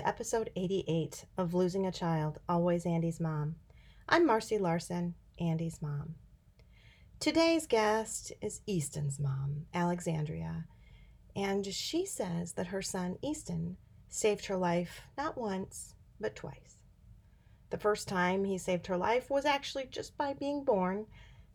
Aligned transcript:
To 0.00 0.08
episode 0.08 0.48
88 0.56 1.26
of 1.36 1.52
Losing 1.52 1.84
a 1.84 1.92
Child, 1.92 2.38
Always 2.48 2.86
Andy's 2.86 3.20
Mom. 3.20 3.56
I'm 4.08 4.26
Marcy 4.26 4.56
Larson, 4.56 5.14
Andy's 5.38 5.82
mom. 5.82 6.14
Today's 7.18 7.66
guest 7.66 8.32
is 8.40 8.62
Easton's 8.66 9.18
mom, 9.20 9.66
Alexandria, 9.74 10.64
and 11.36 11.66
she 11.66 12.06
says 12.06 12.54
that 12.54 12.68
her 12.68 12.80
son 12.80 13.18
Easton 13.20 13.76
saved 14.08 14.46
her 14.46 14.56
life 14.56 15.02
not 15.18 15.36
once, 15.36 15.94
but 16.18 16.34
twice. 16.34 16.78
The 17.68 17.76
first 17.76 18.08
time 18.08 18.44
he 18.44 18.56
saved 18.56 18.86
her 18.86 18.96
life 18.96 19.28
was 19.28 19.44
actually 19.44 19.88
just 19.90 20.16
by 20.16 20.32
being 20.32 20.64
born, 20.64 21.04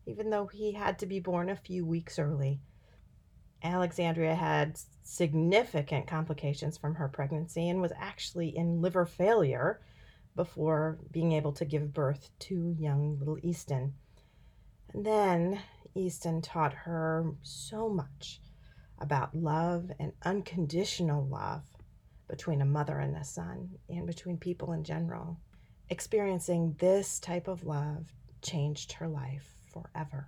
even 0.06 0.30
though 0.30 0.45
he 0.45 0.73
had 0.73 1.00
to 1.00 1.08
be 1.08 1.19
born 1.19 1.50
a 1.50 1.56
few 1.56 1.84
weeks 1.84 2.19
early. 2.19 2.59
Alexandria 3.66 4.35
had 4.35 4.80
significant 5.03 6.08
complications 6.08 6.77
from 6.77 6.95
her 6.95 7.08
pregnancy 7.08 7.69
and 7.69 7.81
was 7.81 7.91
actually 7.97 8.55
in 8.55 8.81
liver 8.81 9.05
failure 9.05 9.81
before 10.35 10.99
being 11.11 11.31
able 11.31 11.53
to 11.53 11.66
give 11.66 11.94
birth 11.94 12.30
to 12.39 12.75
young 12.77 13.17
little 13.17 13.38
Easton. 13.41 13.94
And 14.94 15.05
then 15.05 15.61
Easton 15.95 16.41
taught 16.41 16.73
her 16.73 17.33
so 17.41 17.89
much 17.89 18.41
about 18.99 19.35
love 19.35 19.91
and 20.00 20.13
unconditional 20.23 21.25
love 21.25 21.63
between 22.27 22.61
a 22.61 22.66
mother 22.66 23.00
and 23.00 23.16
a 23.16 23.23
son 23.23 23.69
and 23.89 24.05
between 24.05 24.38
people 24.38 24.73
in 24.73 24.83
general. 24.83 25.39
Experiencing 25.89 26.75
this 26.79 27.19
type 27.19 27.47
of 27.47 27.66
love 27.66 28.07
changed 28.41 28.94
her 28.94 29.07
life 29.07 29.55
forever. 29.72 30.27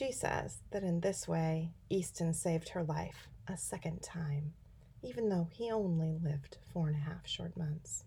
She 0.00 0.12
says 0.12 0.62
that 0.70 0.82
in 0.82 1.00
this 1.00 1.28
way, 1.28 1.72
Easton 1.90 2.32
saved 2.32 2.70
her 2.70 2.82
life 2.82 3.28
a 3.46 3.58
second 3.58 4.02
time, 4.02 4.54
even 5.02 5.28
though 5.28 5.46
he 5.52 5.70
only 5.70 6.16
lived 6.24 6.56
four 6.72 6.88
and 6.88 6.96
a 6.96 7.00
half 7.00 7.28
short 7.28 7.54
months. 7.54 8.04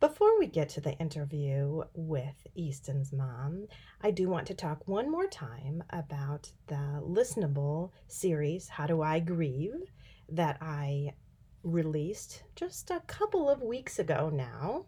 Before 0.00 0.36
we 0.40 0.48
get 0.48 0.68
to 0.70 0.80
the 0.80 0.98
interview 0.98 1.84
with 1.94 2.48
Easton's 2.56 3.12
mom, 3.12 3.68
I 4.00 4.10
do 4.10 4.28
want 4.28 4.48
to 4.48 4.54
talk 4.54 4.88
one 4.88 5.08
more 5.08 5.28
time 5.28 5.84
about 5.90 6.50
the 6.66 7.00
listenable 7.00 7.92
series, 8.08 8.68
How 8.68 8.88
Do 8.88 9.00
I 9.00 9.20
Grieve, 9.20 9.92
that 10.30 10.58
I 10.60 11.14
released 11.62 12.42
just 12.56 12.90
a 12.90 13.04
couple 13.06 13.48
of 13.48 13.62
weeks 13.62 14.00
ago 14.00 14.30
now. 14.34 14.86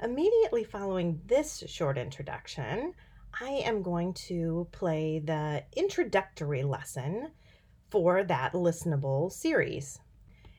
Immediately 0.00 0.62
following 0.62 1.20
this 1.26 1.64
short 1.66 1.98
introduction, 1.98 2.94
I 3.38 3.50
am 3.64 3.82
going 3.82 4.14
to 4.14 4.66
play 4.72 5.18
the 5.18 5.64
introductory 5.76 6.62
lesson 6.62 7.30
for 7.90 8.24
that 8.24 8.52
listenable 8.52 9.32
series. 9.32 9.98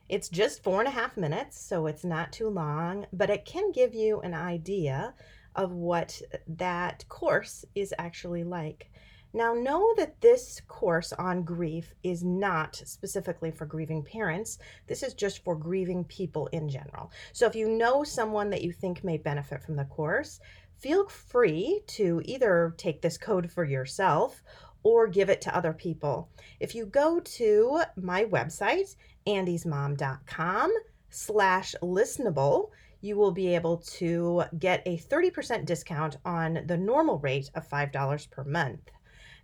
It's 0.09 0.29
just 0.29 0.63
four 0.63 0.79
and 0.79 0.87
a 0.87 0.91
half 0.91 1.15
minutes, 1.17 1.59
so 1.59 1.87
it's 1.87 2.03
not 2.03 2.31
too 2.31 2.49
long, 2.49 3.05
but 3.13 3.29
it 3.29 3.45
can 3.45 3.71
give 3.71 3.93
you 3.93 4.19
an 4.21 4.33
idea 4.33 5.13
of 5.55 5.71
what 5.71 6.21
that 6.47 7.07
course 7.07 7.65
is 7.75 7.93
actually 7.97 8.43
like. 8.43 8.91
Now, 9.33 9.53
know 9.53 9.93
that 9.95 10.19
this 10.19 10.61
course 10.67 11.13
on 11.13 11.43
grief 11.43 11.93
is 12.03 12.21
not 12.23 12.75
specifically 12.85 13.51
for 13.51 13.65
grieving 13.65 14.03
parents. 14.03 14.59
This 14.87 15.03
is 15.03 15.13
just 15.13 15.43
for 15.43 15.55
grieving 15.55 16.03
people 16.03 16.47
in 16.47 16.67
general. 16.67 17.11
So, 17.31 17.45
if 17.47 17.55
you 17.55 17.69
know 17.69 18.03
someone 18.03 18.49
that 18.49 18.61
you 18.61 18.73
think 18.73 19.05
may 19.05 19.17
benefit 19.17 19.63
from 19.63 19.77
the 19.77 19.85
course, 19.85 20.41
feel 20.81 21.07
free 21.07 21.81
to 21.85 22.21
either 22.25 22.73
take 22.77 23.01
this 23.01 23.17
code 23.17 23.51
for 23.51 23.63
yourself 23.63 24.41
or 24.83 25.07
give 25.07 25.29
it 25.29 25.41
to 25.41 25.55
other 25.55 25.73
people. 25.73 26.27
If 26.59 26.73
you 26.73 26.87
go 26.87 27.19
to 27.19 27.83
my 27.95 28.25
website, 28.25 28.95
andysmom.com 29.27 30.73
slash 31.09 31.75
listenable, 31.83 32.69
you 33.01 33.15
will 33.15 33.31
be 33.31 33.53
able 33.53 33.77
to 33.77 34.43
get 34.57 34.81
a 34.87 34.97
30% 34.97 35.65
discount 35.65 36.17
on 36.25 36.63
the 36.65 36.77
normal 36.77 37.19
rate 37.19 37.51
of 37.53 37.69
$5 37.69 38.31
per 38.31 38.43
month. 38.43 38.89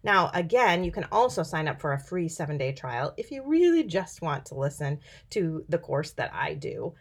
Now, 0.04 0.32
again, 0.34 0.84
you 0.84 0.92
can 0.92 1.06
also 1.12 1.44
sign 1.44 1.68
up 1.68 1.82
for 1.82 1.94
a 1.94 2.00
free 2.00 2.30
seven 2.30 2.58
day 2.58 2.72
trial 2.72 3.14
if 3.18 3.32
you 3.32 3.44
really 3.46 3.84
just 3.84 4.22
want 4.22 4.46
to 4.48 4.56
listen 4.56 5.00
to 5.32 5.66
the 5.70 5.80
course 5.80 6.12
that 6.14 6.34
I 6.34 6.54
do 6.54 6.94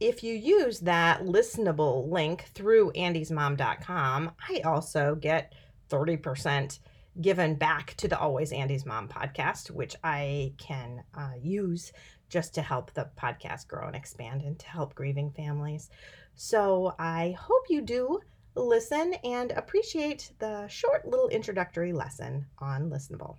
if 0.00 0.22
you 0.22 0.34
use 0.34 0.80
that 0.80 1.22
listenable 1.22 2.10
link 2.10 2.44
through 2.54 2.92
andysmom.com, 2.92 4.30
I 4.48 4.60
also 4.60 5.14
get 5.14 5.54
30% 5.90 6.78
given 7.20 7.54
back 7.54 7.94
to 7.96 8.08
the 8.08 8.18
Always 8.18 8.52
Andy's 8.52 8.84
Mom 8.84 9.08
podcast, 9.08 9.70
which 9.70 9.96
I 10.04 10.52
can 10.58 11.02
uh, 11.14 11.30
use 11.40 11.92
just 12.28 12.54
to 12.54 12.62
help 12.62 12.92
the 12.92 13.08
podcast 13.16 13.68
grow 13.68 13.86
and 13.86 13.96
expand 13.96 14.42
and 14.42 14.58
to 14.58 14.66
help 14.66 14.94
grieving 14.94 15.30
families. 15.30 15.88
So 16.34 16.94
I 16.98 17.34
hope 17.38 17.64
you 17.70 17.80
do 17.80 18.20
listen 18.54 19.14
and 19.24 19.52
appreciate 19.52 20.32
the 20.38 20.68
short 20.68 21.06
little 21.06 21.28
introductory 21.28 21.92
lesson 21.92 22.46
on 22.58 22.90
Listenable. 22.90 23.36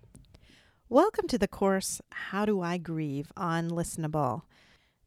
Welcome 0.90 1.28
to 1.28 1.38
the 1.38 1.48
course 1.48 2.02
How 2.12 2.46
Do 2.46 2.62
I 2.62 2.78
Grieve 2.80 3.32
on 3.38 3.70
Listenable. 3.70 4.44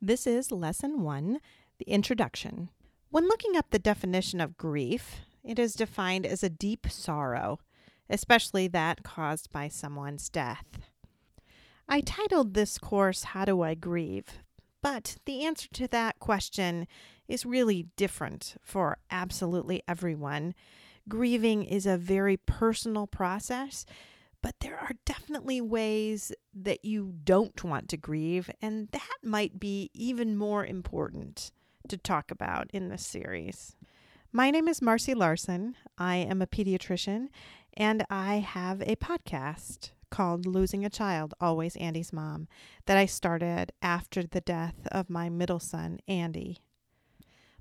This 0.03 0.27
is 0.27 0.51
Lesson 0.51 1.03
1, 1.03 1.41
the 1.79 1.85
Introduction. 1.85 2.71
When 3.11 3.29
looking 3.29 3.55
up 3.55 3.67
the 3.69 3.79
definition 3.79 4.41
of 4.41 4.57
grief, 4.57 5.17
it 5.45 5.59
is 5.59 5.75
defined 5.75 6.25
as 6.25 6.43
a 6.43 6.49
deep 6.49 6.87
sorrow, 6.89 7.59
especially 8.09 8.67
that 8.69 9.03
caused 9.03 9.53
by 9.53 9.69
someone's 9.69 10.31
death. 10.31 10.65
I 11.87 12.01
titled 12.01 12.55
this 12.55 12.79
course, 12.79 13.25
How 13.25 13.45
Do 13.45 13.61
I 13.61 13.75
Grieve? 13.75 14.39
But 14.81 15.19
the 15.27 15.45
answer 15.45 15.69
to 15.75 15.87
that 15.89 16.19
question 16.19 16.87
is 17.29 17.45
really 17.45 17.89
different 17.97 18.55
for 18.63 18.97
absolutely 19.11 19.83
everyone. 19.87 20.55
Grieving 21.11 21.63
is 21.63 21.85
a 21.85 21.99
very 21.99 22.39
personal 22.39 23.07
process 23.07 23.85
but 24.43 24.55
there 24.61 24.79
are 24.79 24.93
definitely 25.05 25.61
ways 25.61 26.33
that 26.55 26.85
you 26.85 27.15
don't 27.25 27.63
want 27.63 27.89
to 27.89 27.97
grieve, 27.97 28.51
and 28.61 28.89
that 28.93 29.17
might 29.23 29.61
be 29.61 29.91
even 29.95 30.37
more 30.37 30.65
important 30.65 31.53
to 31.89 31.97
talk 31.97 32.31
about 32.31 32.71
in 32.73 32.89
this 32.89 33.07
series. 33.07 33.77
My 34.33 34.51
name 34.51 34.69
is 34.69 34.81
Marcy 34.81 35.15
Larson. 35.15 35.75
I 35.99 36.17
am 36.17 36.41
a 36.41 36.47
pediatrician, 36.47 37.29
and 37.75 38.05
I 38.09 38.37
have 38.37 38.81
a 38.83 38.97
podcast 38.97 39.91
called 40.11 40.47
Losing 40.47 40.85
a 40.85 40.91
Child, 40.91 41.35
Always 41.41 41.77
Andy's 41.77 42.13
Mom, 42.13 42.49
that 42.87 42.97
I 42.97 43.07
started 43.07 43.73
after 43.83 44.23
the 44.23 44.41
death 44.41 44.87
of 44.91 45.11
my 45.11 45.29
middle 45.29 45.61
son, 45.61 46.01
Andy. 46.09 46.59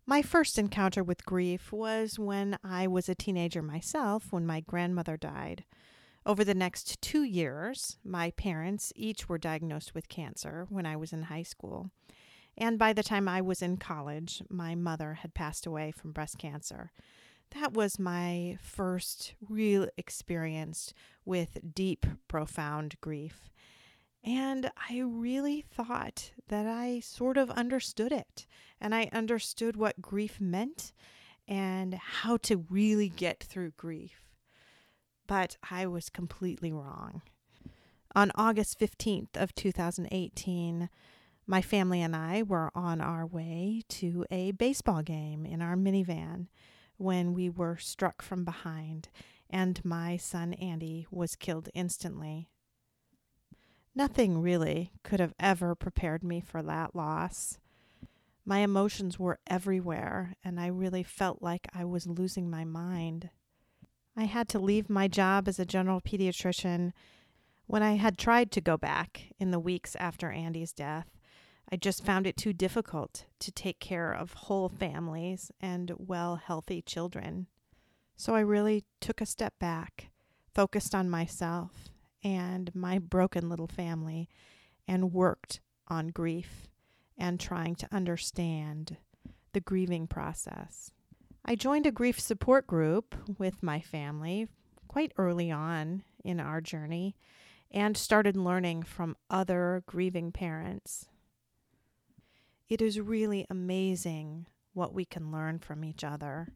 My 0.06 0.22
first 0.22 0.58
encounter 0.58 1.04
with 1.04 1.26
grief 1.26 1.72
was 1.72 2.18
when 2.18 2.58
I 2.64 2.88
was 2.88 3.08
a 3.08 3.16
teenager 3.16 3.62
myself, 3.62 4.32
when 4.32 4.46
my 4.48 4.62
grandmother 4.62 5.18
died. 5.18 5.66
Over 6.30 6.44
the 6.44 6.54
next 6.54 7.02
two 7.02 7.24
years, 7.24 7.98
my 8.04 8.30
parents 8.30 8.94
each 8.96 9.28
were 9.28 9.40
diagnosed 9.40 9.96
with 9.96 10.10
cancer 10.10 10.68
when 10.70 10.86
I 10.86 10.96
was 10.96 11.12
in 11.12 11.24
high 11.24 11.42
school. 11.42 11.90
And 12.56 12.78
by 12.78 12.94
the 12.94 13.02
time 13.02 13.28
I 13.28 13.42
was 13.42 13.64
in 13.64 13.78
college, 13.78 14.44
my 14.48 14.76
mother 14.76 15.16
had 15.16 15.34
passed 15.34 15.66
away 15.66 15.90
from 15.90 16.12
breast 16.12 16.38
cancer. 16.38 16.92
That 17.60 17.74
was 17.74 17.98
my 17.98 18.60
first 18.62 19.34
real 19.50 19.88
experience 19.98 20.94
with 21.26 21.58
deep, 21.74 22.06
profound 22.28 23.02
grief. 23.02 23.50
And 24.24 24.70
I 24.88 25.00
really 25.00 25.66
thought 25.74 26.30
that 26.48 26.68
I 26.68 27.00
sort 27.00 27.38
of 27.38 27.50
understood 27.50 28.12
it. 28.12 28.46
And 28.80 28.94
I 28.94 29.10
understood 29.12 29.76
what 29.76 30.00
grief 30.00 30.40
meant 30.40 30.94
and 31.48 31.96
how 31.96 32.38
to 32.38 32.68
really 32.70 33.10
get 33.10 33.44
through 33.44 33.72
grief 33.72 34.29
but 35.30 35.58
I 35.70 35.86
was 35.86 36.10
completely 36.10 36.74
wrong. 36.74 37.22
On 38.16 38.32
August 38.34 38.80
15th 38.80 39.36
of 39.36 39.54
2018, 39.54 40.90
my 41.46 41.62
family 41.62 42.02
and 42.02 42.16
I 42.16 42.42
were 42.42 42.72
on 42.74 43.00
our 43.00 43.28
way 43.28 43.84
to 43.90 44.26
a 44.32 44.52
baseball 44.52 45.04
game 45.04 45.46
in 45.46 45.62
our 45.62 45.76
minivan 45.76 46.48
when 46.98 47.36
we 47.36 47.48
were 47.48 47.78
struck 47.78 48.24
from 48.24 48.44
behind 48.44 49.10
and 49.52 49.86
my 49.86 50.18
son 50.18 50.54
Andy 50.54 51.06
was 51.12 51.36
killed 51.36 51.70
instantly. 51.76 52.50
Nothing 53.94 54.42
really 54.42 54.94
could 55.04 55.20
have 55.20 55.36
ever 55.40 55.76
prepared 55.76 56.24
me 56.24 56.40
for 56.40 56.64
that 56.64 56.96
loss. 56.96 57.60
My 58.46 58.60
emotions 58.60 59.20
were 59.20 59.40
everywhere, 59.46 60.34
and 60.44 60.60
I 60.60 60.68
really 60.68 61.04
felt 61.04 61.44
like 61.44 61.68
I 61.72 61.86
was 61.86 62.08
losing 62.08 62.50
my 62.50 62.66
mind. 62.66 63.30
I 64.20 64.26
had 64.26 64.50
to 64.50 64.60
leave 64.60 64.90
my 64.90 65.08
job 65.08 65.48
as 65.48 65.60
a 65.60 65.66
general 65.66 66.02
pediatrician 66.02 66.92
when 67.68 67.82
I 67.82 67.94
had 67.94 68.18
tried 68.18 68.52
to 68.52 68.60
go 68.60 68.76
back 68.76 69.32
in 69.40 69.52
the 69.52 69.62
weeks 69.62 69.96
after 69.96 70.30
Andy's 70.30 70.74
death. 70.74 71.08
I 71.72 71.78
just 71.78 72.04
found 72.04 72.28
it 72.28 72.36
too 72.36 72.52
difficult 72.52 73.28
to 73.40 73.50
take 73.50 73.80
care 73.80 74.12
of 74.12 74.34
whole 74.34 74.68
families 74.68 75.54
and 75.62 75.94
well, 75.98 76.36
healthy 76.36 76.82
children. 76.82 77.48
So 78.18 78.36
I 78.36 78.42
really 78.42 78.84
took 79.00 79.22
a 79.22 79.26
step 79.26 79.54
back, 79.58 80.10
focused 80.54 80.94
on 80.94 81.10
myself 81.10 81.88
and 82.22 82.76
my 82.76 83.00
broken 83.00 83.48
little 83.48 83.68
family, 83.68 84.28
and 84.86 85.14
worked 85.14 85.62
on 85.88 86.10
grief 86.10 86.68
and 87.18 87.40
trying 87.40 87.76
to 87.76 87.88
understand 87.90 88.98
the 89.54 89.62
grieving 89.62 90.08
process. 90.08 90.92
I 91.46 91.56
joined 91.56 91.86
a 91.86 91.92
grief 91.92 92.20
support 92.20 92.68
group 92.68 93.16
with 93.38 93.64
my 93.64 93.80
family 93.80 94.48
quite 94.88 95.14
early 95.18 95.52
on 95.52 96.04
in 96.24 96.40
our 96.40 96.62
journey 96.62 97.16
and 97.72 97.96
started 97.96 98.36
learning 98.36 98.84
from 98.84 99.16
other 99.30 99.84
grieving 99.88 100.32
parents 100.32 101.08
it 102.70 102.84
is 102.84 103.00
really 103.00 103.48
amazing 103.50 104.46
what 104.74 104.94
we 104.94 105.04
can 105.04 105.32
learn 105.32 105.58
from 105.58 105.84
each 105.84 106.04
other. 106.04 106.50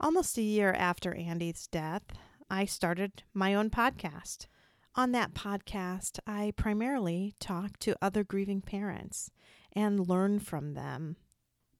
Almost 0.00 0.38
a 0.38 0.42
year 0.42 0.72
after 0.72 1.12
Andy's 1.12 1.66
death, 1.66 2.04
I 2.48 2.64
started 2.66 3.24
my 3.34 3.52
own 3.54 3.68
podcast. 3.68 4.46
On 4.94 5.10
that 5.12 5.34
podcast, 5.34 6.20
I 6.26 6.52
primarily 6.56 7.34
talk 7.40 7.78
to 7.80 7.96
other 8.00 8.22
grieving 8.22 8.60
parents 8.60 9.30
and 9.72 10.08
learn 10.08 10.38
from 10.38 10.74
them. 10.74 11.16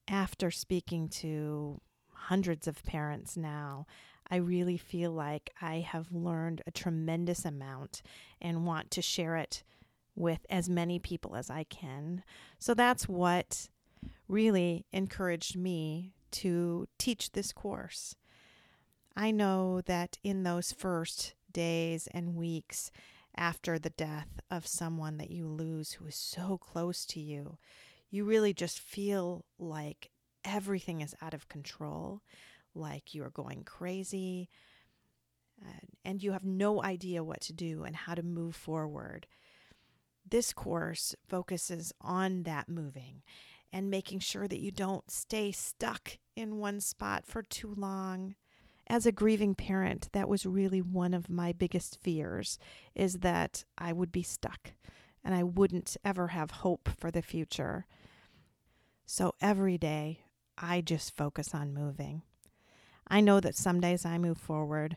After 0.09 0.51
speaking 0.51 1.09
to 1.09 1.81
hundreds 2.19 2.67
of 2.67 2.83
parents 2.85 3.37
now, 3.37 3.87
I 4.31 4.37
really 4.37 4.77
feel 4.77 5.13
like 5.13 5.51
I 5.61 5.77
have 5.77 6.13
learned 6.13 6.63
a 6.67 6.71
tremendous 6.71 7.45
amount 7.45 8.03
and 8.41 8.67
want 8.67 8.91
to 8.93 9.03
share 9.03 9.37
it 9.37 9.63
with 10.15 10.45
as 10.51 10.69
many 10.69 10.99
people 10.99 11.37
as 11.37 11.49
I 11.49 11.65
can. 11.65 12.25
So 12.59 12.75
that's 12.75 13.09
what 13.09 13.69
really 14.27 14.85
encouraged 14.93 15.57
me 15.57 16.13
to 16.31 16.87
teach 16.99 17.33
this 17.33 17.53
course. 17.53 18.15
I 19.17 19.31
know 19.31 19.81
that 19.83 20.19
in 20.23 20.43
those 20.43 20.73
first 20.73 21.35
days 21.53 22.09
and 22.13 22.37
weeks 22.37 22.91
after 23.37 23.79
the 23.79 23.91
death 23.91 24.41
of 24.51 24.67
someone 24.67 25.17
that 25.19 25.31
you 25.31 25.47
lose 25.47 25.93
who 25.93 26.07
is 26.07 26.17
so 26.17 26.59
close 26.59 27.07
to 27.07 27.21
you, 27.21 27.57
you 28.11 28.25
really 28.25 28.53
just 28.53 28.79
feel 28.79 29.45
like 29.59 30.11
everything 30.45 31.01
is 31.01 31.15
out 31.21 31.35
of 31.35 31.49
control, 31.49 32.23
like 32.75 33.15
you 33.15 33.25
are 33.25 33.31
going 33.31 33.65
crazy, 33.65 34.49
and 36.05 36.23
you 36.23 36.33
have 36.33 36.45
no 36.45 36.83
idea 36.83 37.25
what 37.25 37.41
to 37.43 37.53
do 37.53 37.85
and 37.85 37.97
how 37.97 38.15
to 38.15 38.23
move 38.23 38.55
forward. 38.55 39.27
This 40.29 40.53
course 40.53 41.15
focuses 41.27 41.93
on 42.01 42.45
that 42.45 42.69
moving 42.69 43.23
and 43.73 43.91
making 43.91 44.21
sure 44.21 44.47
that 44.47 44.61
you 44.61 44.71
don't 44.71 45.11
stay 45.11 45.53
stuck 45.53 46.19
in 46.37 46.59
one 46.59 46.81
spot 46.81 47.27
for 47.27 47.43
too 47.43 47.75
long. 47.77 48.35
As 48.87 49.05
a 49.05 49.13
grieving 49.13 49.55
parent, 49.55 50.09
that 50.13 50.29
was 50.29 50.47
really 50.47 50.81
one 50.81 51.13
of 51.13 51.29
my 51.29 51.53
biggest 51.53 51.99
fears 52.01 52.59
is 52.95 53.15
that 53.19 53.65
I 53.77 53.93
would 53.93 54.13
be 54.13 54.23
stuck 54.23 54.73
and 55.25 55.35
I 55.35 55.43
wouldn't 55.43 55.97
ever 56.05 56.29
have 56.29 56.51
hope 56.51 56.89
for 56.97 57.11
the 57.11 57.21
future. 57.21 57.85
So 59.05 59.35
every 59.41 59.77
day, 59.77 60.21
I 60.61 60.81
just 60.81 61.17
focus 61.17 61.55
on 61.55 61.75
moving. 61.75 62.23
I 63.07 63.21
know 63.21 63.41
that 63.41 63.55
some 63.55 63.81
days 63.81 64.05
I 64.05 64.19
move 64.19 64.39
forward, 64.39 64.97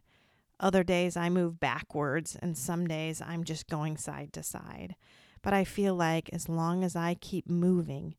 other 0.60 0.84
days 0.84 1.18
I 1.18 1.30
move 1.30 1.60
backwards, 1.60 2.38
and 2.42 2.58
some 2.58 2.88
days 2.88 3.22
I'm 3.22 3.44
just 3.44 3.68
going 3.68 3.98
side 3.98 4.34
to 4.34 4.44
side. 4.44 4.96
But 5.42 5.54
I 5.54 5.64
feel 5.64 5.96
like 5.96 6.30
as 6.32 6.48
long 6.48 6.84
as 6.84 6.96
I 6.96 7.16
keep 7.16 7.50
moving, 7.50 8.16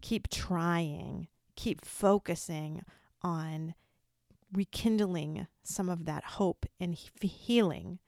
keep 0.00 0.30
trying, 0.30 1.28
keep 1.56 1.84
focusing 1.84 2.82
on 3.20 3.74
rekindling 4.52 5.46
some 5.62 5.88
of 5.88 6.06
that 6.06 6.24
hope 6.24 6.64
and 6.80 6.94
healing, 7.20 7.98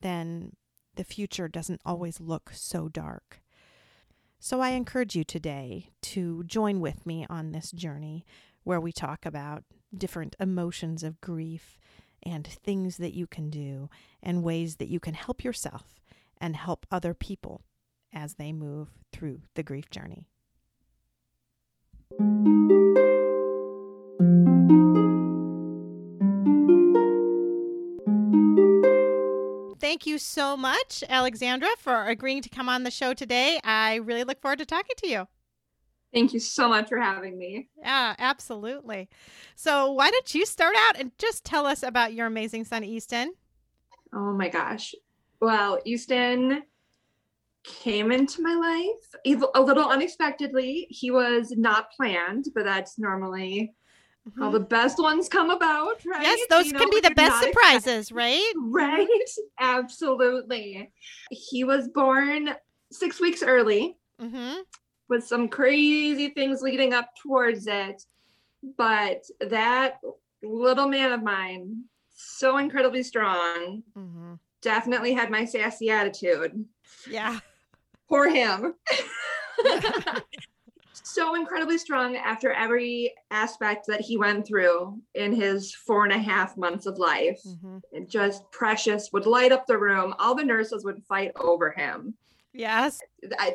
then 0.00 0.56
the 0.94 1.04
future 1.04 1.48
doesn't 1.48 1.80
always 1.84 2.20
look 2.20 2.50
so 2.54 2.88
dark. 2.88 3.41
So 4.44 4.60
I 4.60 4.70
encourage 4.70 5.14
you 5.14 5.22
today 5.22 5.90
to 6.02 6.42
join 6.42 6.80
with 6.80 7.06
me 7.06 7.24
on 7.30 7.52
this 7.52 7.70
journey 7.70 8.26
where 8.64 8.80
we 8.80 8.90
talk 8.90 9.24
about 9.24 9.62
different 9.96 10.34
emotions 10.40 11.04
of 11.04 11.20
grief 11.20 11.78
and 12.24 12.44
things 12.44 12.96
that 12.96 13.14
you 13.14 13.28
can 13.28 13.50
do 13.50 13.88
and 14.20 14.42
ways 14.42 14.76
that 14.78 14.88
you 14.88 14.98
can 14.98 15.14
help 15.14 15.44
yourself 15.44 16.00
and 16.40 16.56
help 16.56 16.86
other 16.90 17.14
people 17.14 17.62
as 18.12 18.34
they 18.34 18.52
move 18.52 18.88
through 19.12 19.42
the 19.54 19.62
grief 19.62 19.88
journey. 19.90 20.26
Thank 29.82 30.06
you 30.06 30.18
so 30.18 30.56
much, 30.56 31.02
Alexandra, 31.08 31.70
for 31.76 32.06
agreeing 32.06 32.40
to 32.42 32.48
come 32.48 32.68
on 32.68 32.84
the 32.84 32.90
show 32.92 33.14
today. 33.14 33.58
I 33.64 33.96
really 33.96 34.22
look 34.22 34.40
forward 34.40 34.60
to 34.60 34.64
talking 34.64 34.94
to 34.98 35.08
you. 35.08 35.26
Thank 36.14 36.32
you 36.32 36.38
so 36.38 36.68
much 36.68 36.88
for 36.88 37.00
having 37.00 37.36
me. 37.36 37.68
Yeah, 37.80 38.14
absolutely. 38.16 39.08
So, 39.56 39.90
why 39.90 40.12
don't 40.12 40.32
you 40.36 40.46
start 40.46 40.76
out 40.86 41.00
and 41.00 41.10
just 41.18 41.44
tell 41.44 41.66
us 41.66 41.82
about 41.82 42.14
your 42.14 42.28
amazing 42.28 42.64
son, 42.64 42.84
Easton? 42.84 43.34
Oh 44.14 44.32
my 44.32 44.48
gosh. 44.48 44.94
Well, 45.40 45.80
Easton 45.84 46.62
came 47.64 48.12
into 48.12 48.40
my 48.40 48.54
life 48.54 49.42
a 49.56 49.60
little 49.60 49.88
unexpectedly. 49.88 50.86
He 50.90 51.10
was 51.10 51.54
not 51.56 51.90
planned, 51.90 52.44
but 52.54 52.62
that's 52.62 53.00
normally 53.00 53.74
mm-hmm. 54.28 54.42
how 54.42 54.50
the 54.50 54.60
best 54.60 54.98
ones 54.98 55.28
come 55.28 55.50
about, 55.50 56.04
right? 56.04 56.22
Yes, 56.22 56.40
those 56.48 56.66
you 56.66 56.72
know, 56.72 56.80
can 56.80 56.90
be 56.90 57.00
the 57.00 57.14
best 57.14 57.42
surprises, 57.42 58.12
right? 58.12 58.52
Right, 58.56 59.08
absolutely. 59.60 60.90
He 61.30 61.64
was 61.64 61.88
born 61.88 62.50
six 62.90 63.20
weeks 63.20 63.42
early 63.42 63.96
mm-hmm. 64.20 64.60
with 65.08 65.26
some 65.26 65.48
crazy 65.48 66.28
things 66.28 66.62
leading 66.62 66.94
up 66.94 67.10
towards 67.22 67.66
it. 67.66 68.02
But 68.76 69.24
that 69.40 69.98
little 70.42 70.88
man 70.88 71.12
of 71.12 71.22
mine, 71.22 71.84
so 72.14 72.58
incredibly 72.58 73.02
strong, 73.02 73.82
mm-hmm 73.96 74.34
definitely 74.62 75.12
had 75.12 75.30
my 75.30 75.44
sassy 75.44 75.90
attitude. 75.90 76.64
Yeah. 77.08 77.40
Poor 78.08 78.30
him. 78.30 78.74
so 81.14 81.34
incredibly 81.34 81.78
strong 81.78 82.16
after 82.16 82.52
every 82.52 83.12
aspect 83.30 83.86
that 83.86 84.00
he 84.00 84.16
went 84.16 84.46
through 84.46 84.98
in 85.14 85.32
his 85.32 85.74
four 85.74 86.04
and 86.04 86.12
a 86.12 86.18
half 86.18 86.56
months 86.56 86.86
of 86.86 86.98
life. 86.98 87.40
Mm-hmm. 87.46 87.78
And 87.92 88.08
just 88.08 88.50
precious, 88.50 89.10
would 89.12 89.26
light 89.26 89.52
up 89.52 89.66
the 89.66 89.78
room. 89.78 90.14
All 90.18 90.34
the 90.34 90.44
nurses 90.44 90.84
would 90.84 91.02
fight 91.04 91.32
over 91.36 91.70
him. 91.70 92.14
Yes. 92.52 93.00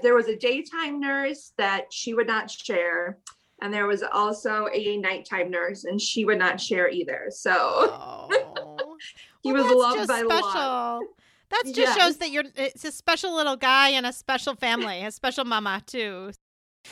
There 0.02 0.16
was 0.16 0.28
a 0.28 0.36
daytime 0.36 1.00
nurse 1.00 1.54
that 1.58 1.92
she 1.92 2.14
would 2.14 2.28
not 2.28 2.50
share. 2.50 3.18
And 3.62 3.74
there 3.74 3.88
was 3.88 4.04
also 4.04 4.68
a 4.72 4.98
nighttime 4.98 5.50
nurse, 5.50 5.86
and 5.86 6.00
she 6.00 6.26
would 6.26 6.38
not 6.38 6.62
share 6.62 6.90
either. 6.90 7.28
So 7.30 7.54
oh. 7.54 8.30
he 9.42 9.52
well, 9.52 9.64
was 9.64 9.98
loved 9.98 10.08
by 10.08 10.20
special. 10.20 10.30
lot. 10.30 11.04
That 11.50 11.64
just 11.66 11.78
yes. 11.78 11.98
shows 11.98 12.18
that 12.18 12.30
you're 12.30 12.44
it's 12.56 12.84
a 12.84 12.92
special 12.92 13.34
little 13.34 13.56
guy 13.56 13.90
and 13.90 14.06
a 14.06 14.14
special 14.14 14.54
family, 14.54 15.04
a 15.04 15.12
special 15.12 15.46
mama 15.46 15.82
too. 15.86 16.32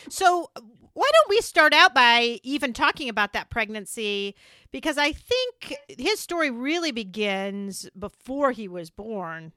So 0.10 0.50
why 0.94 1.10
don't 1.14 1.30
we 1.30 1.42
start 1.42 1.74
out 1.74 1.94
by 1.94 2.40
even 2.44 2.74
talking 2.74 3.10
about 3.10 3.34
that 3.34 3.50
pregnancy 3.50 4.36
because 4.72 4.98
I 4.98 5.12
think 5.12 5.75
his 5.88 6.20
story 6.20 6.50
really 6.50 6.92
begins 6.92 7.90
before 7.98 8.52
he 8.52 8.68
was 8.68 8.90
born. 8.90 9.52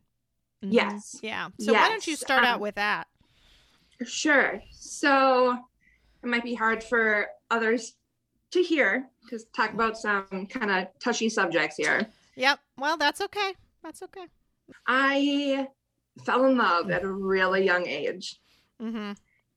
Mm-hmm. 0.65 0.75
Yes. 0.75 1.19
Yeah. 1.23 1.49
So 1.61 1.73
yes. 1.73 1.81
why 1.81 1.89
don't 1.89 2.07
you 2.07 2.17
start 2.17 2.41
um, 2.41 2.47
out 2.47 2.61
with 2.61 2.75
that? 2.75 3.07
Sure. 4.05 4.61
So 4.73 5.57
it 6.23 6.27
might 6.27 6.45
be 6.45 6.55
hard 6.55 6.83
for 6.83 7.29
others 7.51 7.95
to 8.51 8.63
hear 8.63 9.09
because 9.23 9.45
talk 9.55 9.73
about 9.73 9.97
some 9.97 10.47
kind 10.47 10.71
of 10.71 10.89
touchy 10.99 11.29
subjects 11.29 11.77
here. 11.77 12.07
Yep. 12.37 12.59
Well, 12.79 12.97
that's 12.97 13.21
okay. 13.21 13.55
That's 13.83 14.03
okay. 14.03 14.27
I 14.87 15.69
fell 16.25 16.45
in 16.47 16.57
love 16.57 16.91
at 16.91 17.03
a 17.03 17.11
really 17.11 17.65
young 17.65 17.87
age. 17.87 18.41
Mm-hmm. 18.83 19.13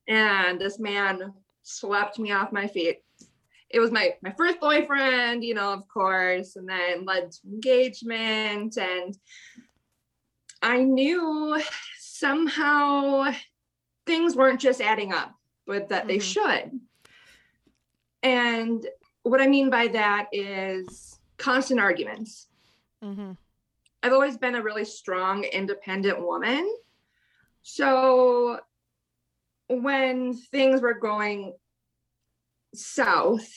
And 0.08 0.60
this 0.60 0.78
man 0.78 1.32
swept 1.62 2.18
me 2.18 2.32
off 2.32 2.52
my 2.52 2.66
feet 2.66 2.98
it 3.72 3.80
was 3.80 3.90
my 3.90 4.14
my 4.22 4.30
first 4.32 4.60
boyfriend, 4.60 5.42
you 5.42 5.54
know, 5.54 5.72
of 5.72 5.88
course, 5.88 6.56
and 6.56 6.68
then 6.68 7.06
led 7.06 7.32
to 7.32 7.38
engagement 7.48 8.76
and 8.76 9.16
I 10.62 10.84
knew 10.84 11.60
somehow 11.98 13.32
things 14.06 14.36
weren't 14.36 14.60
just 14.60 14.80
adding 14.80 15.12
up, 15.12 15.34
but 15.66 15.88
that 15.88 16.02
mm-hmm. 16.02 16.08
they 16.08 16.18
should. 16.20 16.80
And 18.22 18.86
what 19.24 19.40
I 19.40 19.48
mean 19.48 19.70
by 19.70 19.88
that 19.88 20.28
is 20.30 21.18
constant 21.36 21.80
arguments. 21.80 22.46
Mm-hmm. 23.02 23.32
I've 24.04 24.12
always 24.12 24.36
been 24.36 24.54
a 24.54 24.62
really 24.62 24.84
strong, 24.84 25.44
independent 25.44 26.20
woman. 26.20 26.72
So 27.62 28.60
when 29.80 30.34
things 30.34 30.80
were 30.80 30.94
going 30.94 31.54
south, 32.74 33.48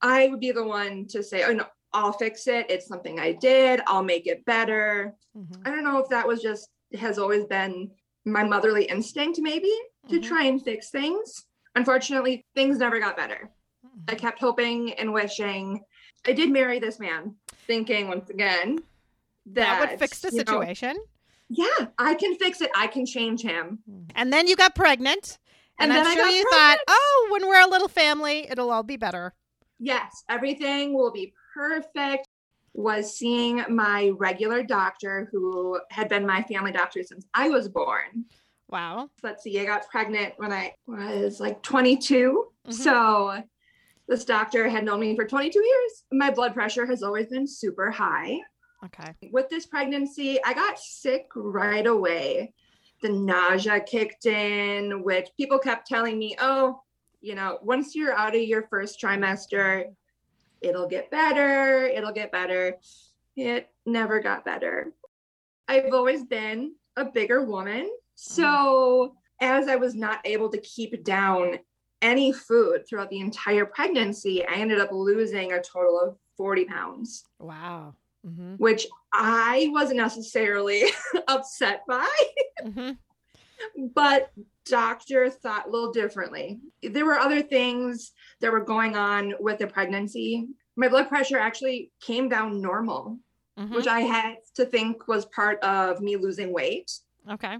I 0.00 0.28
would 0.28 0.40
be 0.40 0.52
the 0.52 0.64
one 0.64 1.06
to 1.08 1.22
say, 1.22 1.44
oh 1.44 1.52
no, 1.52 1.66
I'll 1.92 2.12
fix 2.12 2.46
it. 2.46 2.70
It's 2.70 2.86
something 2.86 3.20
I 3.20 3.32
did. 3.32 3.80
I'll 3.86 4.02
make 4.02 4.26
it 4.26 4.44
better. 4.44 5.14
Mm-hmm. 5.36 5.62
I 5.66 5.70
don't 5.70 5.84
know 5.84 5.98
if 5.98 6.08
that 6.08 6.26
was 6.26 6.42
just 6.42 6.68
has 6.98 7.18
always 7.18 7.44
been 7.44 7.90
my 8.24 8.44
motherly 8.44 8.84
instinct, 8.84 9.38
maybe 9.40 9.68
mm-hmm. 9.68 10.14
to 10.14 10.20
try 10.20 10.44
and 10.44 10.62
fix 10.62 10.90
things. 10.90 11.44
Unfortunately, 11.74 12.44
things 12.54 12.78
never 12.78 13.00
got 13.00 13.16
better. 13.16 13.50
Mm-hmm. 13.86 14.10
I 14.10 14.14
kept 14.14 14.40
hoping 14.40 14.92
and 14.94 15.12
wishing. 15.12 15.80
I 16.26 16.32
did 16.32 16.50
marry 16.50 16.78
this 16.78 16.98
man, 16.98 17.36
thinking 17.66 18.08
once 18.08 18.30
again 18.30 18.78
that, 19.46 19.54
that 19.54 19.90
would 19.90 19.98
fix 19.98 20.20
the 20.20 20.30
situation. 20.30 20.94
Know, 20.94 21.02
yeah, 21.52 21.86
I 21.98 22.14
can 22.14 22.34
fix 22.36 22.60
it. 22.60 22.70
I 22.74 22.86
can 22.86 23.04
change 23.04 23.42
him. 23.42 23.78
Mm-hmm. 23.88 24.04
And 24.14 24.32
then 24.32 24.46
you 24.46 24.56
got 24.56 24.74
pregnant. 24.74 25.38
And, 25.78 25.92
and 25.92 26.00
I'm 26.00 26.06
sure 26.06 26.26
you 26.28 26.44
pregnant. 26.44 26.48
thought, 26.50 26.78
oh, 26.88 27.28
when 27.30 27.46
we're 27.46 27.62
a 27.62 27.68
little 27.68 27.88
family, 27.88 28.46
it'll 28.50 28.70
all 28.70 28.82
be 28.82 28.96
better. 28.96 29.34
Yes, 29.78 30.24
everything 30.28 30.94
will 30.94 31.12
be 31.12 31.34
perfect. 31.54 32.28
Was 32.74 33.18
seeing 33.18 33.62
my 33.68 34.12
regular 34.16 34.62
doctor 34.62 35.28
who 35.30 35.78
had 35.90 36.08
been 36.08 36.26
my 36.26 36.42
family 36.44 36.72
doctor 36.72 37.02
since 37.02 37.26
I 37.34 37.50
was 37.50 37.68
born. 37.68 38.24
Wow. 38.70 39.10
Let's 39.22 39.42
see, 39.42 39.60
I 39.60 39.66
got 39.66 39.90
pregnant 39.90 40.32
when 40.38 40.52
I 40.52 40.72
was 40.88 41.38
like 41.38 41.62
22. 41.62 42.46
Mm-hmm. 42.66 42.72
So 42.72 43.42
this 44.08 44.24
doctor 44.24 44.70
had 44.70 44.84
known 44.84 45.00
me 45.00 45.14
for 45.14 45.26
22 45.26 45.58
years. 45.58 46.04
My 46.12 46.30
blood 46.30 46.54
pressure 46.54 46.86
has 46.86 47.02
always 47.02 47.26
been 47.26 47.46
super 47.46 47.90
high. 47.90 48.38
Okay. 48.84 49.14
With 49.30 49.48
this 49.48 49.66
pregnancy, 49.66 50.42
I 50.44 50.54
got 50.54 50.78
sick 50.78 51.28
right 51.34 51.86
away. 51.86 52.52
The 53.02 53.10
nausea 53.10 53.80
kicked 53.80 54.26
in, 54.26 55.02
which 55.02 55.28
people 55.36 55.58
kept 55.58 55.86
telling 55.86 56.18
me, 56.18 56.36
oh, 56.40 56.80
you 57.20 57.34
know, 57.34 57.58
once 57.62 57.94
you're 57.94 58.14
out 58.14 58.34
of 58.34 58.42
your 58.42 58.66
first 58.68 59.00
trimester, 59.00 59.84
it'll 60.60 60.88
get 60.88 61.10
better, 61.10 61.84
it'll 61.84 62.12
get 62.12 62.32
better. 62.32 62.78
It 63.36 63.70
never 63.86 64.20
got 64.20 64.44
better. 64.44 64.92
I've 65.68 65.92
always 65.92 66.24
been 66.24 66.74
a 66.96 67.04
bigger 67.04 67.44
woman. 67.44 67.90
So, 68.14 69.14
as 69.40 69.68
I 69.68 69.76
was 69.76 69.94
not 69.94 70.20
able 70.24 70.48
to 70.50 70.58
keep 70.58 71.02
down 71.04 71.58
any 72.02 72.32
food 72.32 72.86
throughout 72.86 73.10
the 73.10 73.20
entire 73.20 73.64
pregnancy, 73.64 74.46
I 74.46 74.54
ended 74.54 74.80
up 74.80 74.90
losing 74.92 75.52
a 75.52 75.62
total 75.62 76.00
of 76.00 76.16
40 76.36 76.64
pounds. 76.64 77.24
Wow 77.38 77.94
mm-hmm. 78.26 78.54
which 78.56 78.86
I 79.12 79.68
wasn't 79.72 79.98
necessarily 79.98 80.84
upset 81.28 81.82
by. 81.88 82.08
Mm-hmm. 82.64 82.92
But 83.94 84.30
doctor 84.66 85.30
thought 85.30 85.66
a 85.66 85.70
little 85.70 85.92
differently. 85.92 86.60
There 86.82 87.04
were 87.04 87.18
other 87.18 87.42
things 87.42 88.12
that 88.40 88.52
were 88.52 88.64
going 88.64 88.96
on 88.96 89.34
with 89.40 89.58
the 89.58 89.66
pregnancy. 89.66 90.48
My 90.76 90.88
blood 90.88 91.08
pressure 91.08 91.38
actually 91.38 91.90
came 92.00 92.28
down 92.28 92.60
normal, 92.60 93.18
mm-hmm. 93.58 93.74
which 93.74 93.86
I 93.86 94.00
had 94.00 94.36
to 94.56 94.64
think 94.64 95.08
was 95.08 95.26
part 95.26 95.62
of 95.62 96.00
me 96.00 96.16
losing 96.16 96.52
weight. 96.52 96.90
Okay. 97.30 97.58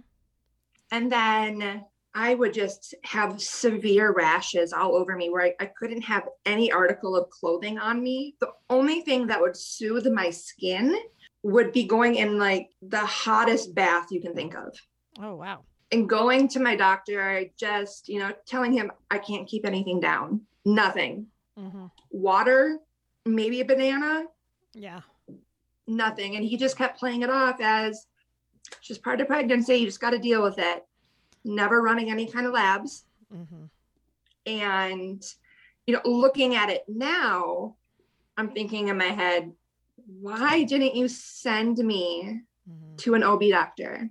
And 0.90 1.11
then 1.11 1.85
I 2.14 2.35
would 2.35 2.52
just 2.52 2.95
have 3.04 3.40
severe 3.40 4.12
rashes 4.12 4.73
all 4.73 4.95
over 4.95 5.16
me 5.16 5.31
where 5.31 5.47
I, 5.47 5.54
I, 5.61 5.66
couldn't 5.66 6.02
have 6.02 6.28
any 6.45 6.71
article 6.71 7.16
of 7.16 7.31
clothing 7.31 7.78
on 7.78 8.02
me. 8.02 8.35
The 8.40 8.50
only 8.69 9.00
thing 9.00 9.26
that 9.28 9.40
would 9.40 9.57
soothe 9.57 10.07
my 10.09 10.28
skin 10.28 10.95
would 11.42 11.73
be 11.73 11.85
going 11.85 12.16
in 12.16 12.38
like 12.38 12.69
the 12.83 13.00
hottest 13.00 13.75
bath 13.75 14.09
you 14.11 14.21
can 14.21 14.35
think 14.35 14.54
of. 14.54 14.76
Oh, 15.21 15.37
wow. 15.37 15.64
And 15.90 16.09
going 16.09 16.49
to 16.49 16.61
my 16.61 16.76
doctor, 16.76 17.23
I 17.23 17.50
just, 17.59 18.09
you 18.09 18.19
know, 18.19 18.33
telling 18.47 18.73
him 18.73 18.92
I 19.11 19.19
can't 19.19 19.49
keep 19.49 19.66
anything 19.66 19.99
down, 19.99 20.42
nothing. 20.66 21.26
Mm-hmm. 21.59 21.87
Water, 22.11 22.78
maybe 23.25 23.61
a 23.61 23.64
banana. 23.64 24.25
Yeah. 24.75 25.00
Nothing. 25.87 26.37
And 26.37 26.45
he 26.45 26.59
just 26.59 26.76
kept 26.76 26.99
playing 26.99 27.23
it 27.23 27.31
off 27.31 27.57
as 27.61 28.07
just 28.83 29.02
part 29.02 29.21
of 29.21 29.28
pregnancy. 29.28 29.76
You 29.76 29.87
just 29.87 30.00
got 30.00 30.11
to 30.11 30.19
deal 30.19 30.42
with 30.42 30.59
it 30.59 30.85
never 31.44 31.82
running 31.82 32.11
any 32.11 32.26
kind 32.26 32.46
of 32.46 32.52
labs. 32.52 33.04
Mm-hmm. 33.34 33.64
And, 34.46 35.22
you 35.87 35.94
know, 35.94 36.00
looking 36.04 36.54
at 36.54 36.70
it 36.70 36.84
now, 36.88 37.76
I'm 38.37 38.50
thinking 38.50 38.88
in 38.88 38.99
my 38.99 39.04
head, 39.04 39.52
why 40.06 40.64
didn't 40.64 40.96
you 40.96 41.08
send 41.08 41.78
me 41.78 42.40
mm-hmm. 42.68 42.96
to 42.96 43.14
an 43.14 43.22
OB 43.22 43.42
doctor? 43.50 44.08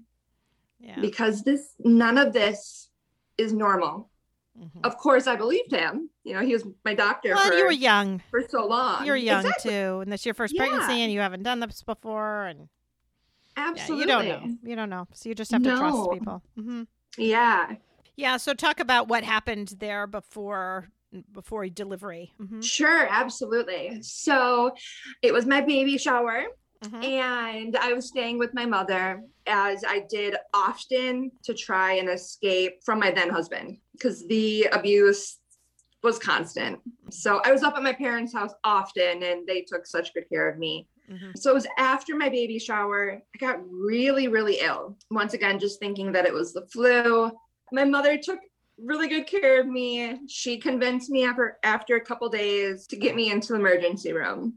Yeah. 0.79 0.99
Because 0.99 1.43
this, 1.43 1.75
none 1.79 2.17
of 2.17 2.33
this 2.33 2.89
is 3.37 3.53
normal. 3.53 4.09
Mm-hmm. 4.59 4.79
Of 4.83 4.97
course, 4.97 5.27
I 5.27 5.35
believed 5.35 5.71
him. 5.71 6.09
You 6.23 6.33
know, 6.33 6.41
he 6.41 6.53
was 6.53 6.65
my 6.83 6.93
doctor. 6.93 7.33
Well, 7.33 7.47
for, 7.47 7.53
you 7.53 7.65
were 7.65 7.71
young 7.71 8.21
for 8.29 8.43
so 8.47 8.65
long. 8.67 9.05
You're 9.05 9.15
young 9.15 9.45
exactly. 9.45 9.71
too, 9.71 9.99
and 10.01 10.11
this 10.11 10.25
your 10.25 10.35
first 10.35 10.53
yeah. 10.53 10.67
pregnancy, 10.67 11.01
and 11.01 11.11
you 11.11 11.19
haven't 11.19 11.43
done 11.43 11.61
this 11.61 11.81
before, 11.81 12.45
and 12.45 12.67
absolutely, 13.55 14.07
yeah, 14.07 14.21
you 14.21 14.29
don't 14.29 14.45
know. 14.45 14.57
You 14.63 14.75
don't 14.75 14.89
know, 14.89 15.07
so 15.13 15.29
you 15.29 15.35
just 15.35 15.51
have 15.51 15.63
to 15.63 15.69
no. 15.69 15.77
trust 15.77 16.11
people. 16.11 16.43
Mm-hmm. 16.59 16.83
Yeah. 17.17 17.75
Yeah. 18.15 18.37
So 18.37 18.53
talk 18.53 18.79
about 18.79 19.07
what 19.07 19.23
happened 19.23 19.75
there 19.79 20.07
before 20.07 20.89
before 21.33 21.67
delivery. 21.67 22.31
Mm-hmm. 22.41 22.61
Sure, 22.61 23.07
absolutely. 23.09 24.01
So 24.01 24.73
it 25.21 25.33
was 25.33 25.45
my 25.45 25.61
baby 25.61 25.97
shower. 25.97 26.45
Mm-hmm. 26.83 27.03
And 27.03 27.77
I 27.77 27.93
was 27.93 28.07
staying 28.07 28.39
with 28.39 28.53
my 28.55 28.65
mother 28.65 29.21
as 29.45 29.83
I 29.87 30.03
did 30.09 30.35
often 30.53 31.31
to 31.43 31.53
try 31.53 31.93
and 31.93 32.09
escape 32.09 32.83
from 32.83 32.99
my 32.99 33.11
then 33.11 33.29
husband 33.29 33.77
because 33.93 34.25
the 34.27 34.67
abuse 34.71 35.37
was 36.01 36.17
constant. 36.17 36.79
So 37.11 37.39
I 37.45 37.51
was 37.51 37.61
up 37.61 37.75
at 37.77 37.83
my 37.83 37.93
parents' 37.93 38.33
house 38.33 38.53
often 38.63 39.21
and 39.21 39.45
they 39.45 39.61
took 39.61 39.85
such 39.85 40.13
good 40.15 40.27
care 40.27 40.49
of 40.49 40.57
me. 40.57 40.87
Mm-hmm. 41.09 41.31
So 41.35 41.51
it 41.51 41.53
was 41.53 41.67
after 41.77 42.15
my 42.15 42.29
baby 42.29 42.59
shower. 42.59 43.21
I 43.33 43.37
got 43.37 43.59
really, 43.69 44.27
really 44.27 44.59
ill. 44.61 44.97
Once 45.09 45.33
again, 45.33 45.59
just 45.59 45.79
thinking 45.79 46.11
that 46.11 46.25
it 46.25 46.33
was 46.33 46.53
the 46.53 46.65
flu. 46.67 47.31
My 47.71 47.85
mother 47.85 48.17
took 48.17 48.39
really 48.77 49.07
good 49.07 49.27
care 49.27 49.59
of 49.61 49.67
me. 49.67 50.19
She 50.27 50.57
convinced 50.57 51.09
me 51.09 51.25
after 51.25 51.57
after 51.63 51.95
a 51.95 52.01
couple 52.01 52.29
days 52.29 52.87
to 52.87 52.95
get 52.95 53.15
me 53.15 53.31
into 53.31 53.49
the 53.49 53.59
emergency 53.59 54.13
room. 54.13 54.55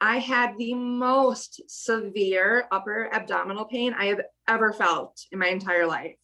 I 0.00 0.18
had 0.18 0.58
the 0.58 0.74
most 0.74 1.60
severe 1.68 2.66
upper 2.72 3.08
abdominal 3.12 3.66
pain 3.66 3.94
I 3.96 4.06
have 4.06 4.20
ever 4.48 4.72
felt 4.72 5.24
in 5.30 5.38
my 5.38 5.46
entire 5.46 5.86
life. 5.86 6.16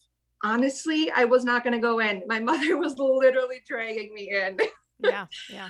Honestly, 0.43 1.09
I 1.11 1.25
was 1.25 1.45
not 1.45 1.63
going 1.63 1.73
to 1.73 1.79
go 1.79 1.99
in. 1.99 2.23
My 2.27 2.39
mother 2.41 2.77
was 2.77 2.95
literally 2.97 3.61
dragging 3.65 4.13
me 4.13 4.31
in. 4.35 4.57
yeah, 4.99 5.27
yeah. 5.49 5.69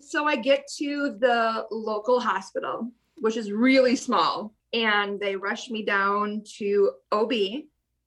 So 0.00 0.26
I 0.26 0.36
get 0.36 0.66
to 0.78 1.16
the 1.18 1.66
local 1.70 2.20
hospital 2.20 2.90
which 3.20 3.36
is 3.36 3.52
really 3.52 3.94
small. 3.94 4.52
And 4.72 5.20
they 5.20 5.36
rush 5.36 5.70
me 5.70 5.82
down 5.82 6.42
to 6.58 6.92
OB. 7.12 7.32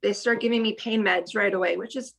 They 0.02 0.14
start 0.14 0.42
giving 0.42 0.62
me 0.62 0.74
pain 0.74 1.04
meds 1.04 1.36
right 1.36 1.54
away, 1.54 1.78
which 1.78 1.96
is 1.96 2.14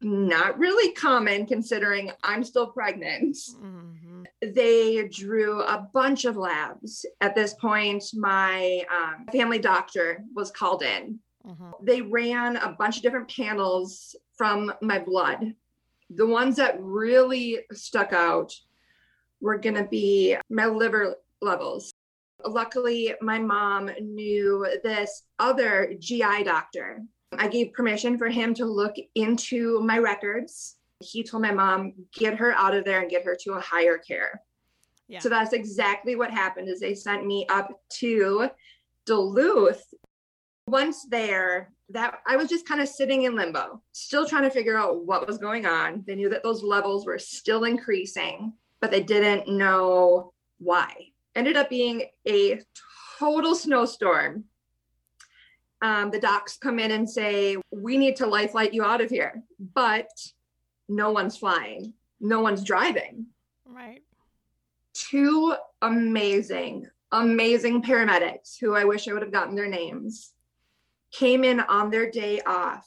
not 0.00 0.58
really 0.58 0.92
common 0.92 1.46
considering 1.46 2.10
I'm 2.24 2.42
still 2.42 2.68
pregnant. 2.68 3.36
Mm-hmm. 3.36 4.22
They 4.54 5.06
drew 5.08 5.60
a 5.62 5.86
bunch 5.92 6.24
of 6.24 6.36
labs. 6.36 7.04
At 7.20 7.34
this 7.34 7.54
point, 7.54 8.04
my 8.14 8.84
um, 8.90 9.26
family 9.32 9.58
doctor 9.58 10.24
was 10.34 10.50
called 10.50 10.82
in. 10.82 11.18
Mm-hmm. 11.46 11.70
They 11.82 12.00
ran 12.00 12.56
a 12.56 12.72
bunch 12.78 12.96
of 12.96 13.02
different 13.02 13.30
panels 13.30 14.16
from 14.36 14.72
my 14.80 14.98
blood. 14.98 15.54
The 16.10 16.26
ones 16.26 16.56
that 16.56 16.80
really 16.80 17.60
stuck 17.72 18.12
out 18.12 18.54
were 19.40 19.58
going 19.58 19.76
to 19.76 19.84
be 19.84 20.36
my 20.48 20.66
liver 20.66 21.16
levels. 21.40 21.92
Luckily, 22.44 23.14
my 23.20 23.38
mom 23.38 23.90
knew 24.00 24.66
this 24.82 25.24
other 25.38 25.94
GI 25.98 26.44
doctor. 26.44 27.02
I 27.38 27.48
gave 27.48 27.72
permission 27.72 28.18
for 28.18 28.28
him 28.28 28.54
to 28.54 28.64
look 28.64 28.96
into 29.14 29.80
my 29.80 29.98
records. 29.98 30.76
He 31.00 31.22
told 31.22 31.42
my 31.42 31.52
mom, 31.52 31.92
get 32.12 32.36
her 32.38 32.52
out 32.52 32.74
of 32.74 32.84
there 32.84 33.00
and 33.00 33.10
get 33.10 33.24
her 33.24 33.36
to 33.42 33.52
a 33.52 33.60
higher 33.60 33.98
care. 33.98 34.42
Yeah. 35.08 35.20
So 35.20 35.28
that's 35.28 35.52
exactly 35.52 36.16
what 36.16 36.30
happened 36.30 36.68
is 36.68 36.80
they 36.80 36.94
sent 36.94 37.26
me 37.26 37.46
up 37.48 37.80
to 37.98 38.48
Duluth. 39.06 39.84
Once 40.66 41.04
there, 41.06 41.72
that 41.88 42.20
I 42.26 42.36
was 42.36 42.48
just 42.48 42.66
kind 42.66 42.80
of 42.80 42.88
sitting 42.88 43.22
in 43.22 43.34
limbo, 43.34 43.82
still 43.92 44.24
trying 44.24 44.44
to 44.44 44.50
figure 44.50 44.78
out 44.78 45.04
what 45.04 45.26
was 45.26 45.38
going 45.38 45.66
on. 45.66 46.04
They 46.06 46.14
knew 46.14 46.28
that 46.28 46.44
those 46.44 46.62
levels 46.62 47.04
were 47.06 47.18
still 47.18 47.64
increasing, 47.64 48.52
but 48.80 48.90
they 48.90 49.02
didn't 49.02 49.48
know 49.48 50.32
why. 50.58 50.94
Ended 51.34 51.56
up 51.56 51.70
being 51.70 52.04
a 52.26 52.60
total 53.18 53.54
snowstorm. 53.54 54.44
Um, 55.82 56.10
the 56.10 56.20
docs 56.20 56.56
come 56.56 56.78
in 56.78 56.90
and 56.90 57.08
say, 57.08 57.56
We 57.70 57.96
need 57.96 58.16
to 58.16 58.26
life 58.26 58.52
flight 58.52 58.74
you 58.74 58.84
out 58.84 59.00
of 59.00 59.10
here, 59.10 59.42
but 59.74 60.10
no 60.88 61.10
one's 61.10 61.36
flying, 61.36 61.94
no 62.20 62.40
one's 62.40 62.64
driving. 62.64 63.26
Right. 63.64 64.02
Two 64.92 65.54
amazing, 65.80 66.86
amazing 67.12 67.82
paramedics 67.82 68.58
who 68.60 68.74
I 68.74 68.84
wish 68.84 69.08
I 69.08 69.12
would 69.12 69.22
have 69.22 69.32
gotten 69.32 69.54
their 69.54 69.68
names 69.68 70.32
came 71.12 71.44
in 71.44 71.60
on 71.60 71.90
their 71.90 72.10
day 72.10 72.40
off 72.40 72.86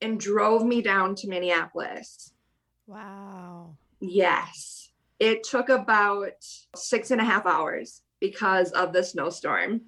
and 0.00 0.18
drove 0.18 0.64
me 0.64 0.82
down 0.82 1.14
to 1.16 1.28
Minneapolis. 1.28 2.32
Wow. 2.86 3.76
Yes. 4.00 4.73
It 5.18 5.44
took 5.44 5.68
about 5.68 6.32
six 6.74 7.10
and 7.10 7.20
a 7.20 7.24
half 7.24 7.46
hours 7.46 8.02
because 8.20 8.72
of 8.72 8.92
the 8.92 9.02
snowstorm. 9.02 9.82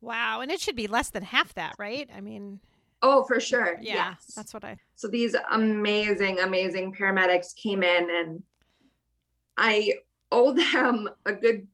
Wow. 0.00 0.40
And 0.40 0.50
it 0.50 0.60
should 0.60 0.76
be 0.76 0.86
less 0.86 1.10
than 1.10 1.22
half 1.22 1.54
that, 1.54 1.74
right? 1.78 2.08
I 2.14 2.20
mean, 2.20 2.60
Oh, 3.02 3.24
for 3.24 3.40
sure. 3.40 3.78
yeah, 3.80 4.10
Yes. 4.10 4.32
that's 4.36 4.52
what 4.52 4.64
I. 4.64 4.76
So 4.94 5.08
these 5.08 5.34
amazing, 5.50 6.40
amazing 6.40 6.94
paramedics 6.94 7.54
came 7.56 7.82
in 7.82 8.10
and 8.10 8.42
I 9.56 9.94
owe 10.30 10.52
them 10.52 11.08
a 11.24 11.32
good 11.32 11.66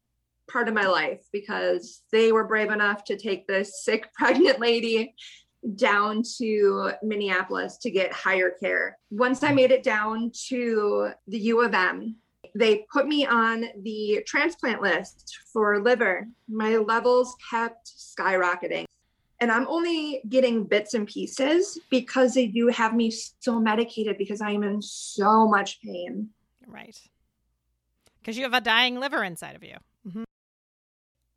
part 0.48 0.68
of 0.68 0.74
my 0.74 0.86
life 0.86 1.26
because 1.32 2.02
they 2.12 2.30
were 2.30 2.46
brave 2.46 2.70
enough 2.70 3.04
to 3.04 3.16
take 3.16 3.46
this 3.46 3.82
sick 3.84 4.12
pregnant 4.14 4.60
lady 4.60 5.14
down 5.74 6.22
to 6.38 6.92
Minneapolis 7.02 7.78
to 7.78 7.90
get 7.90 8.12
higher 8.12 8.50
care. 8.50 8.96
Once 9.10 9.42
I 9.42 9.48
hmm. 9.48 9.56
made 9.56 9.70
it 9.72 9.82
down 9.82 10.30
to 10.48 11.10
the 11.26 11.38
U 11.38 11.64
of 11.64 11.74
M, 11.74 12.16
they 12.58 12.86
put 12.92 13.06
me 13.06 13.26
on 13.26 13.66
the 13.82 14.22
transplant 14.26 14.80
list 14.80 15.38
for 15.52 15.80
liver. 15.80 16.26
My 16.48 16.76
levels 16.76 17.36
kept 17.50 17.92
skyrocketing. 17.96 18.84
And 19.40 19.52
I'm 19.52 19.68
only 19.68 20.22
getting 20.30 20.64
bits 20.64 20.94
and 20.94 21.06
pieces 21.06 21.78
because 21.90 22.32
they 22.32 22.46
do 22.46 22.68
have 22.68 22.94
me 22.94 23.10
so 23.10 23.60
medicated 23.60 24.16
because 24.16 24.40
I 24.40 24.52
am 24.52 24.62
in 24.62 24.80
so 24.80 25.46
much 25.46 25.80
pain. 25.82 26.30
Right. 26.66 26.98
Because 28.20 28.38
you 28.38 28.44
have 28.44 28.54
a 28.54 28.62
dying 28.62 28.98
liver 28.98 29.22
inside 29.22 29.54
of 29.54 29.62
you. 29.62 29.76
Mm-hmm. 30.08 30.24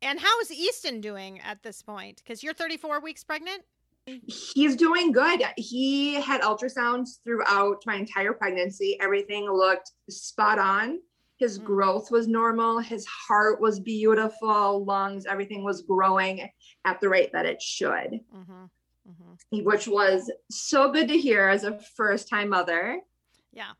And 0.00 0.18
how 0.18 0.40
is 0.40 0.50
Easton 0.50 1.02
doing 1.02 1.40
at 1.40 1.62
this 1.62 1.82
point? 1.82 2.22
Because 2.24 2.42
you're 2.42 2.54
34 2.54 3.00
weeks 3.00 3.22
pregnant? 3.22 3.62
He's 4.06 4.76
doing 4.76 5.12
good. 5.12 5.42
He 5.58 6.14
had 6.14 6.40
ultrasounds 6.40 7.22
throughout 7.22 7.82
my 7.84 7.96
entire 7.96 8.32
pregnancy. 8.32 8.98
Everything 8.98 9.44
looked 9.44 9.92
spot 10.08 10.58
on. 10.58 11.00
His 11.40 11.58
Mm. 11.58 11.64
growth 11.64 12.10
was 12.10 12.28
normal. 12.28 12.78
His 12.80 13.06
heart 13.06 13.62
was 13.62 13.80
beautiful. 13.80 14.84
Lungs, 14.84 15.24
everything 15.24 15.64
was 15.64 15.80
growing 15.80 16.48
at 16.84 17.00
the 17.00 17.08
rate 17.08 17.32
that 17.32 17.46
it 17.46 17.60
should, 17.62 18.20
Mm-hmm. 18.34 18.64
Mm-hmm. 19.08 19.64
which 19.64 19.88
was 19.88 20.30
so 20.50 20.92
good 20.92 21.08
to 21.08 21.16
hear 21.16 21.48
as 21.48 21.64
a 21.64 21.78
first 21.96 22.28
time 22.28 22.50
mother. 22.50 23.00
Yeah. 23.52 23.72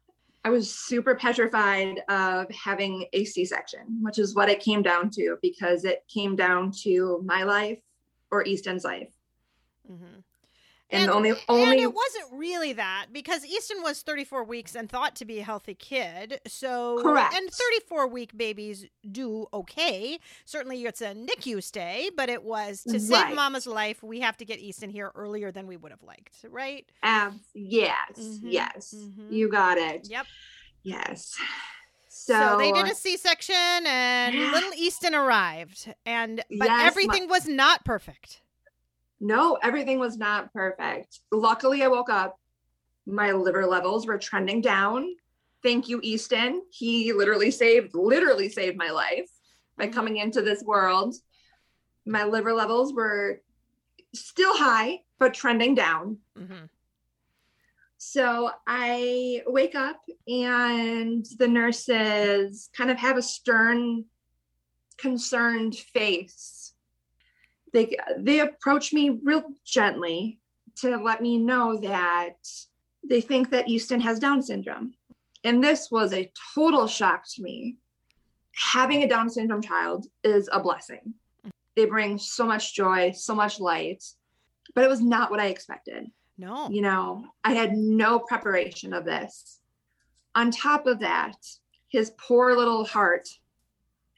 I 0.43 0.49
was 0.49 0.75
super 0.75 1.15
petrified 1.15 2.01
of 2.09 2.51
having 2.51 3.07
a 3.13 3.27
C 3.27 3.45
section, 3.45 3.99
which 4.01 4.19
is 4.19 4.35
what 4.35 4.49
it 4.49 4.61
came 4.61 4.81
down 4.81 5.11
to 5.11 5.37
because 5.43 5.85
it 5.85 6.03
came 6.09 6.35
down 6.37 6.73
to 6.85 7.21
my 7.27 7.43
life 7.43 7.83
or 8.31 8.43
Easton's 8.47 8.85
life. 8.85 9.13
Mm-hmm. 9.91 10.21
And, 10.93 11.09
the 11.09 11.15
only, 11.15 11.33
only, 11.49 11.63
and 11.71 11.81
it 11.81 11.95
wasn't 11.95 12.33
really 12.33 12.73
that 12.73 13.07
because 13.13 13.45
Easton 13.45 13.83
was 13.83 14.03
34 14.03 14.43
weeks 14.45 14.75
and 14.75 14.89
thought 14.89 15.15
to 15.17 15.25
be 15.25 15.39
a 15.39 15.43
healthy 15.45 15.75
kid. 15.75 16.41
So 16.47 17.01
Correct. 17.03 17.33
And 17.35 17.49
34 17.51 18.09
week 18.09 18.37
babies 18.37 18.87
do 19.11 19.47
okay. 19.55 20.19
Certainly, 20.45 20.83
it's 20.85 21.01
a 21.01 21.15
NICU 21.15 21.63
stay, 21.63 22.11
but 22.17 22.29
it 22.29 22.43
was 22.43 22.83
to 22.85 22.99
save 22.99 23.11
Right. 23.25 23.35
Mama's 23.35 23.67
life. 23.67 24.03
We 24.03 24.21
have 24.21 24.37
to 24.39 24.45
get 24.45 24.59
Easton 24.59 24.91
here 24.91 25.13
earlier 25.15 25.53
than 25.53 25.67
we 25.67 25.77
would 25.77 25.93
have 25.93 26.03
liked, 26.03 26.37
right? 26.49 26.85
abs- 27.03 27.37
yes, 27.55 27.97
Mhm, 28.19 28.39
yes, 28.43 28.95
mhm. 28.97 29.33
you 29.33 29.49
got 29.49 29.79
it. 29.79 30.09
Yep. 30.11 30.27
Yes. 30.83 31.37
So, 32.09 32.35
So, 32.35 32.59
they 32.59 32.73
did 32.73 32.87
a 32.87 32.95
C-section, 32.95 33.55
and 33.55 34.35
Yeah. 34.35 34.53
little 34.53 34.75
Easton 34.75 35.15
arrived, 35.15 35.93
and 36.05 36.37
but 36.39 36.67
Yes, 36.67 36.69
my- 36.69 36.85
everything 36.85 37.29
was 37.29 37.47
not 37.47 37.85
perfect. 37.85 38.43
No, 39.21 39.59
everything 39.63 39.99
was 39.99 40.17
not 40.17 40.53
perfect. 40.53 41.21
Luckily, 41.31 41.83
I 41.83 41.89
woke 41.89 42.11
up. 42.11 42.37
My 43.07 43.33
liver 43.33 43.67
levels 43.67 44.07
were 44.07 44.19
trending 44.19 44.61
down. 44.61 45.15
Thank 45.63 45.89
you, 45.89 46.01
Easton. 46.03 46.63
He 46.71 47.13
literally 47.13 47.51
saved, 47.51 47.95
literally 47.95 48.49
saved 48.49 48.79
my 48.79 48.91
life 48.91 49.31
by 49.77 49.89
Mhm. 49.89 49.93
coming 49.93 50.17
into 50.17 50.41
this 50.43 50.63
world. 50.63 51.15
My 52.07 52.25
liver 52.25 52.55
levels 52.55 52.95
were 52.95 53.43
still 54.15 54.57
high, 54.57 55.03
but 55.19 55.35
trending 55.35 55.75
down. 55.75 56.19
Mm-hmm. 56.37 56.65
So 57.99 58.51
I 58.67 59.43
wake 59.47 59.75
up 59.75 60.01
and 60.27 61.27
the 61.39 61.47
nurses 61.49 62.71
kind 62.75 62.91
of 62.91 62.97
have 62.97 63.19
a 63.19 63.23
stern, 63.23 64.07
concerned 64.97 65.77
face. 65.77 66.75
They 67.73 67.97
they 68.19 68.41
approach 68.41 68.93
me 68.93 69.19
real 69.23 69.45
gently 69.65 70.39
to 70.77 70.97
let 70.97 71.21
me 71.21 71.39
know 71.39 71.79
that 71.81 72.37
they 73.09 73.21
think 73.21 73.51
that 73.51 73.69
Easton 73.69 74.01
has 74.01 74.19
Down 74.19 74.43
syndrome. 74.43 74.95
And 75.45 75.63
this 75.63 75.91
was 75.91 76.13
a 76.13 76.31
total 76.55 76.87
shock 76.87 77.25
to 77.35 77.43
me. 77.43 77.77
Having 78.55 79.03
a 79.03 79.09
Down 79.09 79.31
syndrome 79.31 79.63
child 79.63 80.07
is 80.23 80.49
a 80.53 80.61
blessing. 80.61 81.15
They 81.77 81.87
bring 81.87 82.19
so 82.19 82.45
much 82.45 82.75
joy, 82.75 83.13
so 83.13 83.35
much 83.35 83.61
light, 83.61 84.05
but 84.75 84.85
it 84.85 84.91
was 84.91 85.01
not 85.01 85.31
what 85.31 85.41
I 85.41 85.47
expected 85.47 86.11
No. 86.37 86.69
you 86.71 86.83
know, 86.83 87.25
I 87.45 87.55
had 87.55 87.73
no 87.73 88.19
preparation 88.19 88.93
of 88.93 89.05
this. 89.05 89.61
On 90.35 90.51
top 90.51 90.87
of 90.87 91.01
that, 91.01 91.37
his 91.89 92.13
poor 92.19 92.55
little 92.57 92.85
heart 92.85 93.29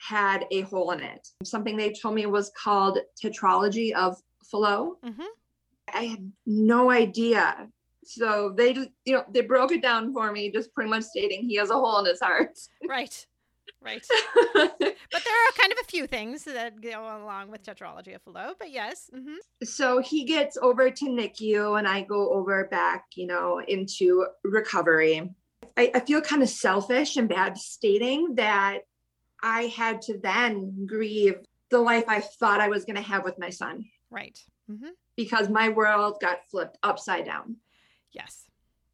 had 0.08 0.46
a 0.50 0.62
hole 0.62 0.90
in 0.90 1.00
it. 1.00 1.28
Something 1.44 1.76
they 1.76 1.92
told 1.92 2.14
me 2.14 2.26
was 2.26 2.50
called 2.60 2.98
tetralogy 3.22 3.92
of 3.92 4.16
Fallot. 4.50 4.94
Mm-hmm. 5.04 5.22
I 5.94 6.02
had 6.04 6.32
no 6.46 6.90
idea. 6.90 7.68
So 8.04 8.52
they 8.56 8.72
just, 8.72 8.88
you 9.04 9.14
know, 9.14 9.24
they 9.30 9.42
broke 9.42 9.70
it 9.70 9.80
down 9.80 10.12
for 10.12 10.32
me, 10.32 10.50
just 10.50 10.74
pretty 10.74 10.90
much 10.90 11.04
stating 11.04 11.44
he 11.44 11.54
has 11.56 11.70
a 11.70 11.74
hole 11.74 12.00
in 12.00 12.06
his 12.06 12.20
heart. 12.20 12.58
Right. 12.88 13.26
Right. 13.80 14.04
But 14.54 15.24
there 15.24 15.46
are 15.46 15.52
kind 15.58 15.72
of 15.72 15.78
a 15.82 15.84
few 15.84 16.06
things 16.06 16.44
that 16.44 16.80
go 16.80 17.02
along 17.02 17.50
with 17.50 17.62
tetralogy 17.62 18.14
of 18.14 18.22
Fallot, 18.22 18.56
but 18.58 18.70
yes. 18.70 19.08
hmm 19.14 19.36
so 19.62 20.00
he 20.00 20.24
gets 20.24 20.56
over 20.56 20.90
to 20.90 21.04
NICU 21.04 21.78
and 21.78 21.86
I 21.86 22.00
go 22.00 22.32
over 22.32 22.66
back, 22.66 23.04
you 23.14 23.26
know, 23.26 23.60
into 23.68 24.26
recovery. 24.42 25.30
I, 25.76 25.90
I 25.94 26.00
feel 26.00 26.20
kind 26.20 26.42
of 26.42 26.48
selfish 26.48 27.16
and 27.16 27.28
bad 27.28 27.56
stating 27.56 28.34
that 28.34 28.80
I 29.42 29.62
had 29.66 30.02
to 30.02 30.18
then 30.18 30.86
grieve 30.86 31.36
the 31.70 31.78
life 31.78 32.04
I 32.08 32.20
thought 32.20 32.60
I 32.60 32.68
was 32.68 32.84
going 32.84 32.96
to 32.96 33.02
have 33.02 33.24
with 33.24 33.38
my 33.38 33.50
son 33.50 33.84
Right. 34.10 34.38
hmm 34.68 34.90
because 35.14 35.50
my 35.50 35.68
world 35.68 36.16
got 36.22 36.38
flipped 36.50 36.78
upside 36.82 37.26
down. 37.26 37.56
Yes. 38.12 38.46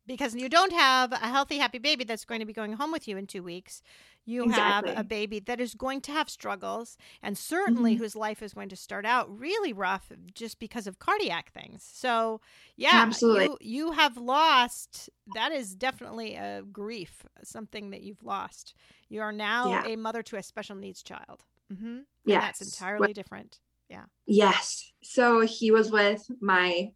Because 0.08 0.34
you 0.34 0.48
don't 0.48 0.72
have 0.72 1.12
a 1.12 1.16
healthy, 1.18 1.58
happy 1.58 1.78
baby 1.78 2.02
that's 2.02 2.24
going 2.24 2.40
to 2.40 2.46
be 2.46 2.52
going 2.52 2.72
home 2.72 2.90
with 2.90 3.06
you 3.06 3.16
in 3.16 3.26
two 3.28 3.42
weeks. 3.44 3.82
You 4.24 4.44
Exactly. 4.44 4.90
have 4.94 4.98
a 5.00 5.04
baby 5.04 5.38
that 5.40 5.60
is 5.60 5.74
going 5.74 6.00
to 6.02 6.12
have 6.12 6.28
struggles 6.28 6.98
and 7.22 7.38
certainly 7.38 7.94
Mhm. 7.94 7.98
whose 7.98 8.16
life 8.16 8.42
is 8.42 8.52
going 8.54 8.68
to 8.70 8.76
start 8.76 9.06
out 9.06 9.26
really 9.38 9.72
rough 9.72 10.10
just 10.34 10.58
because 10.58 10.86
of 10.86 10.98
cardiac 10.98 11.52
things. 11.52 11.82
So, 11.92 12.40
yeah, 12.76 12.90
Absolutely. 12.94 13.44
You, 13.60 13.86
you 13.86 13.92
have 13.92 14.16
lost, 14.16 15.08
that 15.34 15.52
is 15.52 15.74
definitely 15.74 16.34
a 16.34 16.62
grief, 16.62 17.24
something 17.44 17.90
that 17.90 18.02
you've 18.02 18.22
lost. 18.22 18.74
You 19.08 19.20
are 19.22 19.32
now 19.32 19.68
Yeah. 19.70 19.86
a 19.92 19.96
mother 19.96 20.22
to 20.24 20.36
a 20.36 20.42
special 20.42 20.74
needs 20.76 21.02
child. 21.02 21.44
Mm-hmm. 21.72 22.00
Yes. 22.24 22.42
That's 22.58 22.74
entirely 22.74 23.12
different. 23.12 23.60
Yeah. 23.88 24.04
Yes. 24.26 24.90
So 25.02 25.40
he 25.40 25.70
was 25.70 25.90
with 25.90 26.26
my 26.40 26.92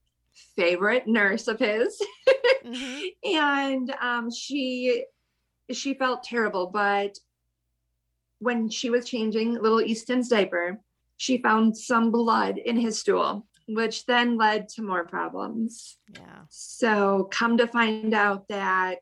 favorite 0.57 1.07
nurse 1.07 1.49
of 1.49 1.59
his. 1.59 2.01
hmm 2.65 3.01
and 3.25 3.95
um, 4.01 4.31
she 4.31 5.05
she 5.71 5.95
felt 5.95 6.23
terrible 6.23 6.67
but 6.67 7.17
when 8.39 8.69
she 8.69 8.91
was 8.91 9.09
changing 9.09 9.55
little 9.55 9.81
easton's 9.81 10.29
diaper 10.29 10.81
she 11.17 11.39
found 11.39 11.77
some 11.77 12.11
blood 12.11 12.59
in 12.59 12.77
his 12.77 12.99
stool 12.99 13.47
which 13.69 14.05
then 14.07 14.37
led 14.37 14.69
to 14.69 14.83
more 14.83 15.05
problems 15.05 15.97
Yeah. 16.13 16.43
so 16.51 17.29
come 17.31 17.57
to 17.59 17.67
find 17.67 18.13
out 18.13 18.49
that 18.49 18.99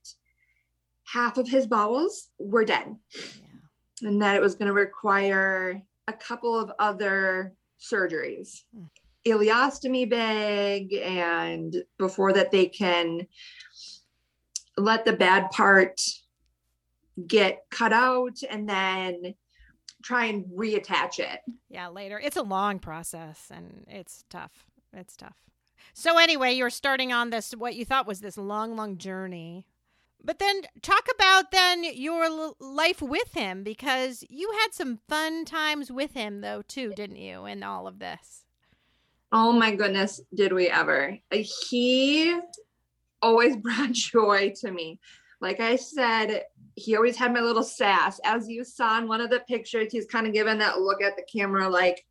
half 1.06 1.38
of 1.38 1.48
his 1.48 1.66
bowels 1.66 2.28
were 2.38 2.64
dead 2.64 2.94
Yeah. 3.14 4.08
and 4.08 4.20
that 4.22 4.36
it 4.36 4.42
was 4.42 4.54
going 4.54 4.68
to 4.68 4.74
require 4.74 5.82
a 6.06 6.12
couple 6.12 6.58
of 6.58 6.70
other 6.78 7.54
surgeries 7.80 8.62
Mm. 8.76 8.88
Ileostomy 9.26 10.08
bag 10.08 10.92
and 10.94 11.84
before 11.98 12.32
that 12.32 12.50
they 12.50 12.66
can 12.66 13.26
let 14.76 15.04
the 15.04 15.12
bad 15.12 15.50
part 15.50 16.00
get 17.26 17.64
cut 17.70 17.92
out 17.92 18.38
and 18.48 18.68
then 18.68 19.34
try 20.02 20.26
and 20.26 20.44
reattach 20.46 21.18
it. 21.18 21.40
Yeah, 21.68 21.88
later. 21.88 22.18
It's 22.18 22.36
a 22.36 22.42
long 22.42 22.78
process 22.78 23.48
and 23.50 23.84
it's 23.88 24.24
tough. 24.30 24.66
It's 24.92 25.16
tough. 25.16 25.36
So 25.92 26.18
anyway, 26.18 26.52
you're 26.52 26.70
starting 26.70 27.12
on 27.12 27.30
this 27.30 27.52
what 27.52 27.74
you 27.74 27.84
thought 27.84 28.06
was 28.06 28.20
this 28.20 28.38
long 28.38 28.76
long 28.76 28.96
journey. 28.96 29.66
But 30.22 30.38
then 30.38 30.62
talk 30.82 31.06
about 31.14 31.50
then 31.50 31.82
your 31.82 32.54
life 32.60 33.00
with 33.00 33.32
him 33.32 33.62
because 33.62 34.22
you 34.28 34.52
had 34.60 34.68
some 34.72 34.98
fun 35.08 35.44
times 35.44 35.90
with 35.90 36.12
him 36.12 36.40
though 36.42 36.62
too, 36.62 36.92
didn't 36.94 37.16
you, 37.16 37.46
in 37.46 37.62
all 37.62 37.86
of 37.86 37.98
this? 37.98 38.44
Oh 39.32 39.52
my 39.52 39.74
goodness, 39.74 40.20
did 40.34 40.52
we 40.52 40.68
ever? 40.68 41.18
He 41.30 42.38
always 43.22 43.56
brought 43.58 43.92
joy 43.92 44.52
to 44.60 44.70
me. 44.70 45.00
Like 45.40 45.60
I 45.60 45.76
said, 45.76 46.44
he 46.74 46.96
always 46.96 47.16
had 47.16 47.32
my 47.32 47.40
little 47.40 47.62
sass. 47.62 48.20
As 48.24 48.48
you 48.48 48.64
saw 48.64 48.98
in 48.98 49.08
one 49.08 49.20
of 49.20 49.30
the 49.30 49.40
pictures, 49.40 49.92
he's 49.92 50.06
kind 50.06 50.26
of 50.26 50.32
given 50.32 50.58
that 50.58 50.80
look 50.80 51.02
at 51.02 51.16
the 51.16 51.22
camera 51.22 51.68
like, 51.68 52.04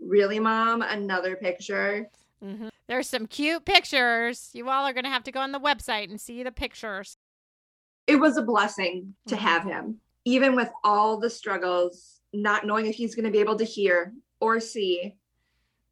really, 0.00 0.38
mom? 0.38 0.82
Another 0.82 1.36
picture? 1.36 2.08
Mm-hmm. 2.44 2.68
There's 2.88 3.08
some 3.08 3.26
cute 3.26 3.64
pictures. 3.64 4.50
You 4.52 4.68
all 4.68 4.86
are 4.86 4.92
going 4.92 5.04
to 5.04 5.10
have 5.10 5.24
to 5.24 5.32
go 5.32 5.40
on 5.40 5.52
the 5.52 5.60
website 5.60 6.10
and 6.10 6.20
see 6.20 6.42
the 6.42 6.52
pictures. 6.52 7.16
It 8.06 8.16
was 8.16 8.36
a 8.36 8.42
blessing 8.42 9.14
to 9.28 9.34
mm-hmm. 9.34 9.44
have 9.44 9.64
him, 9.64 9.98
even 10.24 10.56
with 10.56 10.70
all 10.82 11.18
the 11.18 11.30
struggles, 11.30 12.20
not 12.32 12.66
knowing 12.66 12.86
if 12.86 12.94
he's 12.94 13.14
going 13.14 13.26
to 13.26 13.30
be 13.30 13.38
able 13.38 13.56
to 13.56 13.64
hear 13.64 14.12
or 14.40 14.60
see. 14.60 15.14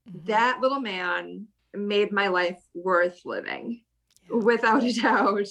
Mm-hmm. 0.09 0.27
That 0.27 0.61
little 0.61 0.81
man 0.81 1.47
made 1.75 2.13
my 2.13 2.29
life 2.29 2.61
worth 2.75 3.21
living 3.25 3.83
yeah. 4.29 4.37
without 4.37 4.85
a 4.85 4.93
doubt. 5.01 5.49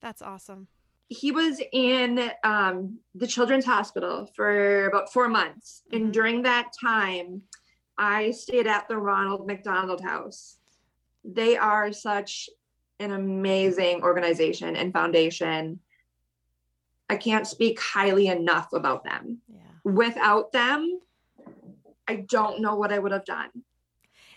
That's 0.00 0.22
awesome. 0.22 0.68
He 1.08 1.32
was 1.32 1.60
in 1.72 2.30
um, 2.44 2.98
the 3.14 3.26
children's 3.26 3.64
hospital 3.64 4.30
for 4.36 4.86
about 4.86 5.12
four 5.12 5.28
months. 5.28 5.82
Mm-hmm. 5.86 5.96
And 5.96 6.12
during 6.12 6.42
that 6.42 6.70
time, 6.78 7.42
I 7.96 8.30
stayed 8.30 8.66
at 8.66 8.88
the 8.88 8.96
Ronald 8.96 9.46
McDonald 9.46 10.02
House. 10.02 10.58
They 11.24 11.56
are 11.56 11.92
such 11.92 12.48
an 13.00 13.12
amazing 13.12 14.02
organization 14.02 14.76
and 14.76 14.92
foundation. 14.92 15.80
I 17.08 17.16
can't 17.16 17.46
speak 17.46 17.80
highly 17.80 18.28
enough 18.28 18.72
about 18.72 19.04
them. 19.04 19.38
Yeah. 19.48 19.60
Without 19.84 20.52
them, 20.52 21.00
I 22.08 22.24
don't 22.28 22.60
know 22.60 22.74
what 22.74 22.92
I 22.92 22.98
would 22.98 23.12
have 23.12 23.24
done. 23.24 23.50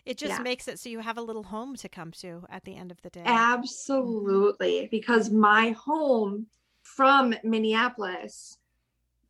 It 0.05 0.17
just 0.17 0.37
yeah. 0.37 0.41
makes 0.41 0.67
it 0.67 0.79
so 0.79 0.89
you 0.89 0.99
have 0.99 1.17
a 1.17 1.21
little 1.21 1.43
home 1.43 1.75
to 1.75 1.87
come 1.87 2.11
to 2.13 2.43
at 2.49 2.63
the 2.63 2.75
end 2.75 2.91
of 2.91 3.01
the 3.01 3.09
day. 3.09 3.23
Absolutely. 3.25 4.87
Because 4.89 5.29
my 5.29 5.71
home 5.71 6.47
from 6.81 7.35
Minneapolis 7.43 8.57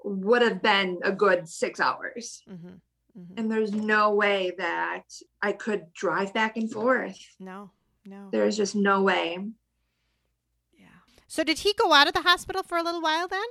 would 0.04 0.42
have 0.42 0.62
been 0.62 1.00
a 1.04 1.12
good 1.12 1.48
six 1.48 1.80
hours. 1.80 2.44
Mm-hmm. 2.50 2.76
Mm-hmm. 3.20 3.34
And 3.38 3.52
there's 3.52 3.74
no 3.74 4.14
way 4.14 4.54
that 4.58 5.04
I 5.42 5.52
could 5.52 5.94
drive 5.94 6.34
back 6.34 6.56
and 6.56 6.72
forth. 6.72 7.20
No, 7.40 7.72
no. 8.06 8.30
There's 8.32 8.56
just 8.56 8.74
no 8.74 9.02
way. 9.02 9.38
Yeah. 10.78 10.86
So 11.28 11.44
did 11.44 11.60
he 11.60 11.74
go 11.74 11.92
out 11.92 12.08
of 12.08 12.14
the 12.14 12.22
hospital 12.22 12.64
for 12.64 12.78
a 12.78 12.84
little 12.84 13.02
while 13.02 13.28
then? 13.28 13.44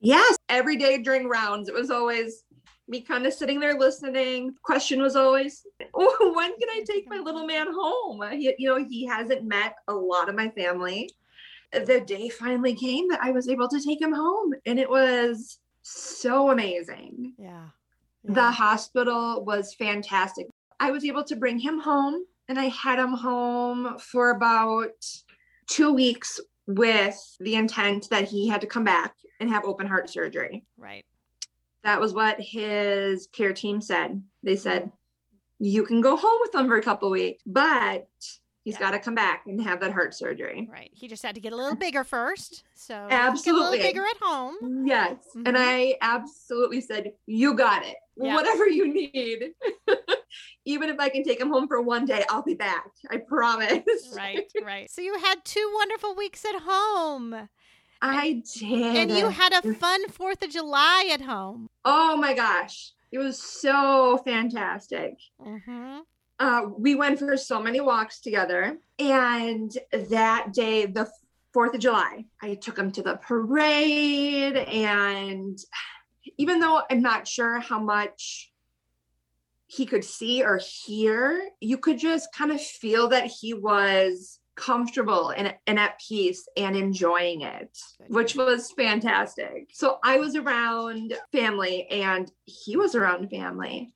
Yes. 0.00 0.36
Every 0.48 0.76
day 0.76 0.98
during 0.98 1.28
rounds, 1.28 1.68
it 1.68 1.74
was 1.74 1.90
always 1.90 2.42
me 2.88 3.00
kind 3.00 3.26
of 3.26 3.32
sitting 3.32 3.60
there 3.60 3.78
listening. 3.78 4.54
Question 4.62 5.02
was 5.02 5.16
always, 5.16 5.66
oh, 5.94 6.32
when 6.36 6.56
can 6.58 6.68
I 6.70 6.84
take 6.86 7.08
my 7.08 7.18
little 7.18 7.46
man 7.46 7.66
home? 7.70 8.22
He, 8.32 8.54
you 8.58 8.68
know, 8.68 8.84
he 8.84 9.06
hasn't 9.06 9.44
met 9.44 9.76
a 9.88 9.94
lot 9.94 10.28
of 10.28 10.34
my 10.34 10.50
family. 10.50 11.10
The 11.72 12.00
day 12.00 12.28
finally 12.28 12.74
came 12.74 13.08
that 13.08 13.22
I 13.22 13.32
was 13.32 13.48
able 13.48 13.68
to 13.68 13.82
take 13.82 14.00
him 14.00 14.12
home, 14.12 14.54
and 14.66 14.78
it 14.78 14.88
was 14.88 15.58
so 15.82 16.50
amazing. 16.50 17.34
Yeah. 17.38 17.68
yeah. 18.22 18.34
The 18.34 18.50
hospital 18.50 19.44
was 19.44 19.74
fantastic. 19.74 20.46
I 20.78 20.90
was 20.90 21.04
able 21.04 21.24
to 21.24 21.36
bring 21.36 21.58
him 21.58 21.80
home, 21.80 22.24
and 22.48 22.58
I 22.58 22.66
had 22.66 23.00
him 23.00 23.12
home 23.12 23.98
for 23.98 24.30
about 24.30 24.92
two 25.68 25.92
weeks 25.92 26.40
with 26.68 27.18
the 27.40 27.56
intent 27.56 28.08
that 28.10 28.24
he 28.24 28.48
had 28.48 28.60
to 28.60 28.66
come 28.66 28.84
back 28.84 29.14
and 29.40 29.50
have 29.50 29.64
open 29.64 29.86
heart 29.86 30.08
surgery. 30.08 30.64
Right 30.78 31.04
that 31.86 32.00
was 32.00 32.12
what 32.12 32.40
his 32.40 33.28
care 33.28 33.52
team 33.52 33.80
said. 33.80 34.20
They 34.42 34.56
said, 34.56 34.90
you 35.60 35.84
can 35.84 36.00
go 36.00 36.16
home 36.16 36.38
with 36.40 36.52
him 36.52 36.66
for 36.66 36.76
a 36.76 36.82
couple 36.82 37.08
weeks, 37.10 37.44
but 37.46 38.08
he's 38.64 38.74
yeah. 38.74 38.80
got 38.80 38.90
to 38.90 38.98
come 38.98 39.14
back 39.14 39.44
and 39.46 39.62
have 39.62 39.78
that 39.80 39.92
heart 39.92 40.12
surgery. 40.12 40.68
Right. 40.70 40.90
He 40.92 41.06
just 41.06 41.22
had 41.22 41.36
to 41.36 41.40
get 41.40 41.52
a 41.52 41.56
little 41.56 41.76
bigger 41.76 42.02
first. 42.02 42.64
So 42.74 43.06
absolutely 43.08 43.78
bigger 43.78 44.02
at 44.02 44.16
home. 44.20 44.84
Yes. 44.84 45.14
Mm-hmm. 45.30 45.46
And 45.46 45.56
I 45.56 45.94
absolutely 46.00 46.80
said, 46.80 47.12
you 47.26 47.54
got 47.54 47.86
it. 47.86 47.94
Yeah. 48.16 48.34
Whatever 48.34 48.66
you 48.68 48.92
need. 48.92 49.52
Even 50.64 50.88
if 50.88 50.98
I 50.98 51.08
can 51.08 51.22
take 51.22 51.40
him 51.40 51.50
home 51.50 51.68
for 51.68 51.80
one 51.80 52.04
day, 52.04 52.24
I'll 52.28 52.42
be 52.42 52.54
back. 52.54 52.88
I 53.12 53.18
promise. 53.18 53.84
right. 54.16 54.50
Right. 54.60 54.90
So 54.90 55.02
you 55.02 55.16
had 55.20 55.44
two 55.44 55.70
wonderful 55.76 56.16
weeks 56.16 56.44
at 56.44 56.62
home. 56.62 57.48
I 58.02 58.42
did. 58.58 58.96
And 58.96 59.10
you 59.10 59.28
had 59.28 59.52
a 59.52 59.74
fun 59.74 60.08
4th 60.08 60.42
of 60.44 60.50
July 60.50 61.08
at 61.10 61.20
home. 61.20 61.68
Oh 61.84 62.16
my 62.16 62.34
gosh. 62.34 62.92
It 63.12 63.18
was 63.18 63.38
so 63.38 64.18
fantastic. 64.24 65.18
Mm-hmm. 65.40 66.00
Uh, 66.38 66.62
we 66.76 66.94
went 66.94 67.18
for 67.18 67.36
so 67.36 67.62
many 67.62 67.80
walks 67.80 68.20
together. 68.20 68.78
And 68.98 69.76
that 69.92 70.52
day, 70.52 70.86
the 70.86 71.10
4th 71.54 71.74
of 71.74 71.80
July, 71.80 72.26
I 72.42 72.54
took 72.54 72.78
him 72.78 72.92
to 72.92 73.02
the 73.02 73.16
parade. 73.16 74.56
And 74.56 75.58
even 76.36 76.60
though 76.60 76.82
I'm 76.90 77.02
not 77.02 77.26
sure 77.26 77.60
how 77.60 77.78
much 77.78 78.52
he 79.66 79.86
could 79.86 80.04
see 80.04 80.44
or 80.44 80.58
hear, 80.58 81.48
you 81.60 81.78
could 81.78 81.98
just 81.98 82.32
kind 82.34 82.52
of 82.52 82.60
feel 82.60 83.08
that 83.08 83.26
he 83.26 83.54
was 83.54 84.38
comfortable 84.56 85.30
and, 85.30 85.54
and 85.66 85.78
at 85.78 86.00
peace 86.00 86.48
and 86.56 86.76
enjoying 86.76 87.42
it, 87.42 87.78
which 88.08 88.34
was 88.34 88.72
fantastic. 88.72 89.68
So 89.72 89.98
I 90.02 90.18
was 90.18 90.34
around 90.34 91.14
family 91.30 91.86
and 91.88 92.30
he 92.44 92.76
was 92.76 92.94
around 92.94 93.28
family. 93.28 93.92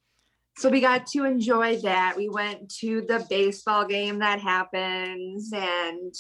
So 0.56 0.68
we 0.68 0.80
got 0.80 1.06
to 1.08 1.24
enjoy 1.24 1.78
that. 1.78 2.14
We 2.16 2.28
went 2.28 2.68
to 2.80 3.00
the 3.00 3.26
baseball 3.30 3.86
game 3.86 4.18
that 4.18 4.40
happens 4.40 5.50
and 5.52 6.14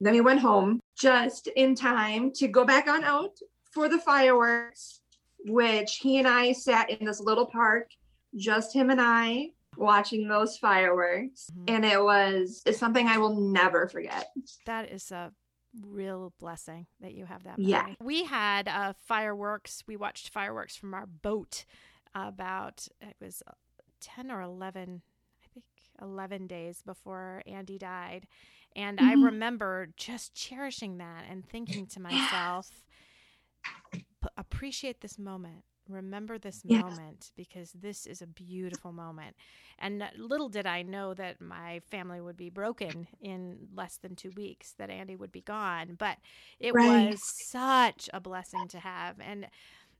then 0.00 0.12
we 0.12 0.20
went 0.20 0.40
home 0.40 0.80
just 0.98 1.46
in 1.48 1.74
time 1.74 2.32
to 2.32 2.48
go 2.48 2.64
back 2.64 2.88
on 2.88 3.04
out 3.04 3.36
for 3.72 3.88
the 3.88 3.98
fireworks, 3.98 5.00
which 5.46 5.96
he 5.96 6.18
and 6.18 6.28
I 6.28 6.52
sat 6.52 6.90
in 6.90 7.06
this 7.06 7.20
little 7.20 7.46
park, 7.46 7.88
just 8.36 8.74
him 8.74 8.90
and 8.90 9.00
I, 9.00 9.50
watching 9.76 10.28
those 10.28 10.56
fireworks 10.58 11.50
mm-hmm. 11.52 11.74
and 11.74 11.84
it 11.84 12.02
was 12.02 12.62
it's 12.66 12.78
something 12.78 13.06
I 13.06 13.18
will 13.18 13.36
never 13.36 13.88
forget. 13.88 14.28
That 14.66 14.90
is 14.90 15.10
a 15.10 15.32
real 15.82 16.32
blessing 16.38 16.86
that 17.00 17.14
you 17.14 17.24
have 17.24 17.44
that. 17.44 17.58
Memory. 17.58 17.70
Yeah. 17.70 17.94
We 18.02 18.24
had 18.24 18.68
uh, 18.68 18.92
fireworks. 19.06 19.82
We 19.86 19.96
watched 19.96 20.30
fireworks 20.30 20.76
from 20.76 20.94
our 20.94 21.06
boat 21.06 21.64
about 22.14 22.88
it 23.00 23.16
was 23.20 23.42
10 24.00 24.30
or 24.30 24.42
11 24.42 25.02
I 25.42 25.46
think 25.54 25.64
11 26.02 26.46
days 26.46 26.82
before 26.84 27.42
Andy 27.46 27.78
died. 27.78 28.26
And 28.74 28.98
mm-hmm. 28.98 29.08
I 29.08 29.24
remember 29.24 29.90
just 29.96 30.34
cherishing 30.34 30.98
that 30.98 31.24
and 31.28 31.44
thinking 31.44 31.86
to 31.88 32.00
myself, 32.00 32.84
appreciate 34.36 35.00
this 35.00 35.18
moment 35.18 35.64
remember 35.92 36.38
this 36.38 36.62
yes. 36.64 36.82
moment 36.82 37.32
because 37.36 37.72
this 37.72 38.06
is 38.06 38.22
a 38.22 38.26
beautiful 38.26 38.92
moment. 38.92 39.36
And 39.78 40.04
little 40.16 40.48
did 40.48 40.66
I 40.66 40.82
know 40.82 41.14
that 41.14 41.40
my 41.40 41.80
family 41.90 42.20
would 42.20 42.36
be 42.36 42.50
broken 42.50 43.08
in 43.20 43.68
less 43.74 43.96
than 43.96 44.16
two 44.16 44.30
weeks, 44.36 44.74
that 44.78 44.90
Andy 44.90 45.16
would 45.16 45.32
be 45.32 45.40
gone. 45.40 45.96
But 45.98 46.18
it 46.58 46.74
right. 46.74 47.10
was 47.10 47.20
such 47.22 48.10
a 48.12 48.20
blessing 48.20 48.68
to 48.68 48.78
have. 48.78 49.16
And 49.20 49.46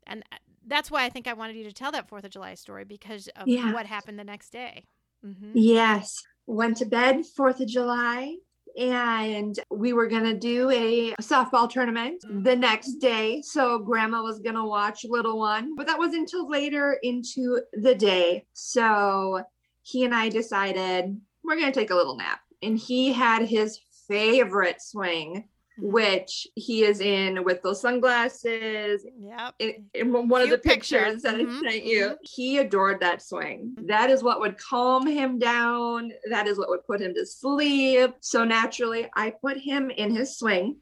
and 0.07 0.23
uh, 0.33 0.37
that's 0.67 0.91
why 0.91 1.05
I 1.05 1.11
think 1.11 1.27
I 1.27 1.33
wanted 1.33 1.57
you 1.57 1.65
to 1.65 1.73
tell 1.73 1.93
that 1.93 2.09
Fourth 2.09 2.25
of 2.25 2.31
July 2.31 2.55
story 2.55 2.85
because 2.85 3.29
of 3.37 3.49
yeah. 3.49 3.73
what 3.73 3.87
happened 3.87 4.19
the 4.19 4.25
next 4.25 4.51
day. 4.51 4.85
Mm-hmm. 5.25 5.53
Yes. 5.55 6.23
Went 6.47 6.79
to 6.79 6.87
bed 6.87 7.25
Fourth 7.37 7.61
of 7.61 7.69
July 7.69 8.37
and 8.79 9.59
we 9.71 9.93
were 9.93 10.07
going 10.07 10.25
to 10.25 10.35
do 10.35 10.71
a 10.71 11.13
softball 11.21 11.69
tournament 11.69 12.25
the 12.43 12.57
next 12.57 12.95
day. 12.95 13.43
So 13.43 13.79
grandma 13.79 14.23
was 14.23 14.39
going 14.39 14.55
to 14.55 14.65
watch 14.65 15.05
little 15.05 15.39
one, 15.39 15.75
but 15.77 15.87
that 15.87 15.99
was 15.99 16.15
until 16.15 16.49
later 16.49 16.99
into 17.03 17.61
the 17.73 17.95
day. 17.95 18.47
So 18.53 19.43
he 19.83 20.05
and 20.05 20.15
I 20.15 20.29
decided 20.29 21.21
we're 21.43 21.57
going 21.57 21.73
to 21.73 21.79
take 21.79 21.91
a 21.91 21.97
little 21.97 22.17
nap. 22.17 22.41
And 22.63 22.79
he 22.79 23.13
had 23.13 23.43
his 23.43 23.81
favorite 24.07 24.83
swing 24.83 25.31
mm-hmm. 25.31 25.47
Which 25.81 26.47
he 26.55 26.85
is 26.85 27.01
in 27.01 27.45
with 27.45 27.63
those 27.63 27.81
sunglasses. 27.81 29.05
Yep. 29.19 29.55
In, 29.59 29.87
in 29.95 30.29
one 30.29 30.43
of 30.43 30.51
the 30.51 30.59
pictures, 30.59 31.23
pictures. 31.23 31.23
that 31.23 31.37
mm-hmm. 31.37 31.67
I 31.67 31.71
sent 31.71 31.85
you, 31.85 32.05
mm-hmm. 32.07 32.15
he 32.23 32.59
adored 32.59 33.01
that 33.01 33.23
swing. 33.23 33.75
Mm-hmm. 33.75 33.87
That 33.87 34.11
is 34.11 34.23
what 34.23 34.41
would 34.41 34.59
calm 34.59 35.07
him 35.07 35.39
down. 35.39 36.13
That 36.31 36.47
is 36.47 36.59
what 36.59 36.69
would 36.69 36.85
put 36.87 37.01
him 37.01 37.15
to 37.15 37.27
sleep. 37.27 38.15
So 38.21 38.45
naturally, 38.45 39.09
I 39.15 39.31
put 39.31 39.57
him 39.57 39.91
in 39.91 40.15
his 40.15 40.39
swing. 40.39 40.77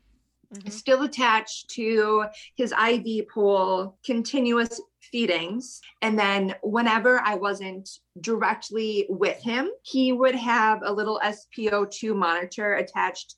Mm-hmm. 0.55 0.71
Still 0.71 1.03
attached 1.03 1.69
to 1.71 2.25
his 2.57 2.73
IV 2.73 3.29
pole, 3.29 3.99
continuous 4.05 4.81
feedings. 5.13 5.81
And 6.03 6.19
then 6.19 6.55
whenever 6.63 7.21
I 7.21 7.35
wasn't 7.35 7.89
directly 8.21 9.07
with 9.09 9.41
him, 9.43 9.71
he 9.83 10.13
would 10.13 10.35
have 10.35 10.81
a 10.85 10.93
little 10.93 11.21
SpO2 11.23 12.15
monitor 12.15 12.75
attached 12.75 13.37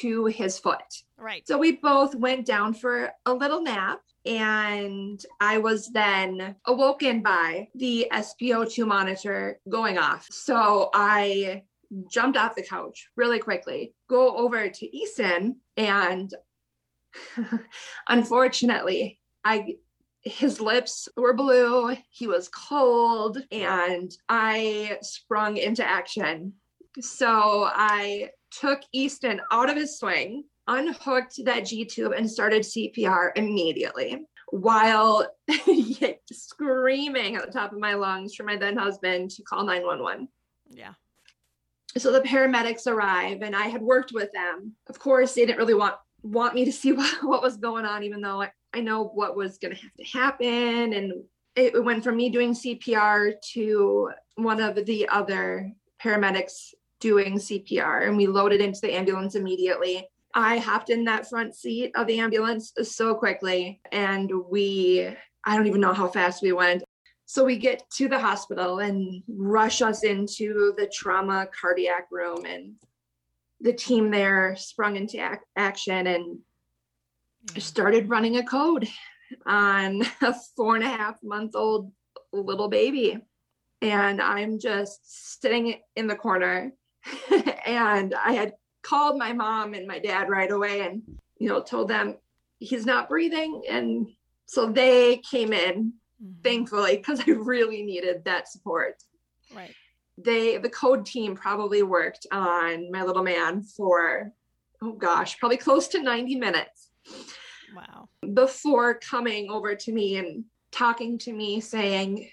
to 0.00 0.26
his 0.26 0.58
foot. 0.58 1.02
Right. 1.16 1.46
So 1.46 1.58
we 1.58 1.72
both 1.72 2.14
went 2.14 2.46
down 2.46 2.74
for 2.74 3.12
a 3.26 3.32
little 3.32 3.62
nap 3.62 4.00
and 4.24 5.24
I 5.40 5.58
was 5.58 5.88
then 5.88 6.56
awoken 6.66 7.22
by 7.22 7.68
the 7.74 8.08
SpO2 8.12 8.86
monitor 8.86 9.60
going 9.68 9.98
off. 9.98 10.26
So 10.30 10.90
I 10.94 11.62
jumped 12.10 12.38
off 12.38 12.54
the 12.54 12.62
couch 12.62 13.08
really 13.16 13.38
quickly, 13.38 13.94
go 14.08 14.36
over 14.36 14.68
to 14.68 14.96
Easton, 14.96 15.56
and 15.76 16.32
unfortunately, 18.08 19.18
I 19.44 19.76
his 20.24 20.60
lips 20.60 21.08
were 21.16 21.34
blue, 21.34 21.96
he 22.10 22.28
was 22.28 22.48
cold, 22.48 23.42
and 23.50 24.16
I 24.28 24.98
sprung 25.02 25.56
into 25.56 25.84
action. 25.84 26.52
So 27.00 27.68
I 27.68 28.30
took 28.60 28.80
Easton 28.92 29.40
out 29.50 29.70
of 29.70 29.76
his 29.76 29.98
swing, 29.98 30.44
unhooked 30.68 31.44
that 31.44 31.66
G 31.66 31.84
tube, 31.84 32.12
and 32.12 32.30
started 32.30 32.62
CPR 32.62 33.30
immediately 33.36 34.26
while 34.52 35.26
screaming 36.30 37.36
at 37.36 37.46
the 37.46 37.52
top 37.52 37.72
of 37.72 37.78
my 37.78 37.94
lungs 37.94 38.34
for 38.34 38.42
my 38.42 38.54
then 38.56 38.76
husband 38.76 39.30
to 39.30 39.42
call 39.42 39.64
911. 39.64 40.28
Yeah. 40.68 40.92
So 41.96 42.12
the 42.12 42.20
paramedics 42.20 42.86
arrive 42.86 43.40
and 43.40 43.56
I 43.56 43.64
had 43.64 43.80
worked 43.80 44.12
with 44.12 44.30
them. 44.32 44.74
Of 44.88 44.98
course, 44.98 45.34
they 45.34 45.46
didn't 45.46 45.58
really 45.58 45.74
want 45.74 45.94
want 46.22 46.54
me 46.54 46.66
to 46.66 46.72
see 46.72 46.92
what, 46.92 47.14
what 47.22 47.42
was 47.42 47.56
going 47.56 47.86
on, 47.86 48.02
even 48.02 48.20
though 48.20 48.42
I, 48.42 48.50
I 48.74 48.80
know 48.80 49.04
what 49.04 49.36
was 49.36 49.58
going 49.58 49.74
to 49.74 49.80
have 49.80 49.94
to 49.94 50.04
happen. 50.04 50.92
And 50.92 51.12
it 51.56 51.82
went 51.82 52.04
from 52.04 52.16
me 52.16 52.28
doing 52.28 52.52
CPR 52.52 53.32
to 53.54 54.10
one 54.36 54.60
of 54.60 54.84
the 54.86 55.08
other 55.08 55.70
paramedics 56.02 56.74
doing 57.02 57.34
CPR, 57.34 58.06
and 58.06 58.16
we 58.16 58.28
loaded 58.28 58.60
into 58.60 58.80
the 58.80 58.94
ambulance 58.94 59.34
immediately. 59.34 60.08
I 60.34 60.58
hopped 60.58 60.88
in 60.88 61.04
that 61.04 61.28
front 61.28 61.54
seat 61.54 61.90
of 61.96 62.06
the 62.06 62.20
ambulance 62.20 62.72
so 62.84 63.14
quickly, 63.14 63.80
and 63.90 64.30
we, 64.48 65.12
I 65.44 65.56
don't 65.56 65.66
even 65.66 65.80
know 65.80 65.92
how 65.92 66.06
fast 66.06 66.42
we 66.42 66.52
went. 66.52 66.84
So 67.26 67.44
we 67.44 67.58
get 67.58 67.82
to 67.96 68.08
the 68.08 68.18
hospital 68.18 68.78
and 68.78 69.22
rush 69.26 69.82
us 69.82 70.04
into 70.04 70.74
the 70.78 70.86
trauma 70.86 71.48
cardiac 71.60 72.06
room, 72.12 72.46
and 72.46 72.74
the 73.60 73.72
team 73.72 74.10
there 74.10 74.54
sprung 74.56 74.96
into 74.96 75.16
ac- 75.16 75.40
action 75.56 76.06
and 76.06 76.38
started 77.58 78.08
running 78.08 78.36
a 78.36 78.44
code 78.44 78.88
on 79.44 80.02
a 80.22 80.34
four 80.56 80.76
and 80.76 80.84
a 80.84 80.88
half 80.88 81.16
month 81.22 81.56
old 81.56 81.90
little 82.32 82.68
baby. 82.68 83.18
And 83.80 84.22
I'm 84.22 84.60
just 84.60 85.40
sitting 85.42 85.80
in 85.96 86.06
the 86.06 86.14
corner. 86.14 86.72
and 87.66 88.14
I 88.14 88.32
had 88.32 88.54
called 88.82 89.18
my 89.18 89.32
mom 89.32 89.74
and 89.74 89.86
my 89.86 89.98
dad 89.98 90.28
right 90.28 90.50
away 90.50 90.80
and, 90.82 91.02
you 91.38 91.48
know, 91.48 91.62
told 91.62 91.88
them 91.88 92.16
he's 92.58 92.86
not 92.86 93.08
breathing. 93.08 93.62
And 93.68 94.08
so 94.46 94.66
they 94.66 95.18
came 95.18 95.52
in, 95.52 95.92
mm-hmm. 96.22 96.42
thankfully, 96.42 96.96
because 96.96 97.20
I 97.20 97.32
really 97.32 97.82
needed 97.82 98.24
that 98.24 98.48
support. 98.48 99.02
Right. 99.54 99.74
They, 100.18 100.58
the 100.58 100.70
code 100.70 101.06
team 101.06 101.34
probably 101.34 101.82
worked 101.82 102.26
on 102.30 102.90
my 102.90 103.02
little 103.02 103.22
man 103.22 103.62
for, 103.62 104.32
oh 104.82 104.92
gosh, 104.92 105.38
probably 105.38 105.56
close 105.56 105.88
to 105.88 106.02
90 106.02 106.36
minutes 106.36 106.90
Wow. 107.74 108.08
Before 108.34 108.94
coming 108.94 109.50
over 109.50 109.74
to 109.74 109.92
me 109.92 110.16
and 110.16 110.44
talking 110.70 111.18
to 111.18 111.32
me 111.32 111.60
saying, 111.60 112.30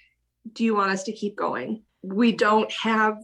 Do 0.54 0.64
you 0.64 0.76
want 0.76 0.92
us 0.92 1.04
to 1.04 1.12
keep 1.12 1.36
going? 1.36 1.84
We 2.02 2.32
don't 2.32 2.72
have 2.72 3.18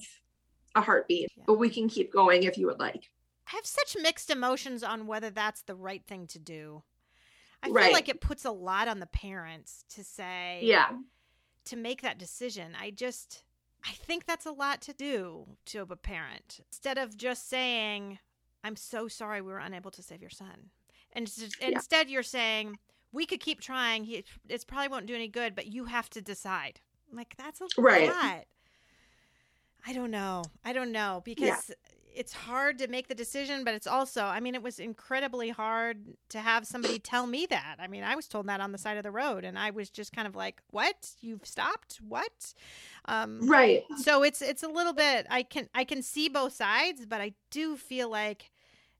a 0.75 0.81
heartbeat, 0.81 1.31
yeah. 1.35 1.43
but 1.47 1.55
we 1.55 1.69
can 1.69 1.87
keep 1.87 2.11
going 2.11 2.43
if 2.43 2.57
you 2.57 2.67
would 2.67 2.79
like. 2.79 3.09
I 3.47 3.55
have 3.55 3.65
such 3.65 3.95
mixed 4.01 4.29
emotions 4.29 4.83
on 4.83 5.07
whether 5.07 5.29
that's 5.29 5.61
the 5.63 5.75
right 5.75 6.03
thing 6.05 6.27
to 6.27 6.39
do. 6.39 6.83
I 7.63 7.67
feel 7.67 7.93
like 7.93 8.09
it 8.09 8.21
puts 8.21 8.45
a 8.45 8.51
lot 8.51 8.87
on 8.87 8.99
the 8.99 9.07
parents 9.07 9.85
to 9.89 10.03
say, 10.03 10.59
yeah, 10.61 10.89
to 11.65 11.75
make 11.75 12.01
that 12.01 12.19
decision. 12.19 12.73
I 12.79 12.91
just, 12.91 13.43
I 13.83 13.91
think 13.91 14.25
that's 14.25 14.45
a 14.45 14.51
lot 14.51 14.81
to 14.81 14.93
do 14.93 15.47
to 15.67 15.81
a 15.81 15.95
parent. 15.95 16.59
Instead 16.71 16.97
of 16.97 17.17
just 17.17 17.49
saying, 17.49 18.19
I'm 18.63 18.75
so 18.75 19.07
sorry 19.07 19.41
we 19.41 19.51
were 19.51 19.59
unable 19.59 19.91
to 19.91 20.03
save 20.03 20.21
your 20.21 20.29
son. 20.29 20.69
And 21.13 21.31
yeah. 21.37 21.69
instead, 21.69 22.09
you're 22.09 22.23
saying 22.23 22.77
we 23.11 23.25
could 23.25 23.39
keep 23.39 23.61
trying. 23.61 24.03
He, 24.03 24.25
it 24.47 24.65
probably 24.67 24.89
won't 24.89 25.05
do 25.07 25.15
any 25.15 25.27
good, 25.27 25.55
but 25.55 25.67
you 25.67 25.85
have 25.85 26.09
to 26.11 26.21
decide. 26.21 26.81
Like 27.11 27.35
that's 27.37 27.61
a 27.61 27.81
right. 27.81 28.09
lot. 28.09 28.45
I 29.87 29.93
don't 29.93 30.11
know. 30.11 30.43
I 30.63 30.73
don't 30.73 30.91
know 30.91 31.21
because 31.23 31.69
yeah. 31.69 31.75
it's 32.15 32.33
hard 32.33 32.79
to 32.79 32.87
make 32.87 33.07
the 33.07 33.15
decision, 33.15 33.63
but 33.63 33.75
it's 33.75 33.85
also, 33.85 34.23
I 34.23 34.39
mean, 34.39 34.55
it 34.55 34.63
was 34.63 34.79
incredibly 34.79 35.49
hard 35.49 35.97
to 36.29 36.39
have 36.39 36.65
somebody 36.65 36.97
tell 36.97 37.27
me 37.27 37.45
that. 37.47 37.75
I 37.79 37.87
mean, 37.87 38.03
I 38.03 38.15
was 38.15 38.27
told 38.27 38.47
that 38.47 38.61
on 38.61 38.71
the 38.71 38.77
side 38.77 38.97
of 38.97 39.03
the 39.03 39.11
road, 39.11 39.43
and 39.43 39.59
I 39.59 39.69
was 39.69 39.89
just 39.89 40.11
kind 40.11 40.27
of 40.27 40.35
like, 40.35 40.61
"What? 40.71 41.11
You've 41.21 41.45
stopped? 41.45 41.99
What?" 42.07 42.53
Um, 43.05 43.47
right. 43.47 43.83
So 43.97 44.23
it's 44.23 44.41
it's 44.41 44.63
a 44.63 44.67
little 44.67 44.93
bit. 44.93 45.27
I 45.29 45.43
can 45.43 45.69
I 45.75 45.83
can 45.83 46.01
see 46.01 46.29
both 46.29 46.53
sides, 46.53 47.05
but 47.05 47.21
I 47.21 47.33
do 47.51 47.77
feel 47.77 48.09
like, 48.09 48.49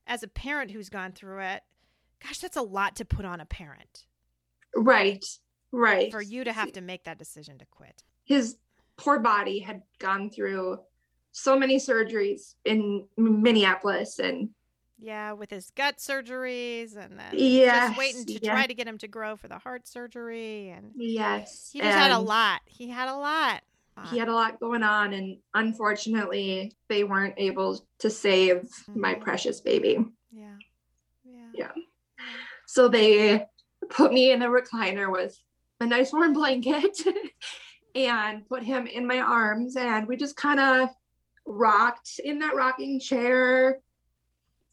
as 0.06 0.22
a 0.22 0.28
parent 0.28 0.72
who's 0.72 0.90
gone 0.90 1.12
through 1.14 1.40
it, 1.40 1.64
gosh, 2.24 2.40
that's 2.40 2.58
a 2.58 2.62
lot 2.62 2.96
to 2.98 3.06
put 3.06 3.26
on 3.26 3.40
a 3.40 3.46
parent. 3.46 4.06
Right. 4.76 5.26
Right. 5.72 6.12
For 6.12 6.22
you 6.22 6.44
to 6.44 6.54
have 6.54 6.72
to 6.74 6.82
make 6.82 7.06
that 7.06 7.18
decision 7.18 7.58
to 7.58 7.66
quit. 7.66 8.04
His 8.24 8.58
poor 8.98 9.20
body 9.20 9.60
had 9.60 9.82
gone 10.00 10.30
through 10.30 10.80
so 11.32 11.58
many 11.58 11.78
surgeries 11.78 12.56
in 12.64 13.06
Minneapolis 13.18 14.20
and 14.20 14.50
yeah, 14.98 15.34
with 15.34 15.50
his 15.50 15.72
gut 15.72 15.98
surgeries 15.98 16.96
and 16.96 17.20
then 17.20 17.34
yes, 17.34 17.90
just 17.90 18.00
waiting 18.00 18.26
to 18.26 18.34
yes. 18.34 18.44
try 18.44 18.66
to 18.66 18.74
get 18.74 18.88
him 18.88 18.98
to 19.00 19.08
grow 19.08 19.36
for 19.36 19.50
the 19.50 19.58
heart 19.58 19.88
surgery 19.88 20.70
and 20.70 20.92
yes, 20.96 21.70
he 21.74 21.80
just 21.80 21.92
and 21.92 22.00
had 22.00 22.12
a 22.12 22.20
lot. 22.20 22.62
He 22.66 22.90
had 22.90 23.10
a 23.10 23.16
lot. 23.16 23.62
He 24.12 24.18
had 24.18 24.28
a 24.28 24.34
lot 24.34 24.60
going 24.60 24.84
on, 24.84 25.14
and 25.14 25.38
unfortunately, 25.54 26.74
they 26.90 27.06
weren't 27.06 27.36
able 27.38 27.86
to 28.00 28.10
save 28.10 28.58
mm-hmm. 28.58 29.00
my 29.00 29.14
precious 29.14 29.62
baby. 29.62 29.98
Yeah, 30.34 30.58
yeah, 31.24 31.48
yeah. 31.54 31.72
So 32.68 32.90
they 32.90 33.46
put 33.90 34.12
me 34.12 34.32
in 34.32 34.42
a 34.42 34.50
recliner 34.50 35.10
with 35.10 35.38
a 35.80 35.86
nice 35.86 36.12
warm 36.12 36.34
blanket 36.34 36.98
and 37.96 38.48
put 38.48 38.64
him 38.64 38.88
in 38.88 39.08
my 39.08 39.20
arms. 39.20 39.76
And 39.78 40.08
we 40.08 40.18
just 40.18 40.36
kind 40.36 40.60
of 40.60 40.90
rocked 41.46 42.20
in 42.24 42.40
that 42.40 42.56
rocking 42.56 43.00
chair. 43.00 43.80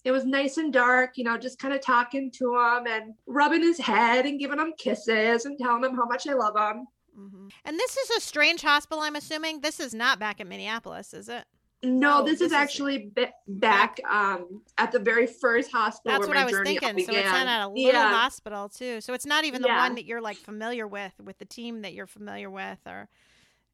It 0.04 0.11
was 0.11 0.24
nice 0.24 0.56
and 0.56 0.72
dark, 0.72 1.16
you 1.16 1.24
know, 1.24 1.38
just 1.38 1.61
kind 1.61 1.72
of 1.72 1.80
talking 1.80 2.32
to 2.32 2.56
him 2.56 2.87
and 2.88 3.14
rubbing 3.26 3.62
his 3.62 3.78
head 3.78 4.26
and 4.26 4.40
giving 4.40 4.58
him 4.58 4.72
kisses 4.76 5.44
and 5.44 5.56
telling 5.58 5.85
him 5.85 5.94
how 5.94 6.06
much 6.06 6.26
I 6.26 6.32
love 6.35 6.56
him. 6.56 6.87
Mm-hmm. 7.16 7.48
And 7.64 7.78
this 7.78 7.96
is 7.96 8.11
a 8.11 8.20
strange 8.20 8.62
hospital, 8.62 9.02
I'm 9.02 9.14
assuming. 9.14 9.61
This 9.61 9.78
is 9.78 9.94
not 9.94 10.18
back 10.18 10.40
in 10.40 10.48
Minneapolis, 10.48 11.14
is 11.14 11.28
it? 11.28 11.44
No, 11.84 12.20
oh, 12.20 12.24
this, 12.24 12.38
this, 12.38 12.46
is, 12.46 12.52
actually 12.52 13.10
back 13.48 13.98
um, 14.08 14.62
at 14.78 14.92
the 14.92 15.00
very 15.00 15.26
first 15.26 15.72
hospital. 15.72 16.16
That's 16.16 16.28
what 16.28 16.36
I 16.36 16.44
was 16.44 16.54
thinking. 16.62 17.04
So 17.04 17.12
it's 17.12 17.28
not 17.28 17.48
at 17.48 17.64
a 17.64 17.68
little 17.68 17.92
yeah. 17.92 18.12
hospital 18.12 18.68
too. 18.68 19.00
So 19.00 19.14
it's 19.14 19.26
not 19.26 19.44
even 19.44 19.62
the 19.62 19.68
yeah. 19.68 19.78
one 19.78 19.96
that 19.96 20.04
you're 20.04 20.20
like 20.20 20.36
familiar 20.36 20.86
with, 20.86 21.12
with 21.24 21.38
the 21.38 21.44
team 21.44 21.82
that 21.82 21.92
you're 21.92 22.06
familiar 22.06 22.50
with, 22.50 22.78
or 22.86 23.08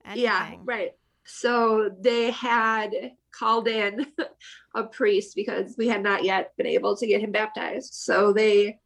anything. 0.06 0.24
Yeah, 0.24 0.54
right. 0.64 0.92
So 1.26 1.90
they 2.00 2.30
had 2.30 3.12
called 3.30 3.68
in 3.68 4.06
a 4.74 4.84
priest 4.84 5.36
because 5.36 5.74
we 5.76 5.86
had 5.88 6.02
not 6.02 6.24
yet 6.24 6.56
been 6.56 6.66
able 6.66 6.96
to 6.96 7.06
get 7.06 7.20
him 7.20 7.32
baptized. 7.32 7.92
So 7.92 8.32
they 8.32 8.78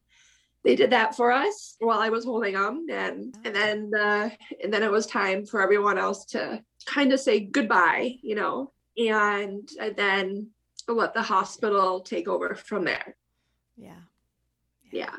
they 0.65 0.75
did 0.75 0.91
that 0.91 1.17
for 1.17 1.31
us 1.31 1.77
while 1.79 2.01
I 2.01 2.09
was 2.09 2.25
holding 2.25 2.55
him, 2.55 2.87
and 2.91 3.37
and 3.45 3.55
then 3.55 3.93
uh, 3.97 4.31
and 4.63 4.75
then 4.75 4.83
it 4.83 4.91
was 4.91 5.07
time 5.07 5.47
for 5.47 5.63
everyone 5.63 5.99
else 5.99 6.25
to 6.27 6.63
kind 6.87 7.13
of 7.13 7.21
say 7.21 7.39
goodbye, 7.39 8.17
you 8.23 8.35
know, 8.35 8.73
and 8.97 9.69
then 9.97 10.51
let 10.89 11.15
the 11.15 11.23
hospital 11.23 12.01
take 12.01 12.29
over 12.29 12.55
from 12.55 12.85
there. 12.85 13.17
Yeah. 13.77 13.95
yeah. 14.91 15.01
Yeah. 15.11 15.17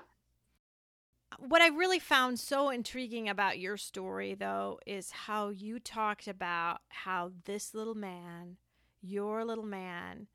What 1.40 1.62
I 1.62 1.68
really 1.68 2.00
found 2.00 2.40
so 2.40 2.70
intriguing 2.70 3.28
about 3.28 3.60
your 3.60 3.76
story, 3.76 4.34
though, 4.34 4.80
is 4.86 5.12
how 5.12 5.50
you 5.50 5.80
talked 5.80 6.28
about 6.28 6.82
how 6.90 7.32
this 7.46 7.74
little 7.74 7.96
man, 7.96 8.58
your 9.02 9.44
little 9.44 9.66
man, 9.66 10.28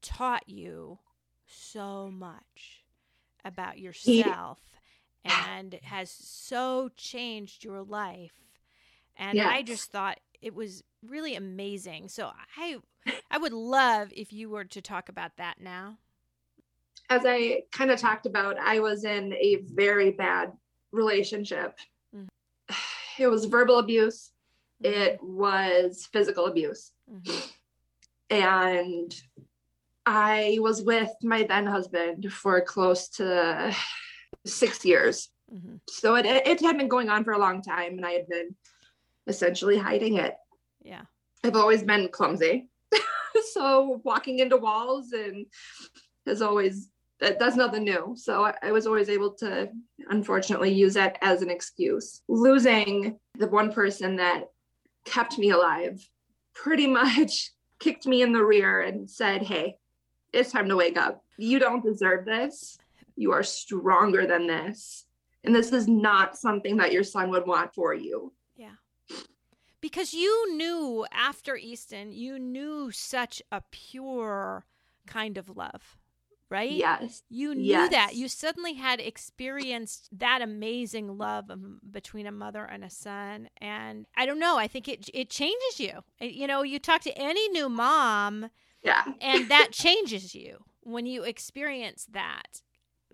taught 0.00 0.48
you 0.48 0.98
so 1.46 2.10
much. 2.10 2.84
about 3.44 3.78
yourself 3.78 4.58
and 5.24 5.78
has 5.82 6.10
so 6.10 6.90
changed 6.96 7.64
your 7.64 7.82
life. 7.82 8.40
And 9.16 9.36
yes. 9.36 9.48
I 9.50 9.62
just 9.62 9.90
thought 9.90 10.18
it 10.40 10.54
was 10.54 10.82
really 11.06 11.34
amazing. 11.34 12.08
So 12.08 12.30
I 12.56 12.78
I 13.30 13.38
would 13.38 13.52
love 13.52 14.12
if 14.14 14.32
you 14.32 14.50
were 14.50 14.64
to 14.64 14.82
talk 14.82 15.08
about 15.08 15.36
that 15.36 15.60
now. 15.60 15.98
As 17.10 17.22
I 17.24 17.62
kind 17.72 17.90
of 17.90 17.98
talked 17.98 18.26
about, 18.26 18.58
I 18.58 18.80
was 18.80 19.04
in 19.04 19.32
a 19.32 19.62
very 19.64 20.10
bad 20.10 20.52
relationship. 20.92 21.78
Mm-hmm. 22.14 22.74
It 23.20 23.26
was 23.26 23.46
verbal 23.46 23.80
abuse, 23.80 24.30
mm-hmm. 24.80 24.94
it 24.94 25.18
was 25.20 26.08
physical 26.12 26.46
abuse. 26.46 26.92
Mm-hmm. 27.12 27.50
And 28.30 29.12
I 30.06 30.58
was 30.60 30.82
with 30.82 31.10
my 31.22 31.42
then 31.42 31.66
husband 31.66 32.32
for 32.32 32.60
close 32.60 33.08
to 33.16 33.74
six 34.46 34.84
years. 34.84 35.30
Mm-hmm. 35.52 35.76
So 35.88 36.14
it, 36.14 36.26
it 36.26 36.60
had 36.60 36.78
been 36.78 36.86
going 36.86 37.08
on 37.08 37.24
for 37.24 37.32
a 37.32 37.38
long 37.38 37.60
time 37.60 37.94
and 37.94 38.06
I 38.06 38.12
had 38.12 38.28
been 38.28 38.54
essentially 39.28 39.78
hiding 39.78 40.16
it. 40.16 40.34
Yeah. 40.82 41.02
I've 41.44 41.56
always 41.56 41.82
been 41.82 42.08
clumsy. 42.08 42.68
so 43.52 44.00
walking 44.04 44.40
into 44.40 44.56
walls 44.56 45.12
and 45.12 45.46
has 46.26 46.42
always 46.42 46.90
that, 47.20 47.38
that's 47.38 47.56
nothing 47.56 47.84
new. 47.84 48.14
So 48.16 48.44
I, 48.44 48.54
I, 48.62 48.72
was 48.72 48.86
always 48.86 49.08
able 49.08 49.32
to 49.34 49.68
unfortunately 50.08 50.72
use 50.72 50.94
that 50.94 51.18
as 51.20 51.42
an 51.42 51.50
excuse. 51.50 52.22
Losing 52.28 53.18
the 53.36 53.48
one 53.48 53.72
person 53.72 54.16
that 54.16 54.44
kept 55.04 55.36
me 55.38 55.50
alive 55.50 56.08
pretty 56.54 56.86
much 57.00 57.50
kicked 57.80 58.06
me 58.06 58.22
in 58.22 58.32
the 58.32 58.44
rear 58.44 58.82
and 58.82 59.10
said, 59.10 59.42
Hey, 59.42 59.76
it's 60.32 60.52
time 60.52 60.68
to 60.68 60.76
wake 60.76 60.96
up. 60.96 61.24
You 61.36 61.58
don't 61.58 61.84
deserve 61.84 62.24
this. 62.24 62.78
You 63.16 63.32
are 63.32 63.42
stronger 63.42 64.26
than 64.26 64.46
this. 64.46 65.04
And 65.44 65.54
this 65.54 65.72
is 65.72 65.88
not 65.88 66.36
something 66.36 66.76
that 66.76 66.92
your 66.92 67.04
son 67.04 67.30
would 67.30 67.46
want 67.46 67.74
for 67.74 67.94
you. 67.94 68.32
Because 69.80 70.12
you 70.12 70.56
knew 70.56 71.06
after 71.12 71.56
Easton, 71.56 72.12
you 72.12 72.38
knew 72.38 72.90
such 72.90 73.42
a 73.52 73.62
pure 73.70 74.64
kind 75.06 75.38
of 75.38 75.56
love 75.56 75.98
right? 76.50 76.70
Yes. 76.70 77.22
You 77.28 77.54
knew 77.54 77.64
yes. 77.64 77.90
that. 77.90 78.14
You 78.14 78.28
suddenly 78.28 78.74
had 78.74 79.00
experienced 79.00 80.08
that 80.18 80.40
amazing 80.42 81.18
love 81.18 81.50
between 81.90 82.26
a 82.26 82.32
mother 82.32 82.64
and 82.64 82.84
a 82.84 82.90
son. 82.90 83.48
And 83.58 84.06
I 84.16 84.26
don't 84.26 84.38
know, 84.38 84.56
I 84.56 84.66
think 84.66 84.88
it 84.88 85.08
it 85.12 85.30
changes 85.30 85.78
you. 85.78 86.00
You 86.20 86.46
know, 86.46 86.62
you 86.62 86.78
talk 86.78 87.02
to 87.02 87.18
any 87.18 87.48
new 87.48 87.68
mom, 87.68 88.50
yeah. 88.82 89.04
and 89.20 89.50
that 89.50 89.68
changes 89.72 90.34
you 90.34 90.64
when 90.82 91.06
you 91.06 91.22
experience 91.24 92.06
that 92.12 92.62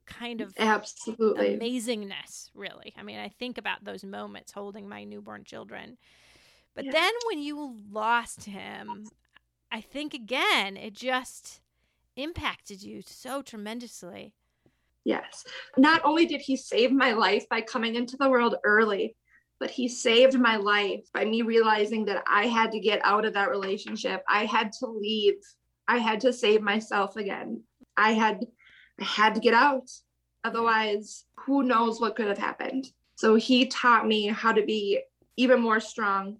kind 0.06 0.42
of 0.42 0.52
absolutely 0.58 1.56
amazingness 1.56 2.50
really 2.54 2.92
i 2.98 3.02
mean 3.02 3.18
i 3.18 3.26
think 3.26 3.56
about 3.56 3.82
those 3.84 4.04
moments 4.04 4.52
holding 4.52 4.86
my 4.86 5.02
newborn 5.02 5.44
children 5.44 5.96
but 6.74 6.84
yeah. 6.84 6.92
then 6.92 7.12
when 7.28 7.38
you 7.40 7.76
lost 7.90 8.44
him 8.44 9.06
i 9.70 9.80
think 9.80 10.14
again 10.14 10.76
it 10.76 10.94
just 10.94 11.60
impacted 12.16 12.82
you 12.82 13.02
so 13.04 13.42
tremendously. 13.42 14.32
Yes. 15.04 15.44
Not 15.76 16.02
only 16.04 16.26
did 16.26 16.40
he 16.40 16.56
save 16.56 16.92
my 16.92 17.12
life 17.12 17.48
by 17.48 17.60
coming 17.60 17.94
into 17.94 18.16
the 18.16 18.30
world 18.30 18.56
early, 18.64 19.16
but 19.60 19.70
he 19.70 19.88
saved 19.88 20.38
my 20.38 20.56
life 20.56 21.04
by 21.12 21.24
me 21.24 21.42
realizing 21.42 22.04
that 22.06 22.24
I 22.26 22.46
had 22.46 22.72
to 22.72 22.80
get 22.80 23.00
out 23.04 23.24
of 23.24 23.34
that 23.34 23.50
relationship. 23.50 24.22
I 24.28 24.46
had 24.46 24.72
to 24.80 24.86
leave. 24.86 25.34
I 25.86 25.98
had 25.98 26.20
to 26.20 26.32
save 26.32 26.62
myself 26.62 27.16
again. 27.16 27.62
I 27.96 28.12
had 28.12 28.44
I 29.00 29.04
had 29.04 29.34
to 29.34 29.40
get 29.40 29.54
out. 29.54 29.90
Otherwise, 30.44 31.24
who 31.36 31.62
knows 31.62 32.00
what 32.00 32.16
could 32.16 32.26
have 32.26 32.38
happened. 32.38 32.90
So 33.16 33.34
he 33.34 33.66
taught 33.66 34.06
me 34.06 34.26
how 34.26 34.52
to 34.52 34.64
be 34.64 35.00
even 35.36 35.60
more 35.60 35.80
strong, 35.80 36.38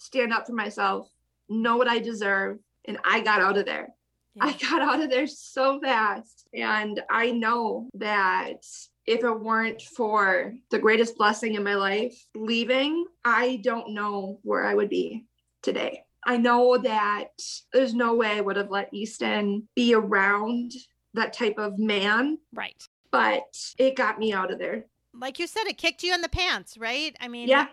stand 0.00 0.32
up 0.32 0.46
for 0.46 0.54
myself, 0.54 1.08
know 1.48 1.76
what 1.76 1.88
I 1.88 1.98
deserve, 1.98 2.58
and 2.86 2.98
I 3.04 3.20
got 3.20 3.40
out 3.40 3.58
of 3.58 3.66
there. 3.66 3.88
Yeah. 4.34 4.46
I 4.46 4.52
got 4.70 4.82
out 4.82 5.02
of 5.02 5.10
there 5.10 5.26
so 5.26 5.78
fast. 5.80 6.48
And 6.52 7.00
I 7.10 7.30
know 7.30 7.88
that 7.94 8.64
if 9.06 9.22
it 9.22 9.40
weren't 9.40 9.82
for 9.82 10.54
the 10.70 10.78
greatest 10.78 11.16
blessing 11.16 11.54
in 11.54 11.62
my 11.62 11.74
life, 11.74 12.16
leaving, 12.34 13.04
I 13.24 13.60
don't 13.62 13.92
know 13.94 14.40
where 14.42 14.64
I 14.64 14.74
would 14.74 14.88
be 14.88 15.26
today. 15.62 16.02
I 16.24 16.36
know 16.36 16.76
that 16.78 17.28
there's 17.72 17.94
no 17.94 18.14
way 18.14 18.32
I 18.32 18.40
would 18.40 18.56
have 18.56 18.70
let 18.70 18.92
Easton 18.92 19.68
be 19.74 19.94
around 19.94 20.72
that 21.14 21.32
type 21.32 21.58
of 21.58 21.78
man. 21.78 22.38
Right. 22.54 22.82
But 23.10 23.56
it 23.78 23.96
got 23.96 24.18
me 24.18 24.32
out 24.32 24.52
of 24.52 24.58
there. 24.58 24.84
Like 25.12 25.38
you 25.38 25.46
said, 25.46 25.64
it 25.66 25.76
kicked 25.76 26.02
you 26.02 26.14
in 26.14 26.20
the 26.20 26.28
pants, 26.28 26.78
right? 26.78 27.16
I 27.20 27.28
mean, 27.28 27.48
yeah 27.48 27.66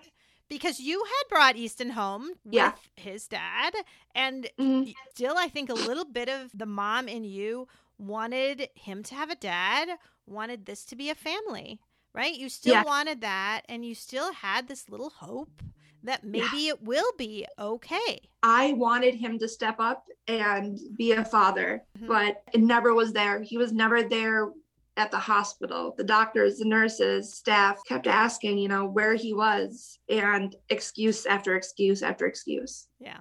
because 0.49 0.79
you 0.79 1.03
had 1.03 1.29
brought 1.29 1.55
Easton 1.55 1.91
home 1.91 2.31
yeah. 2.49 2.71
with 2.71 3.05
his 3.05 3.27
dad, 3.27 3.73
and 4.15 4.49
mm. 4.59 4.93
still, 5.13 5.35
I 5.37 5.47
think 5.47 5.69
a 5.69 5.75
little 5.75 6.05
bit 6.05 6.29
of 6.29 6.51
the 6.53 6.65
mom 6.65 7.07
in 7.07 7.23
you 7.23 7.67
wanted 7.97 8.69
him 8.75 9.03
to 9.03 9.15
have 9.15 9.29
a 9.29 9.35
dad, 9.35 9.89
wanted 10.25 10.65
this 10.65 10.85
to 10.85 10.95
be 10.95 11.09
a 11.09 11.15
family, 11.15 11.79
right? 12.13 12.35
You 12.35 12.49
still 12.49 12.75
yeah. 12.75 12.83
wanted 12.83 13.21
that, 13.21 13.61
and 13.67 13.85
you 13.85 13.95
still 13.95 14.33
had 14.33 14.67
this 14.67 14.89
little 14.89 15.09
hope 15.09 15.61
that 16.03 16.23
maybe 16.23 16.57
yeah. 16.57 16.69
it 16.73 16.83
will 16.83 17.11
be 17.17 17.45
okay. 17.59 18.21
I 18.43 18.73
wanted 18.73 19.15
him 19.15 19.39
to 19.39 19.47
step 19.47 19.79
up 19.79 20.05
and 20.27 20.79
be 20.95 21.11
a 21.11 21.25
father, 21.25 21.83
mm-hmm. 21.97 22.07
but 22.07 22.43
it 22.53 22.61
never 22.61 22.93
was 22.93 23.13
there. 23.13 23.41
He 23.41 23.57
was 23.57 23.73
never 23.73 24.03
there 24.03 24.49
at 24.97 25.11
the 25.11 25.17
hospital. 25.17 25.93
The 25.97 26.03
doctors, 26.03 26.57
the 26.57 26.65
nurses, 26.65 27.33
staff 27.33 27.79
kept 27.87 28.07
asking, 28.07 28.57
you 28.57 28.67
know, 28.67 28.85
where 28.85 29.13
he 29.13 29.33
was 29.33 29.99
and 30.09 30.55
excuse 30.69 31.25
after 31.25 31.55
excuse 31.55 32.03
after 32.03 32.25
excuse. 32.25 32.87
Yeah. 32.99 33.19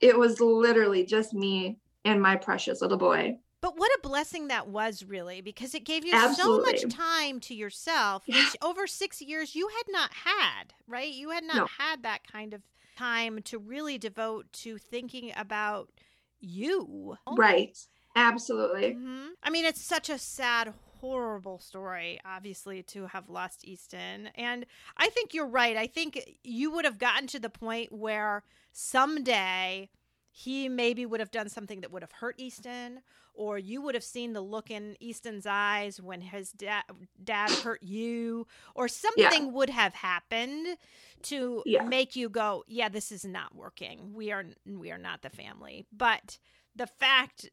It 0.00 0.18
was 0.18 0.40
literally 0.40 1.04
just 1.04 1.34
me 1.34 1.78
and 2.04 2.22
my 2.22 2.36
precious 2.36 2.80
little 2.80 2.98
boy. 2.98 3.38
But 3.60 3.78
what 3.78 3.90
a 3.96 4.00
blessing 4.02 4.48
that 4.48 4.68
was, 4.68 5.02
really, 5.02 5.40
because 5.40 5.74
it 5.74 5.84
gave 5.84 6.04
you 6.04 6.12
Absolutely. 6.14 6.78
so 6.78 6.86
much 6.86 6.94
time 6.94 7.40
to 7.40 7.54
yourself, 7.54 8.22
yeah. 8.26 8.36
which 8.36 8.56
over 8.62 8.86
six 8.86 9.20
years 9.20 9.56
you 9.56 9.68
had 9.68 9.92
not 9.92 10.10
had, 10.12 10.74
right? 10.86 11.12
You 11.12 11.30
had 11.30 11.42
not 11.42 11.56
no. 11.56 11.66
had 11.78 12.02
that 12.04 12.20
kind 12.30 12.54
of 12.54 12.62
time 12.96 13.42
to 13.42 13.58
really 13.58 13.98
devote 13.98 14.52
to 14.52 14.78
thinking 14.78 15.32
about 15.36 15.90
you. 16.38 17.16
Right. 17.36 17.76
Absolutely. 18.14 18.94
Mm-hmm. 18.94 19.28
I 19.42 19.50
mean, 19.50 19.64
it's 19.64 19.82
such 19.82 20.08
a 20.10 20.18
sad, 20.18 20.72
horrible 21.00 21.58
story, 21.58 22.20
obviously, 22.24 22.82
to 22.82 23.06
have 23.06 23.28
lost 23.28 23.64
Easton. 23.64 24.28
And 24.34 24.66
I 24.96 25.08
think 25.08 25.34
you're 25.34 25.46
right. 25.46 25.76
I 25.76 25.86
think 25.86 26.38
you 26.42 26.70
would 26.72 26.84
have 26.84 26.98
gotten 26.98 27.26
to 27.28 27.38
the 27.38 27.50
point 27.50 27.92
where 27.92 28.42
someday 28.72 29.90
he 30.30 30.68
maybe 30.68 31.06
would 31.06 31.20
have 31.20 31.30
done 31.30 31.48
something 31.48 31.80
that 31.80 31.90
would 31.90 32.02
have 32.02 32.12
hurt 32.12 32.34
Easton, 32.38 33.00
or 33.32 33.58
you 33.58 33.80
would 33.80 33.94
have 33.94 34.04
seen 34.04 34.32
the 34.32 34.40
look 34.40 34.70
in 34.70 34.96
Easton's 35.00 35.46
eyes 35.46 36.00
when 36.00 36.20
his 36.20 36.52
da- 36.52 36.82
dad 37.22 37.50
hurt 37.50 37.82
you, 37.82 38.46
or 38.74 38.88
something 38.88 39.44
yeah. 39.44 39.50
would 39.50 39.70
have 39.70 39.94
happened 39.94 40.76
to 41.22 41.62
yeah. 41.64 41.82
make 41.84 42.16
you 42.16 42.28
go, 42.28 42.64
"Yeah, 42.66 42.88
this 42.88 43.10
is 43.10 43.24
not 43.24 43.54
working. 43.54 44.12
We 44.12 44.30
are 44.30 44.44
we 44.66 44.90
are 44.90 44.98
not 44.98 45.22
the 45.22 45.30
family." 45.30 45.86
But 45.90 46.38
the 46.74 46.86
fact 46.86 47.50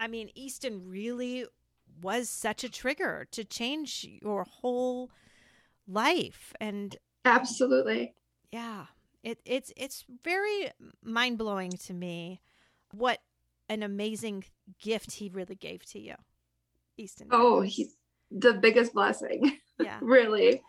I 0.00 0.08
mean, 0.08 0.30
Easton 0.34 0.88
really 0.88 1.44
was 2.02 2.28
such 2.28 2.64
a 2.64 2.68
trigger 2.68 3.26
to 3.32 3.44
change 3.44 4.08
your 4.22 4.44
whole 4.44 5.10
life. 5.86 6.52
And 6.60 6.96
absolutely. 7.24 8.14
Yeah 8.50 8.86
it, 9.22 9.38
it's 9.44 9.70
it's 9.76 10.04
very 10.24 10.70
mind-blowing 11.04 11.72
to 11.72 11.92
me 11.92 12.40
what 12.92 13.18
an 13.68 13.82
amazing 13.82 14.44
gift 14.80 15.12
he 15.12 15.28
really 15.28 15.54
gave 15.54 15.84
to 15.84 16.00
you 16.00 16.14
easton 16.96 17.28
oh 17.30 17.60
he's 17.60 17.96
the 18.30 18.54
biggest 18.54 18.94
blessing. 18.94 19.58
Yeah. 19.82 19.96
Really. 20.02 20.60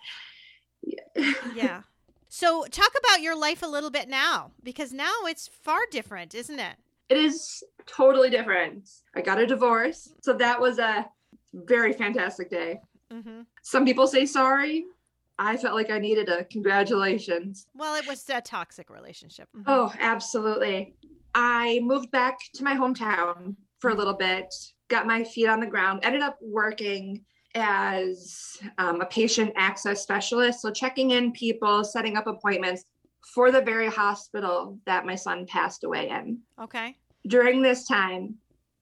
Yeah. 0.83 1.33
yeah. 1.53 1.81
So 2.29 2.63
talk 2.71 2.93
about 2.97 3.21
your 3.21 3.35
life 3.35 3.61
a 3.61 3.67
little 3.67 3.89
bit 3.89 4.07
now 4.07 4.51
because 4.63 4.93
now 4.93 5.11
it's 5.25 5.49
far 5.49 5.81
different 5.91 6.33
isn't 6.33 6.59
it? 6.59 6.77
It 7.09 7.17
is 7.17 7.61
totally 7.85 8.29
different. 8.29 8.87
I 9.13 9.19
got 9.19 9.37
a 9.37 9.45
divorce. 9.45 10.13
So 10.21 10.31
that 10.35 10.61
was 10.61 10.79
a 10.79 11.09
very 11.53 11.93
fantastic 11.93 12.49
day. 12.49 12.79
Mm-hmm. 13.11 13.41
Some 13.61 13.85
people 13.85 14.07
say 14.07 14.25
sorry. 14.25 14.85
I 15.39 15.57
felt 15.57 15.73
like 15.73 15.89
I 15.89 15.97
needed 15.97 16.29
a 16.29 16.43
congratulations. 16.45 17.65
Well, 17.75 17.95
it 17.95 18.07
was 18.07 18.23
a 18.29 18.41
toxic 18.41 18.89
relationship. 18.89 19.47
Mm-hmm. 19.55 19.63
Oh, 19.67 19.91
absolutely. 19.99 20.95
I 21.33 21.79
moved 21.83 22.11
back 22.11 22.37
to 22.55 22.63
my 22.63 22.75
hometown 22.75 23.55
for 23.79 23.89
a 23.89 23.95
little 23.95 24.13
bit, 24.13 24.53
got 24.87 25.07
my 25.07 25.23
feet 25.23 25.47
on 25.47 25.59
the 25.59 25.65
ground, 25.65 26.01
ended 26.03 26.21
up 26.21 26.37
working 26.41 27.23
as 27.55 28.57
um, 28.77 29.01
a 29.01 29.05
patient 29.05 29.51
access 29.55 30.01
specialist. 30.01 30.61
So, 30.61 30.71
checking 30.71 31.11
in 31.11 31.31
people, 31.31 31.83
setting 31.83 32.17
up 32.17 32.27
appointments 32.27 32.85
for 33.33 33.51
the 33.51 33.61
very 33.61 33.87
hospital 33.87 34.79
that 34.85 35.05
my 35.05 35.15
son 35.15 35.45
passed 35.45 35.83
away 35.83 36.09
in. 36.09 36.39
Okay. 36.61 36.97
During 37.27 37.61
this 37.61 37.87
time, 37.87 38.35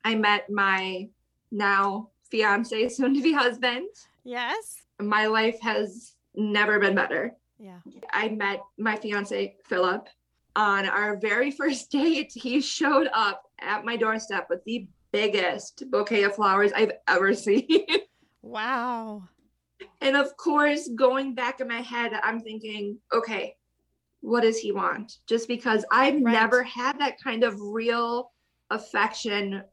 I 0.03 0.15
met 0.15 0.49
my 0.49 1.07
now 1.51 2.09
fiance, 2.32 2.89
soon 2.89 3.13
to 3.13 3.21
be 3.21 3.34
husband. 3.34 3.88
Yes. 4.23 4.84
My 5.01 5.27
life 5.27 5.59
has 5.61 6.13
never 6.36 6.80
been 6.80 6.95
better. 6.95 7.34
Yeah. 7.57 7.80
I 8.11 8.30
met 8.30 8.61
my 8.77 8.95
fiance, 8.95 9.55
Philip, 9.65 10.07
on 10.55 10.88
our 10.88 11.17
very 11.17 11.51
first 11.59 11.91
date. 11.91 12.32
He 12.34 12.61
showed 12.61 13.07
up 13.13 13.43
at 13.59 13.84
my 13.86 13.97
doorstep 13.97 14.47
with 14.49 14.63
the 14.65 14.88
biggest 15.11 15.84
bouquet 15.89 16.23
of 16.23 16.36
flowers 16.36 16.71
I've 16.73 16.91
ever 17.07 17.34
seen. 17.45 17.86
Wow. 18.41 19.23
and 20.01 20.15
of 20.15 20.36
course, 20.38 20.89
going 20.95 21.34
back 21.36 21.59
in 21.61 21.67
my 21.67 21.82
head, 21.82 22.13
I'm 22.23 22.39
thinking, 22.41 22.97
okay, 23.13 23.55
what 24.21 24.41
does 24.41 24.57
he 24.59 24.71
want? 24.71 25.17
Just 25.27 25.47
because 25.47 25.84
I've 25.91 26.15
Right. 26.21 26.34
never 26.34 26.63
had 26.63 26.99
that 26.99 27.21
kind 27.21 27.43
of 27.43 27.59
real 27.59 28.32
affection 28.69 29.63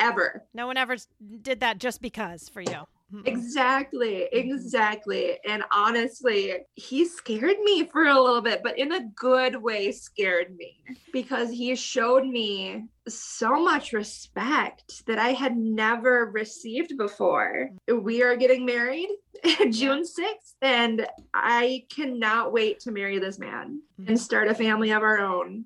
ever. 0.00 0.44
No 0.54 0.66
one 0.66 0.76
ever 0.76 0.96
did 1.42 1.60
that 1.60 1.78
just 1.78 2.00
because 2.02 2.48
for 2.48 2.60
you. 2.62 2.86
Exactly, 3.26 4.28
Mm-hmm. 4.32 4.36
exactly. 4.50 5.38
And 5.48 5.64
honestly, 5.72 6.54
he 6.74 7.04
scared 7.04 7.58
me 7.64 7.84
for 7.86 8.04
a 8.06 8.20
little 8.20 8.40
bit, 8.40 8.62
but 8.62 8.78
in 8.78 8.92
a 8.92 9.04
good 9.16 9.56
way, 9.56 9.90
scared 9.90 10.54
me 10.56 10.76
because 11.12 11.50
he 11.50 11.74
showed 11.74 12.24
me 12.24 12.84
so 13.08 13.60
much 13.60 13.92
respect 13.92 15.04
that 15.06 15.18
I 15.18 15.30
had 15.32 15.56
never 15.56 16.30
received 16.32 16.96
before. 16.96 17.70
We 17.92 18.22
are 18.22 18.36
getting 18.36 18.64
married 18.64 19.08
June 19.70 20.04
6th, 20.04 20.54
and 20.62 21.04
I 21.34 21.84
cannot 21.92 22.52
wait 22.52 22.78
to 22.80 22.92
marry 22.92 23.18
this 23.18 23.40
man 23.40 23.80
and 24.06 24.20
start 24.20 24.46
a 24.46 24.54
family 24.54 24.90
of 24.92 25.02
our 25.02 25.18
own. 25.18 25.64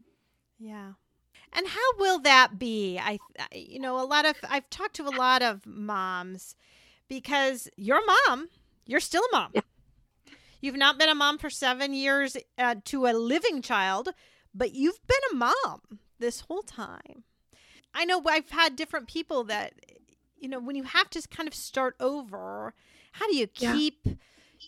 Yeah. 0.59 0.93
And 1.55 1.69
how 1.69 1.93
will 1.99 2.19
that 2.21 2.59
be? 2.59 2.99
I, 2.99 3.21
you 3.53 3.79
know, 3.79 4.01
a 4.01 4.05
lot 4.07 4.27
of, 4.27 4.37
I've 4.49 4.69
talked 4.71 4.97
to 4.97 5.07
a 5.09 5.11
lot 5.11 5.41
of 5.43 5.65
moms 5.67 6.57
because 7.09 7.69
you're 7.77 7.99
a 8.03 8.29
mom, 8.29 8.49
you're 8.87 9.01
still 9.01 9.23
a 9.23 9.37
mom. 9.37 9.51
Yeah. 9.55 9.61
You've 10.61 10.77
not 10.77 10.99
been 10.99 11.09
a 11.09 11.15
mom 11.15 11.39
for 11.39 11.51
seven 11.51 11.93
years 11.95 12.37
uh, 12.59 12.77
to 12.87 13.07
a 13.07 13.13
living 13.13 13.63
child, 13.63 14.09
but 14.55 14.73
you've 14.75 15.01
been 15.07 15.19
a 15.33 15.37
mom 15.37 15.83
this 16.19 16.41
whole 16.41 16.63
time. 16.63 17.25
I 17.95 18.05
know 18.05 18.23
I've 18.27 18.51
had 18.51 18.75
different 18.75 19.07
people 19.07 19.45
that, 19.45 19.75
you 20.37 20.49
know, 20.49 20.59
when 20.59 20.75
you 20.75 20.83
have 20.85 21.09
to 21.11 21.23
kind 21.29 21.47
of 21.47 21.55
start 21.55 21.95
over, 22.01 22.75
how 23.13 23.29
do 23.29 23.37
you 23.37 23.47
Yeah. 23.59 23.73
keep 23.73 24.07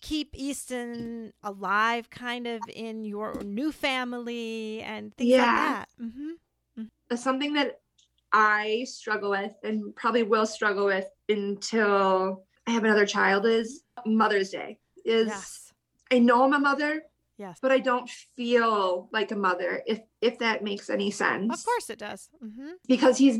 keep 0.03 0.35
Easton 0.35 1.33
alive 1.43 2.11
kind 2.11 2.47
of 2.47 2.69
in 2.69 3.05
your 3.05 3.43
new 3.43 3.73
family 3.73 4.83
and 4.83 5.17
things 5.17 5.31
like 5.31 5.39
Yeah. 5.39 5.55
that? 5.55 5.89
Hmm 6.77 6.85
something 7.17 7.53
that 7.55 7.79
I 8.33 8.85
struggle 8.89 9.31
with 9.31 9.53
and 9.63 9.95
probably 9.95 10.25
will 10.25 10.45
struggle 10.45 10.87
with 10.87 11.07
until 11.29 12.43
I 12.67 12.73
have 12.73 12.83
another 12.85 13.07
child 13.07 13.47
is 13.47 13.83
Mother's 14.05 14.51
Day. 14.51 14.79
Is 15.05 15.29
Yes. 15.29 15.73
I 16.11 16.19
know 16.19 16.43
I'm 16.45 16.53
a 16.53 16.59
mother, 16.59 17.03
Yes. 17.39 17.59
but 17.63 17.71
I 17.71 17.79
don't 17.79 18.11
feel 18.11 19.09
like 19.13 19.31
a 19.31 19.37
mother 19.37 19.83
if 19.87 20.01
if 20.21 20.39
that 20.41 20.65
makes 20.65 20.91
any 20.91 21.11
sense. 21.13 21.53
Of 21.57 21.65
course 21.65 21.89
it 21.91 21.99
does. 22.01 22.29
Mm-hmm. 22.45 22.71
Because 22.89 23.17
he's 23.19 23.39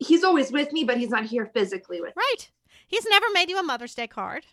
he's 0.00 0.24
always 0.24 0.50
with 0.50 0.72
me, 0.72 0.82
but 0.84 0.96
he's 0.98 1.10
not 1.10 1.24
here 1.24 1.46
physically 1.46 2.00
with. 2.00 2.14
Right. 2.16 2.50
He's 2.88 3.06
never 3.08 3.26
made 3.32 3.48
you 3.48 3.58
a 3.58 3.62
Mother's 3.62 3.94
Day 3.94 4.08
card. 4.08 4.44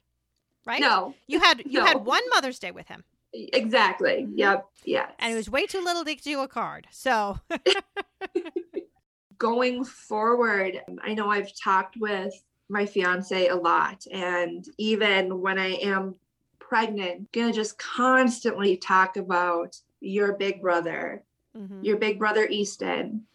Right? 0.65 0.79
No, 0.81 1.15
You 1.27 1.39
had 1.39 1.63
you 1.65 1.79
No. 1.79 1.85
had 1.85 2.05
one 2.05 2.21
Mother's 2.29 2.59
Day 2.59 2.69
with 2.71 2.87
him. 2.87 3.03
Exactly. 3.33 4.25
Mhm. 4.27 4.33
Yep. 4.35 4.67
Yeah. 4.85 5.11
And 5.19 5.33
it 5.33 5.35
was 5.35 5.49
way 5.49 5.65
too 5.65 5.83
little 5.83 6.03
to 6.03 6.13
get 6.15 6.25
you 6.25 6.41
a 6.41 6.47
card. 6.47 6.87
So 6.91 7.39
going 9.37 9.83
forward, 9.83 10.81
I 11.03 11.13
know 11.13 11.29
I've 11.29 11.53
talked 11.55 11.97
with 11.97 12.33
my 12.69 12.85
fiance 12.85 13.47
a 13.47 13.55
lot, 13.55 14.05
and 14.11 14.65
even 14.77 15.41
when 15.41 15.59
I 15.59 15.73
am 15.75 16.15
pregnant, 16.59 17.31
gonna 17.33 17.51
just 17.51 17.77
constantly 17.77 18.77
talk 18.77 19.17
about 19.17 19.77
your 19.99 20.33
big 20.33 20.61
brother, 20.61 21.23
Mhm. 21.57 21.83
your 21.83 21.97
big 21.97 22.17
brother 22.17 22.45
Easton. 22.47 23.25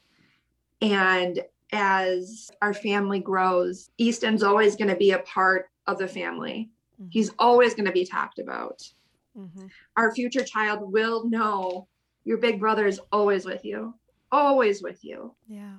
And 0.80 1.44
as 1.72 2.50
our 2.62 2.72
family 2.72 3.18
grows, 3.20 3.90
Easton's 3.98 4.42
always 4.42 4.74
gonna 4.76 4.96
be 4.96 5.10
a 5.10 5.18
part 5.20 5.68
of 5.86 5.98
the 5.98 6.08
family. 6.08 6.70
Mhm. 7.02 7.08
He's 7.10 7.30
always 7.38 7.74
gonna 7.74 7.92
be 7.92 8.06
talked 8.06 8.38
about. 8.38 8.90
Mhm. 9.36 9.70
Our 9.96 10.14
future 10.14 10.44
child 10.44 10.92
will 10.92 11.28
know 11.28 11.88
your 12.24 12.38
big 12.38 12.58
brother 12.58 12.86
is 12.86 13.00
always 13.12 13.44
with 13.44 13.64
you, 13.64 13.94
always 14.32 14.82
with 14.82 15.04
you 15.04 15.34
Yeah. 15.46 15.78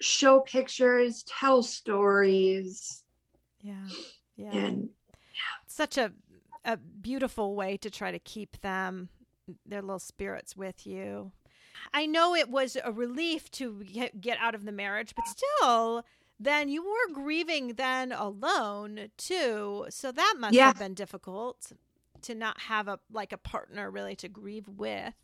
show 0.00 0.40
pictures, 0.40 1.22
tell 1.24 1.62
stories, 1.62 3.04
Yeah. 3.60 3.88
Yeah. 4.36 4.52
and 4.52 4.90
such 5.66 5.96
a 5.98 6.12
a 6.64 6.76
beautiful 6.76 7.56
way 7.56 7.76
to 7.76 7.90
try 7.90 8.12
to 8.12 8.20
keep 8.20 8.60
them 8.60 9.08
their 9.66 9.82
little 9.82 9.98
spirits 9.98 10.56
with 10.56 10.86
you. 10.86 11.32
I 11.92 12.06
know 12.06 12.36
it 12.36 12.48
was 12.48 12.76
a 12.76 12.92
relief 12.92 13.50
to 13.52 13.82
get, 13.82 14.20
get 14.20 14.38
out 14.38 14.54
of 14.54 14.64
the 14.64 14.70
marriage, 14.70 15.14
but 15.16 15.26
still 15.26 16.04
then 16.38 16.68
you 16.68 16.84
were 16.84 17.12
grieving 17.12 17.74
then 17.74 18.12
alone 18.12 19.10
too. 19.16 19.86
So 19.90 20.12
that 20.12 20.34
must 20.38 20.54
Yeah. 20.54 20.66
have 20.68 20.78
been 20.78 20.94
difficult 20.94 21.72
to 22.22 22.34
not 22.34 22.60
have 22.60 22.88
a 22.88 22.98
like 23.12 23.32
a 23.32 23.38
partner 23.38 23.90
really 23.90 24.16
to 24.16 24.28
grieve 24.28 24.68
with. 24.68 25.14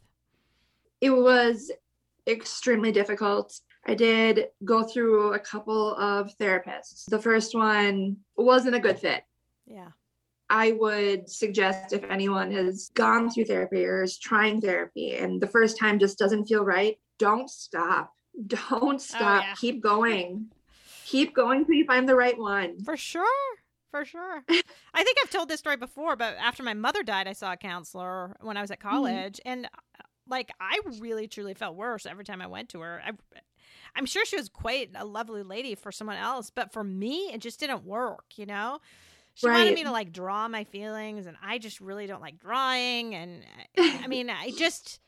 it 1.00 1.10
was 1.10 1.70
extremely 2.26 2.92
difficult. 2.92 3.58
I 3.86 3.94
did 3.94 4.48
go 4.64 4.82
through 4.82 5.32
a 5.32 5.38
couple 5.38 5.96
of 5.96 6.36
therapists. 6.38 7.06
The 7.06 7.18
first 7.18 7.54
one 7.54 8.18
wasn't 8.36 8.74
a 8.76 8.80
good 8.80 8.98
fit. 8.98 9.22
Yeah. 9.66 9.88
I 10.50 10.72
would 10.72 11.28
suggest 11.28 11.92
if 11.92 12.04
anyone 12.04 12.50
has 12.52 12.90
gone 12.94 13.30
through 13.30 13.46
therapy 13.46 13.84
or 13.84 14.02
is 14.02 14.18
trying 14.18 14.60
therapy 14.60 15.16
and 15.16 15.40
the 15.40 15.46
first 15.46 15.78
time 15.78 15.98
just 15.98 16.18
doesn't 16.18 16.46
feel 16.46 16.64
right, 16.64 16.98
don't 17.18 17.50
stop. 17.50 18.12
Don't 18.46 18.94
oh, 18.94 18.98
stop. 18.98 19.42
yeah. 19.42 19.54
Keep 19.58 19.82
going. 19.82 20.46
Keep 21.06 21.34
going 21.34 21.64
till 21.64 21.74
you 21.74 21.84
find 21.84 22.08
the 22.08 22.14
right 22.14 22.38
one. 22.38 22.78
For 22.84 22.96
sure. 22.96 23.24
For 23.90 24.04
sure. 24.04 24.44
I 24.48 25.04
think 25.04 25.16
I've 25.22 25.30
told 25.30 25.48
this 25.48 25.60
story 25.60 25.76
before, 25.76 26.16
but 26.16 26.36
after 26.38 26.62
my 26.62 26.74
mother 26.74 27.02
died, 27.02 27.26
I 27.26 27.32
saw 27.32 27.52
a 27.52 27.56
counselor 27.56 28.36
when 28.40 28.56
I 28.56 28.60
was 28.60 28.70
at 28.70 28.80
college. 28.80 29.40
And 29.44 29.66
uh, 29.66 30.02
like, 30.28 30.50
I 30.60 30.80
really 30.98 31.26
truly 31.26 31.54
felt 31.54 31.74
worse 31.74 32.04
every 32.04 32.24
time 32.24 32.42
I 32.42 32.46
went 32.46 32.68
to 32.70 32.80
her. 32.80 33.00
I, 33.04 33.12
I'm 33.96 34.06
sure 34.06 34.24
she 34.24 34.36
was 34.36 34.48
quite 34.48 34.90
a 34.94 35.04
lovely 35.04 35.42
lady 35.42 35.74
for 35.74 35.90
someone 35.90 36.16
else, 36.16 36.50
but 36.50 36.72
for 36.72 36.84
me, 36.84 37.30
it 37.32 37.40
just 37.40 37.60
didn't 37.60 37.84
work, 37.84 38.24
you 38.36 38.46
know? 38.46 38.78
She 39.38 39.46
wanted 39.46 39.74
me 39.74 39.84
to 39.84 39.92
like 39.92 40.12
draw 40.12 40.48
my 40.48 40.64
feelings, 40.64 41.26
and 41.26 41.36
I 41.40 41.58
just 41.58 41.80
really 41.80 42.08
don't 42.08 42.20
like 42.20 42.40
drawing. 42.40 43.14
And 43.14 43.44
uh, 43.78 43.82
I 44.02 44.06
mean, 44.08 44.30
I 44.30 44.50
just. 44.50 44.98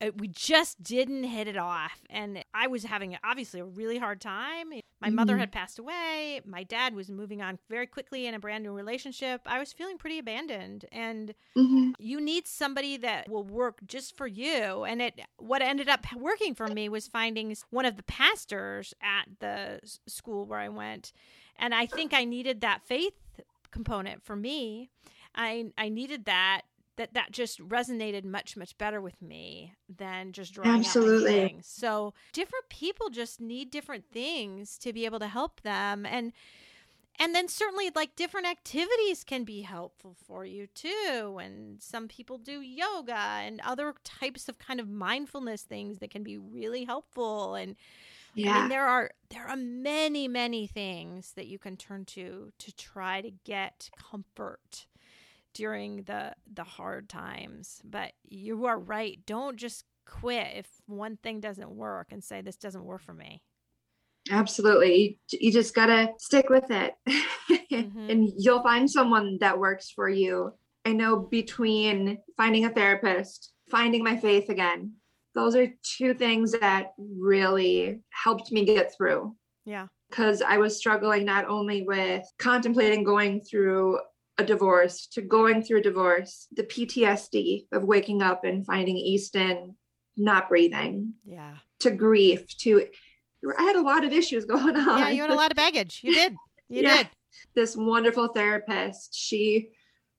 Uh, 0.00 0.10
We 0.16 0.28
just 0.28 0.82
didn't 0.82 1.24
hit 1.24 1.48
it 1.48 1.56
off. 1.56 2.02
And 2.10 2.44
I 2.54 2.66
was 2.66 2.84
having 2.84 3.16
obviously 3.24 3.60
a 3.60 3.64
really 3.64 3.98
hard 3.98 4.20
time. 4.20 4.68
My 5.00 5.10
mother 5.10 5.36
Mhm. 5.36 5.40
had 5.40 5.52
passed 5.52 5.78
away. 5.78 6.40
My 6.44 6.62
dad 6.62 6.94
was 6.94 7.10
moving 7.10 7.42
on 7.42 7.58
very 7.68 7.86
quickly 7.86 8.26
in 8.26 8.34
a 8.34 8.38
brand 8.38 8.64
new 8.64 8.72
relationship. 8.72 9.42
I 9.46 9.58
was 9.58 9.72
feeling 9.72 9.98
pretty 9.98 10.18
abandoned. 10.18 10.86
And 10.92 11.34
Mhm. 11.56 11.94
you 11.98 12.20
need 12.20 12.46
somebody 12.46 12.96
that 12.98 13.28
will 13.28 13.44
work 13.44 13.80
just 13.86 14.16
for 14.16 14.26
you. 14.26 14.84
And 14.84 15.00
it 15.02 15.20
what 15.38 15.62
ended 15.62 15.88
up 15.88 16.06
working 16.14 16.54
for 16.54 16.66
me 16.68 16.88
was 16.88 17.08
finding 17.08 17.54
one 17.70 17.84
of 17.84 17.96
the 17.96 18.02
pastors 18.02 18.94
at 19.02 19.28
the 19.40 19.80
school 20.06 20.46
where 20.46 20.58
I 20.60 20.68
went. 20.68 21.12
And 21.56 21.74
I 21.74 21.86
think 21.86 22.12
I 22.14 22.24
needed 22.24 22.60
that 22.60 22.82
faith 22.86 23.14
component 23.70 24.22
for 24.24 24.36
me. 24.36 24.90
I 25.34 25.72
I 25.76 25.88
needed 25.90 26.24
that 26.24 26.62
that 26.96 27.14
that 27.14 27.30
just 27.32 27.58
resonated 27.60 28.24
much 28.24 28.56
much 28.56 28.76
better 28.78 29.00
with 29.00 29.20
me 29.22 29.74
than 29.88 30.32
just 30.32 30.54
drawing 30.54 30.86
out 30.86 30.98
Absolutely. 30.98 31.60
So 31.62 32.14
different 32.32 32.68
people 32.68 33.10
just 33.10 33.40
need 33.40 33.70
different 33.70 34.04
things 34.12 34.78
to 34.78 34.92
be 34.92 35.04
able 35.04 35.18
to 35.20 35.28
help 35.28 35.60
them 35.62 36.06
and 36.06 36.32
and 37.18 37.34
then 37.34 37.48
certainly 37.48 37.90
like 37.94 38.14
different 38.14 38.46
activities 38.46 39.24
can 39.24 39.44
be 39.44 39.62
helpful 39.62 40.14
for 40.26 40.44
you 40.44 40.66
too 40.68 41.38
and 41.40 41.80
some 41.82 42.08
people 42.08 42.38
do 42.38 42.60
yoga 42.60 43.14
and 43.16 43.60
other 43.62 43.94
types 44.04 44.48
of 44.48 44.58
kind 44.58 44.80
of 44.80 44.88
mindfulness 44.88 45.62
things 45.62 45.98
that 45.98 46.10
can 46.10 46.22
be 46.22 46.36
really 46.38 46.84
helpful 46.84 47.54
and 47.54 47.76
I 48.44 48.44
Yeah. 48.44 48.52
mean, 48.52 48.68
there 48.68 48.86
are 48.86 49.10
there 49.30 49.48
are 49.48 49.56
many 49.56 50.28
many 50.28 50.66
things 50.66 51.32
that 51.34 51.46
you 51.46 51.58
can 51.58 51.76
turn 51.76 52.04
to 52.06 52.52
to 52.58 52.76
try 52.76 53.20
to 53.22 53.30
get 53.44 53.90
comfort 53.96 54.86
during 55.56 56.02
the 56.04 56.32
the 56.52 56.64
hard 56.64 57.08
times. 57.08 57.80
But 57.84 58.12
you 58.28 58.66
are 58.66 58.78
right. 58.78 59.18
Don't 59.26 59.56
just 59.56 59.84
quit 60.06 60.48
if 60.56 60.66
one 60.86 61.16
thing 61.16 61.40
doesn't 61.40 61.70
work 61.70 62.08
and 62.12 62.22
say 62.22 62.40
this 62.42 62.56
doesn't 62.56 62.84
work 62.84 63.02
for 63.02 63.14
me. 63.14 63.42
Absolutely. 64.30 65.18
You, 65.30 65.38
you 65.40 65.52
just 65.52 65.74
got 65.74 65.86
to 65.86 66.08
stick 66.18 66.48
with 66.50 66.70
it 66.70 66.94
Mhm. 67.70 67.92
and 68.10 68.28
you'll 68.38 68.62
find 68.62 68.90
someone 68.90 69.38
that 69.40 69.58
works 69.58 69.90
for 69.90 70.08
you. 70.08 70.52
I 70.84 70.92
know 70.92 71.16
between 71.16 72.18
finding 72.36 72.64
a 72.64 72.70
therapist, 72.70 73.52
finding 73.70 74.02
my 74.04 74.16
faith 74.16 74.48
again, 74.48 74.92
those 75.34 75.54
are 75.56 75.68
two 75.82 76.14
things 76.14 76.52
that 76.52 76.92
really 76.98 78.00
helped 78.10 78.50
me 78.52 78.64
get 78.64 78.92
through. 78.96 79.34
Yeah. 79.64 79.88
because 80.08 80.40
I 80.42 80.58
was 80.58 80.76
struggling 80.76 81.24
not 81.24 81.46
only 81.48 81.82
with 81.82 82.22
contemplating 82.38 83.02
going 83.02 83.40
through 83.40 83.98
a 84.38 84.44
divorce 84.44 85.06
to 85.08 85.22
going 85.22 85.62
through 85.62 85.78
a 85.78 85.82
divorce, 85.82 86.46
the 86.52 86.62
PTSD 86.62 87.66
of 87.72 87.84
waking 87.84 88.22
up 88.22 88.44
and 88.44 88.66
finding 88.66 88.96
Easton 88.96 89.76
not 90.16 90.48
breathing. 90.48 91.14
Yeah. 91.24 91.54
To 91.80 91.90
grief, 91.90 92.56
to 92.58 92.86
I 93.58 93.62
had 93.62 93.76
a 93.76 93.82
lot 93.82 94.04
of 94.04 94.12
issues 94.12 94.44
going 94.46 94.76
on. 94.76 94.98
Yeah, 94.98 95.08
you 95.10 95.22
had 95.22 95.30
a 95.30 95.34
lot 95.34 95.50
of 95.50 95.56
baggage. 95.56 96.00
You 96.02 96.14
did. 96.14 96.32
You 96.68 96.82
yeah. 96.82 96.96
did. 96.98 97.08
This 97.54 97.76
wonderful 97.76 98.28
therapist, 98.28 99.14
she 99.14 99.70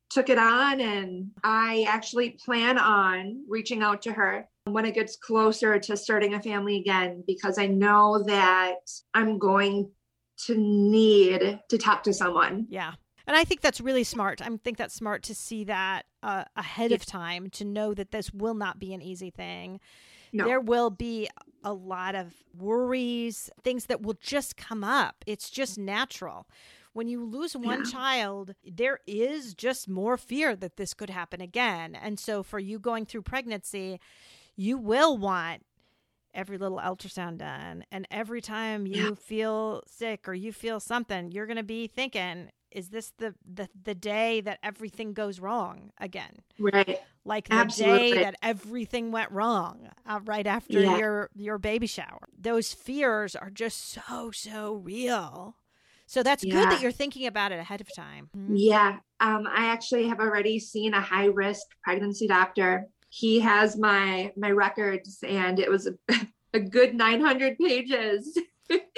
took 0.09 0.29
it 0.29 0.37
on 0.37 0.79
and 0.79 1.31
I 1.43 1.85
actually 1.87 2.37
plan 2.43 2.77
on 2.77 3.43
reaching 3.49 3.81
out 3.83 4.03
to 4.03 4.13
her 4.13 4.47
when 4.65 4.85
it 4.85 4.93
gets 4.93 5.17
closer 5.17 5.79
to 5.79 5.97
starting 5.97 6.33
a 6.33 6.41
family 6.41 6.77
again 6.77 7.23
because 7.27 7.57
I 7.57 7.67
know 7.67 8.23
that 8.23 8.75
I'm 9.13 9.37
going 9.37 9.91
to 10.45 10.55
need 10.57 11.59
to 11.69 11.77
talk 11.77 12.03
to 12.03 12.13
someone. 12.13 12.67
Yeah. 12.69 12.93
And 13.27 13.35
I 13.35 13.43
think 13.43 13.59
that's 13.59 13.81
really 13.81 14.05
smart. 14.05 14.41
I 14.41 14.49
think 14.63 14.77
that's 14.77 14.95
smart 14.95 15.21
to 15.23 15.35
see 15.35 15.65
that 15.65 16.05
uh, 16.23 16.45
ahead 16.55 16.93
of 16.93 17.05
time 17.05 17.49
to 17.51 17.65
know 17.65 17.93
that 17.93 18.11
this 18.11 18.33
will 18.33 18.53
not 18.53 18.79
be 18.79 18.93
an 18.93 19.01
easy 19.01 19.29
thing. 19.29 19.81
No. 20.31 20.45
There 20.45 20.61
will 20.61 20.89
be 20.89 21.29
a 21.63 21.73
lot 21.73 22.15
of 22.15 22.33
worries, 22.57 23.49
things 23.63 23.85
that 23.87 24.01
will 24.01 24.17
just 24.21 24.55
come 24.55 24.83
up. 24.83 25.23
It's 25.27 25.49
just 25.49 25.77
natural. 25.77 26.47
When 26.93 27.07
you 27.07 27.23
lose 27.23 27.55
one 27.55 27.83
yeah. 27.85 27.91
child, 27.91 28.55
there 28.65 28.99
is 29.05 29.53
just 29.53 29.87
more 29.87 30.17
fear 30.17 30.55
that 30.55 30.77
this 30.77 30.93
could 30.93 31.09
happen 31.09 31.41
again. 31.41 31.95
And 31.95 32.19
so 32.19 32.43
for 32.43 32.59
you 32.59 32.79
going 32.79 33.05
through 33.05 33.21
pregnancy, 33.23 33.99
you 34.55 34.77
will 34.77 35.17
want 35.17 35.63
every 36.33 36.57
little 36.57 36.79
ultrasound 36.79 37.37
done. 37.37 37.83
And 37.91 38.07
every 38.09 38.41
time 38.41 38.87
you 38.87 39.09
yeah. 39.09 39.15
feel 39.15 39.83
sick 39.87 40.27
or 40.27 40.33
you 40.33 40.51
feel 40.53 40.79
something, 40.79 41.31
you're 41.31 41.45
going 41.45 41.57
to 41.57 41.63
be 41.63 41.87
thinking, 41.87 42.49
is 42.71 42.89
this 42.89 43.11
the, 43.17 43.33
the 43.45 43.69
the 43.83 43.95
day 43.95 44.41
that 44.41 44.59
everything 44.63 45.13
goes 45.13 45.39
wrong 45.39 45.91
again 45.99 46.41
right 46.59 46.99
like 47.25 47.47
the 47.49 47.55
Absolutely. 47.55 48.11
day 48.11 48.23
that 48.23 48.35
everything 48.41 49.11
went 49.11 49.31
wrong 49.31 49.89
uh, 50.05 50.19
right 50.25 50.47
after 50.47 50.79
yeah. 50.79 50.97
your 50.97 51.29
your 51.35 51.57
baby 51.57 51.87
shower 51.87 52.27
those 52.37 52.73
fears 52.73 53.35
are 53.35 53.49
just 53.49 53.89
so 53.89 54.31
so 54.31 54.73
real 54.73 55.55
so 56.05 56.23
that's 56.23 56.43
yeah. 56.43 56.53
good 56.53 56.71
that 56.71 56.81
you're 56.81 56.91
thinking 56.91 57.25
about 57.25 57.51
it 57.51 57.59
ahead 57.59 57.81
of 57.81 57.93
time 57.93 58.29
mm-hmm. 58.35 58.55
yeah 58.55 58.97
um, 59.19 59.47
i 59.53 59.67
actually 59.67 60.07
have 60.07 60.19
already 60.19 60.59
seen 60.59 60.93
a 60.93 61.01
high 61.01 61.25
risk 61.25 61.65
pregnancy 61.83 62.27
doctor 62.27 62.87
he 63.09 63.39
has 63.39 63.77
my 63.77 64.31
my 64.35 64.51
records 64.51 65.19
and 65.27 65.59
it 65.59 65.69
was 65.69 65.87
a, 65.87 66.15
a 66.53 66.59
good 66.59 66.93
900 66.93 67.57
pages 67.57 68.37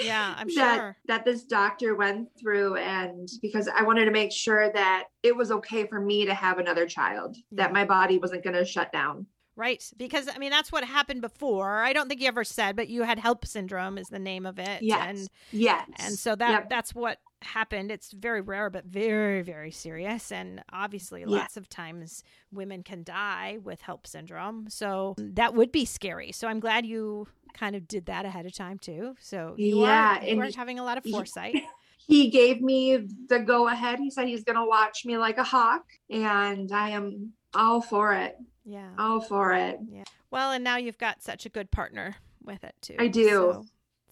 yeah 0.00 0.34
i'm 0.36 0.48
that, 0.54 0.76
sure 0.76 0.96
that 1.06 1.24
this 1.24 1.44
doctor 1.44 1.94
went 1.94 2.28
through 2.38 2.76
and 2.76 3.28
because 3.42 3.68
i 3.68 3.82
wanted 3.82 4.04
to 4.04 4.10
make 4.10 4.32
sure 4.32 4.72
that 4.72 5.04
it 5.22 5.36
was 5.36 5.50
okay 5.50 5.86
for 5.86 6.00
me 6.00 6.24
to 6.26 6.34
have 6.34 6.58
another 6.58 6.86
child 6.86 7.36
yeah. 7.36 7.64
that 7.64 7.72
my 7.72 7.84
body 7.84 8.18
wasn't 8.18 8.42
going 8.42 8.56
to 8.56 8.64
shut 8.64 8.92
down 8.92 9.26
Right. 9.60 9.84
Because 9.98 10.26
I 10.34 10.38
mean 10.38 10.48
that's 10.48 10.72
what 10.72 10.84
happened 10.84 11.20
before. 11.20 11.82
I 11.82 11.92
don't 11.92 12.08
think 12.08 12.22
you 12.22 12.28
ever 12.28 12.44
said, 12.44 12.76
but 12.76 12.88
you 12.88 13.02
had 13.02 13.18
HELLP 13.18 13.44
syndrome 13.46 13.98
is 13.98 14.08
the 14.08 14.18
name 14.18 14.46
of 14.46 14.58
it. 14.58 14.80
Yes. 14.80 15.06
And 15.06 15.28
yes. 15.52 15.86
And 15.96 16.18
so 16.18 16.34
that 16.36 16.50
yep. 16.50 16.70
that's 16.70 16.94
what 16.94 17.18
happened. 17.42 17.90
It's 17.90 18.12
very 18.12 18.40
rare, 18.40 18.70
but 18.70 18.86
very, 18.86 19.42
very 19.42 19.70
serious. 19.70 20.32
And 20.32 20.62
obviously 20.72 21.20
yeah. 21.20 21.26
lots 21.26 21.58
of 21.58 21.68
times 21.68 22.22
women 22.50 22.82
can 22.82 23.02
die 23.02 23.58
with 23.62 23.82
HELLP 23.82 24.06
syndrome. 24.06 24.70
So 24.70 25.14
that 25.18 25.54
would 25.54 25.72
be 25.72 25.84
scary. 25.84 26.32
So 26.32 26.48
I'm 26.48 26.60
glad 26.60 26.86
you 26.86 27.28
kind 27.54 27.76
of 27.76 27.88
did 27.88 28.06
that 28.06 28.24
ahead 28.24 28.46
of 28.46 28.54
time 28.54 28.78
too. 28.78 29.14
So 29.20 29.54
you 29.56 29.80
yeah, 29.82 30.20
are 30.20 30.24
you 30.24 30.40
are 30.40 30.50
having 30.54 30.78
a 30.78 30.84
lot 30.84 30.98
of 30.98 31.04
foresight. 31.04 31.54
He, 31.54 31.66
he 32.24 32.30
gave 32.30 32.60
me 32.60 33.08
the 33.28 33.38
go 33.40 33.68
ahead. 33.68 33.98
He 33.98 34.10
said 34.10 34.28
he's 34.28 34.44
gonna 34.44 34.66
watch 34.66 35.04
me 35.04 35.18
like 35.18 35.38
a 35.38 35.44
hawk. 35.44 35.84
And 36.08 36.70
I 36.72 36.90
am 36.90 37.32
all 37.54 37.80
for 37.80 38.14
it. 38.14 38.36
Yeah. 38.64 38.90
All 38.98 39.20
for 39.20 39.52
it. 39.52 39.78
Yeah. 39.90 40.04
Well, 40.30 40.52
and 40.52 40.62
now 40.62 40.76
you've 40.76 40.98
got 40.98 41.22
such 41.22 41.46
a 41.46 41.48
good 41.48 41.70
partner 41.70 42.16
with 42.44 42.62
it 42.64 42.74
too. 42.80 42.96
I 42.98 43.08
do. 43.08 43.28
So, 43.28 43.66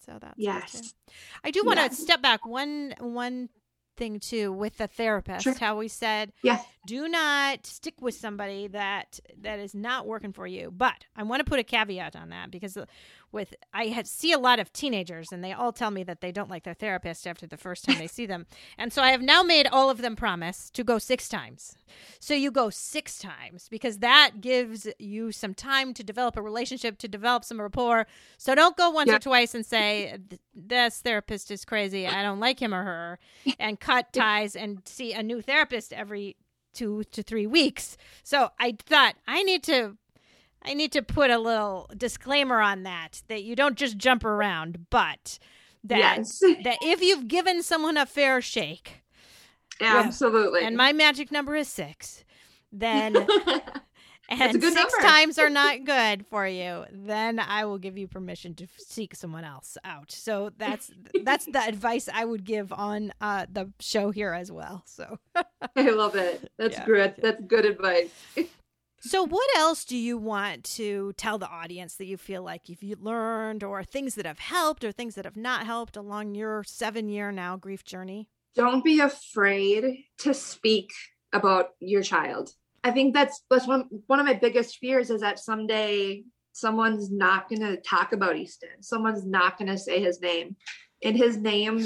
so 0.05 0.17
that's 0.19 0.33
yes. 0.37 0.93
I 1.43 1.51
do 1.51 1.63
want 1.65 1.77
to 1.77 1.83
yes. 1.83 1.99
step 1.99 2.21
back 2.21 2.45
one 2.45 2.93
one 2.99 3.49
thing 3.99 4.19
too 4.19 4.51
with 4.51 4.77
the 4.77 4.87
therapist. 4.87 5.43
Sure. 5.43 5.53
How 5.59 5.77
we 5.77 5.87
said, 5.87 6.31
yeah, 6.41 6.61
do 6.85 7.07
not 7.07 7.65
stick 7.65 8.01
with 8.01 8.15
somebody 8.15 8.67
that 8.67 9.19
that 9.41 9.59
is 9.59 9.75
not 9.75 10.07
working 10.07 10.31
for 10.31 10.47
you. 10.47 10.71
But 10.75 11.05
I 11.15 11.23
want 11.23 11.39
to 11.39 11.43
put 11.43 11.59
a 11.59 11.63
caveat 11.63 12.15
on 12.15 12.29
that 12.29 12.51
because 12.51 12.77
uh, 12.77 12.85
with 13.31 13.53
I 13.73 13.87
had, 13.87 14.07
see 14.07 14.31
a 14.31 14.39
lot 14.39 14.59
of 14.59 14.73
teenagers 14.73 15.31
and 15.31 15.43
they 15.43 15.51
all 15.51 15.71
tell 15.71 15.91
me 15.91 16.03
that 16.03 16.21
they 16.21 16.31
don't 16.31 16.49
like 16.49 16.63
their 16.63 16.73
therapist 16.73 17.27
after 17.27 17.45
the 17.45 17.57
first 17.57 17.85
time 17.85 17.97
they 17.97 18.07
see 18.07 18.25
them. 18.25 18.45
And 18.77 18.93
so 18.93 19.01
I 19.01 19.11
have 19.11 19.21
now 19.21 19.43
made 19.43 19.67
all 19.67 19.89
of 19.89 20.01
them 20.01 20.15
promise 20.15 20.69
to 20.71 20.83
go 20.83 20.99
6 20.99 21.27
times. 21.27 21.75
So 22.19 22.33
you 22.33 22.49
go 22.49 22.69
6 22.69 23.19
times 23.19 23.67
because 23.69 23.97
that 23.99 24.41
gives 24.41 24.87
you 24.99 25.31
some 25.31 25.53
time 25.53 25.93
to 25.95 26.03
develop 26.03 26.37
a 26.37 26.41
relationship, 26.41 26.97
to 26.99 27.07
develop 27.07 27.43
some 27.43 27.59
rapport. 27.59 28.07
So 28.37 28.55
don't 28.55 28.77
go 28.77 28.89
once 28.89 29.11
or 29.11 29.19
twice 29.19 29.53
and 29.53 29.65
say 29.65 30.17
this 30.55 31.01
therapist 31.01 31.51
is 31.51 31.65
crazy. 31.65 32.07
I 32.07 32.23
don't 32.23 32.39
like 32.39 32.61
him 32.61 32.73
or 32.73 32.83
her 32.83 33.19
and 33.59 33.79
cut 33.79 34.13
ties 34.13 34.55
and 34.55 34.81
see 34.85 35.13
a 35.13 35.21
new 35.21 35.41
therapist 35.41 35.91
every 35.91 36.37
2 36.73 37.03
to 37.11 37.23
3 37.23 37.47
weeks. 37.47 37.97
So 38.23 38.49
I 38.59 38.75
thought 38.85 39.15
I 39.27 39.43
need 39.43 39.63
to 39.63 39.97
I 40.61 40.73
need 40.73 40.91
to 40.91 41.01
put 41.01 41.31
a 41.31 41.39
little 41.39 41.89
disclaimer 41.95 42.59
on 42.59 42.83
that 42.83 43.23
that 43.27 43.43
you 43.43 43.55
don't 43.55 43.77
just 43.77 43.97
jump 43.97 44.25
around, 44.25 44.87
but 44.89 45.39
that 45.83 46.17
yes. 46.17 46.39
that 46.63 46.77
if 46.81 47.01
you've 47.01 47.27
given 47.27 47.63
someone 47.63 47.97
a 47.97 48.05
fair 48.05 48.41
shake, 48.41 49.03
absolutely, 49.79 50.63
and 50.63 50.75
my 50.75 50.91
magic 50.91 51.31
number 51.31 51.55
is 51.55 51.67
six, 51.67 52.23
then 52.71 53.15
and 54.29 54.61
six 54.61 54.75
number. 54.75 54.97
times 55.01 55.37
are 55.37 55.49
not 55.49 55.85
good 55.85 56.25
for 56.27 56.47
you, 56.47 56.85
then 56.91 57.39
I 57.39 57.65
will 57.65 57.77
give 57.77 57.97
you 57.97 58.07
permission 58.07 58.53
to 58.55 58.67
seek 58.77 59.15
someone 59.15 59.43
else 59.43 59.77
out. 59.83 60.11
So 60.11 60.51
that's 60.57 60.91
that's 61.23 61.45
the 61.45 61.61
advice 61.61 62.09
I 62.13 62.25
would 62.25 62.43
give 62.43 62.71
on 62.71 63.11
uh, 63.21 63.45
the 63.51 63.71
show 63.79 64.11
here 64.11 64.33
as 64.33 64.51
well. 64.51 64.83
So 64.85 65.19
I 65.75 65.89
love 65.89 66.15
it. 66.15 66.51
That's 66.57 66.77
yeah. 66.77 66.85
good. 66.85 67.15
That's 67.21 67.41
good 67.45 67.65
advice. 67.65 68.11
So, 69.01 69.23
what 69.23 69.47
else 69.55 69.85
do 69.85 69.95
you 69.95 70.17
want 70.17 70.65
to 70.75 71.13
tell 71.13 71.37
the 71.37 71.47
audience 71.47 71.95
that 71.95 72.05
you 72.05 72.17
feel 72.17 72.43
like 72.43 72.67
you've 72.67 73.01
learned, 73.01 73.63
or 73.63 73.81
things 73.81 74.15
that 74.15 74.25
have 74.25 74.39
helped, 74.39 74.83
or 74.83 74.91
things 74.91 75.15
that 75.15 75.23
have 75.23 75.37
not 75.37 75.65
helped 75.65 75.95
along 75.95 76.35
your 76.35 76.65
seven 76.65 77.07
year 77.07 77.31
now 77.31 77.55
grief 77.55 77.85
journey? 77.85 78.27
Don't 78.55 78.83
be 78.83 78.99
afraid 78.99 80.03
to 80.17 80.33
speak 80.33 80.91
about 81.31 81.69
your 81.79 82.03
child. 82.03 82.51
I 82.83 82.91
think 82.91 83.13
that's 83.13 83.43
that's 83.49 83.67
one 83.67 83.85
one 84.07 84.19
of 84.19 84.25
my 84.25 84.33
biggest 84.33 84.77
fears 84.77 85.09
is 85.09 85.21
that 85.21 85.39
someday 85.39 86.23
someone's 86.53 87.11
not 87.11 87.49
going 87.49 87.61
to 87.61 87.77
talk 87.77 88.13
about 88.13 88.35
Easton. 88.35 88.81
Someone's 88.81 89.25
not 89.25 89.57
going 89.57 89.69
to 89.69 89.77
say 89.77 90.01
his 90.01 90.21
name, 90.21 90.55
and 91.03 91.15
his 91.15 91.37
name 91.37 91.85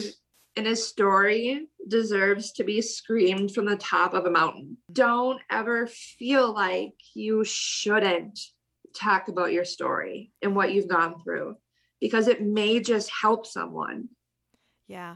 and 0.56 0.68
his 0.68 0.88
story 0.88 1.68
deserves 1.88 2.52
to 2.54 2.64
be 2.64 2.82
screamed 2.82 3.54
from 3.54 3.66
the 3.66 3.76
top 3.76 4.14
of 4.14 4.26
a 4.26 4.32
mountain. 4.32 4.78
Don't 4.92 5.42
ever 5.50 5.88
feel 5.88 6.54
like 6.54 6.94
you 7.16 7.44
shouldn't 7.44 8.40
talk 8.96 9.28
about 9.28 9.52
your 9.52 9.66
story 9.66 10.32
and 10.42 10.56
what 10.56 10.72
you've 10.72 10.88
gone 10.88 11.16
through 11.24 11.56
because 12.00 12.28
it 12.28 12.42
may 12.42 12.80
just 12.80 13.10
help 13.10 13.48
someone. 13.48 14.10
Yeah. 14.88 15.16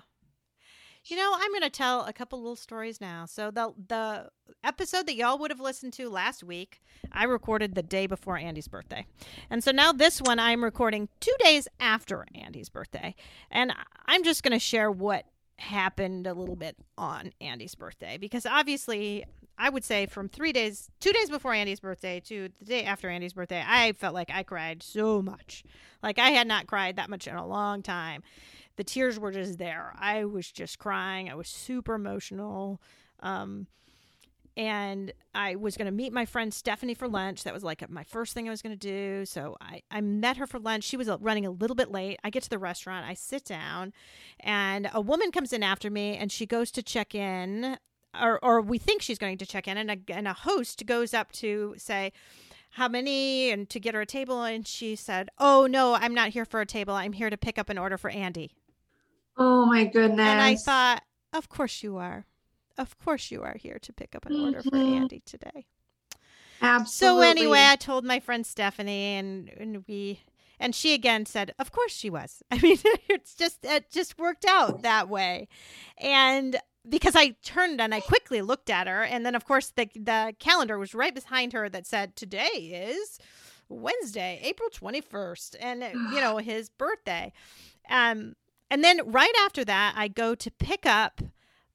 You 1.10 1.16
know, 1.16 1.34
I'm 1.34 1.52
going 1.52 1.62
to 1.62 1.70
tell 1.70 2.04
a 2.04 2.12
couple 2.12 2.40
little 2.40 2.58
stories 2.58 3.00
now. 3.00 3.26
So 3.26 3.50
the 3.50 3.74
the 3.88 4.30
episode 4.64 5.06
that 5.08 5.16
y'all 5.16 5.38
would 5.38 5.52
have 5.52 5.60
listened 5.62 5.94
to 5.94 6.10
last 6.10 6.44
week, 6.44 6.82
I 7.14 7.24
recorded 7.24 7.76
the 7.76 7.84
day 7.84 8.08
before 8.08 8.38
Andy's 8.38 8.68
birthday. 8.68 9.06
And 9.50 9.64
so 9.64 9.72
now 9.72 9.94
this 9.94 10.22
one 10.22 10.38
I'm 10.38 10.64
recording 10.64 11.08
2 11.22 11.32
days 11.40 11.68
after 11.80 12.26
Andy's 12.36 12.68
birthday. 12.68 13.16
And 13.50 13.74
I'm 14.06 14.24
just 14.24 14.44
going 14.44 14.52
to 14.52 14.60
share 14.60 14.92
what 14.92 15.26
happened 15.60 16.28
a 16.28 16.34
little 16.34 16.58
bit 16.58 16.76
on 16.98 17.32
Andy's 17.42 17.74
birthday 17.74 18.18
because 18.18 18.46
obviously 18.46 19.24
I 19.58 19.70
would 19.70 19.84
say 19.84 20.06
from 20.06 20.28
3 20.28 20.52
days 20.52 20.92
2 21.00 21.14
days 21.14 21.30
before 21.30 21.54
Andy's 21.54 21.80
birthday 21.80 22.20
to 22.22 22.50
the 22.60 22.66
day 22.66 22.84
after 22.84 23.10
Andy's 23.10 23.34
birthday, 23.34 23.64
I 23.66 23.94
felt 23.94 24.14
like 24.14 24.30
I 24.30 24.44
cried 24.44 24.84
so 24.84 25.22
much. 25.22 25.64
Like 26.04 26.20
I 26.20 26.32
had 26.32 26.48
not 26.48 26.68
cried 26.68 26.98
that 26.98 27.10
much 27.10 27.28
in 27.28 27.36
a 27.36 27.48
long 27.48 27.82
time 27.82 28.24
the 28.78 28.84
tears 28.84 29.20
were 29.20 29.32
just 29.32 29.58
there. 29.58 29.94
I 30.00 30.26
was 30.26 30.50
just 30.50 30.80
crying. 30.80 31.30
I 31.30 31.36
was 31.36 31.48
super 31.48 31.96
emotional. 31.96 32.82
Um, 33.20 33.68
and 34.58 35.14
I 35.36 35.56
was 35.56 35.78
going 35.78 35.86
to 35.86 35.92
meet 35.92 36.12
my 36.12 36.26
friend 36.26 36.52
Stephanie 36.52 36.96
for 36.96 37.08
lunch. 37.08 37.44
That 37.44 37.54
was 37.54 37.64
like 37.64 37.88
my 37.90 38.04
first 38.04 38.34
thing 38.34 38.48
I 38.48 38.52
was 38.52 38.64
going 38.64 38.78
to 38.78 38.88
do. 38.88 39.24
So 39.26 39.56
I, 39.62 39.84
I 39.92 40.02
met 40.02 40.38
her 40.38 40.48
for 40.48 40.60
lunch. 40.60 40.84
She 40.84 40.98
was 40.98 41.08
running 41.22 41.46
a 41.46 41.52
little 41.52 41.76
bit 41.76 41.92
late. 41.92 42.20
I 42.24 42.32
get 42.32 42.42
to 42.44 42.50
the 42.50 42.58
restaurant, 42.58 43.06
I 43.06 43.14
sit 43.14 43.46
down, 43.46 43.94
and 44.40 44.90
a 44.94 45.00
woman 45.00 45.32
comes 45.32 45.54
in 45.54 45.62
after 45.62 45.92
me 45.92 46.18
and 46.18 46.32
she 46.32 46.48
goes 46.48 46.72
to 46.72 46.82
check 46.82 47.14
in, 47.14 47.78
or, 48.20 48.44
or 48.44 48.62
we 48.62 48.80
think 48.80 49.04
she's 49.04 49.20
going 49.20 49.38
to 49.38 49.46
check 49.46 49.68
in, 49.68 49.78
and 49.78 49.92
a, 49.92 49.98
and 50.10 50.28
a 50.28 50.34
host 50.34 50.88
goes 50.88 51.14
up 51.14 51.32
to 51.34 51.76
say, 51.78 52.12
how 52.72 52.88
many 52.88 53.52
and 53.52 53.70
to 53.70 53.80
get 53.80 53.94
her 53.94 54.02
a 54.02 54.06
table 54.06 54.44
and 54.44 54.68
she 54.68 54.96
said 54.96 55.30
oh 55.40 55.66
no 55.68 55.96
i'm 55.96 56.14
not 56.14 56.30
here 56.30 56.44
for 56.44 56.60
a 56.60 56.66
table 56.66 56.94
i'm 56.94 57.14
here 57.14 57.30
to 57.30 57.38
pick 57.38 57.58
up 57.58 57.70
an 57.70 57.78
order 57.78 57.98
for 57.98 58.10
andy 58.10 58.52
Oh 59.38 59.66
my 59.66 59.86
goodness. 59.86 60.20
And 60.20 60.42
I 60.42 60.56
thought, 60.56 61.04
of 61.34 61.50
course 61.50 61.84
you 61.84 61.98
are. 61.98 62.26
Of 62.78 62.98
course 63.00 63.32
you 63.32 63.44
are 63.44 63.56
here 63.58 63.80
to 63.82 63.94
pick 63.94 64.16
up 64.16 64.26
an 64.26 64.36
order 64.40 64.62
for 64.62 64.70
Mhm. 64.72 64.96
Andy 65.02 65.22
today. 65.26 65.66
Absolutely. 66.62 67.24
So 67.26 67.30
anyway, 67.30 67.68
I 67.70 67.76
told 67.76 68.04
my 68.06 68.20
friend 68.20 68.46
Stephanie, 68.46 69.16
and 69.16 69.50
and 69.50 69.86
we 69.88 70.22
and 70.60 70.74
she 70.74 70.94
again 70.94 71.26
said, 71.26 71.54
"Of 71.60 71.72
course 71.72 71.92
she 71.92 72.10
was." 72.10 72.42
I 72.52 72.60
mean, 72.60 72.78
it's 73.10 73.36
just 73.36 73.64
it 73.64 73.92
just 73.92 74.18
worked 74.18 74.46
out 74.46 74.82
that 74.82 75.08
way, 75.10 75.48
and 76.00 76.60
because 76.88 77.16
I 77.16 77.36
turned 77.44 77.82
and 77.82 77.94
I 77.94 78.00
quickly 78.00 78.42
looked 78.42 78.70
at 78.70 78.88
her, 78.88 79.04
and 79.04 79.26
then 79.26 79.36
of 79.36 79.46
course 79.46 79.72
the 79.76 79.88
the 79.96 80.34
calendar 80.40 80.80
was 80.80 80.96
right 80.96 81.14
behind 81.14 81.54
her 81.54 81.70
that 81.70 81.86
said 81.86 82.16
today 82.16 82.46
is 83.00 83.20
Wednesday, 83.70 84.40
April 84.44 84.70
twenty 84.72 85.02
first, 85.02 85.56
and 85.60 85.82
you 85.84 86.20
know 86.22 86.38
his 86.38 86.70
birthday, 86.70 87.34
um, 87.90 88.36
and 88.70 88.84
then 88.84 89.00
right 89.10 89.34
after 89.40 89.64
that, 89.66 89.94
I 89.96 90.08
go 90.08 90.36
to 90.36 90.52
pick 90.52 90.86
up 90.86 91.22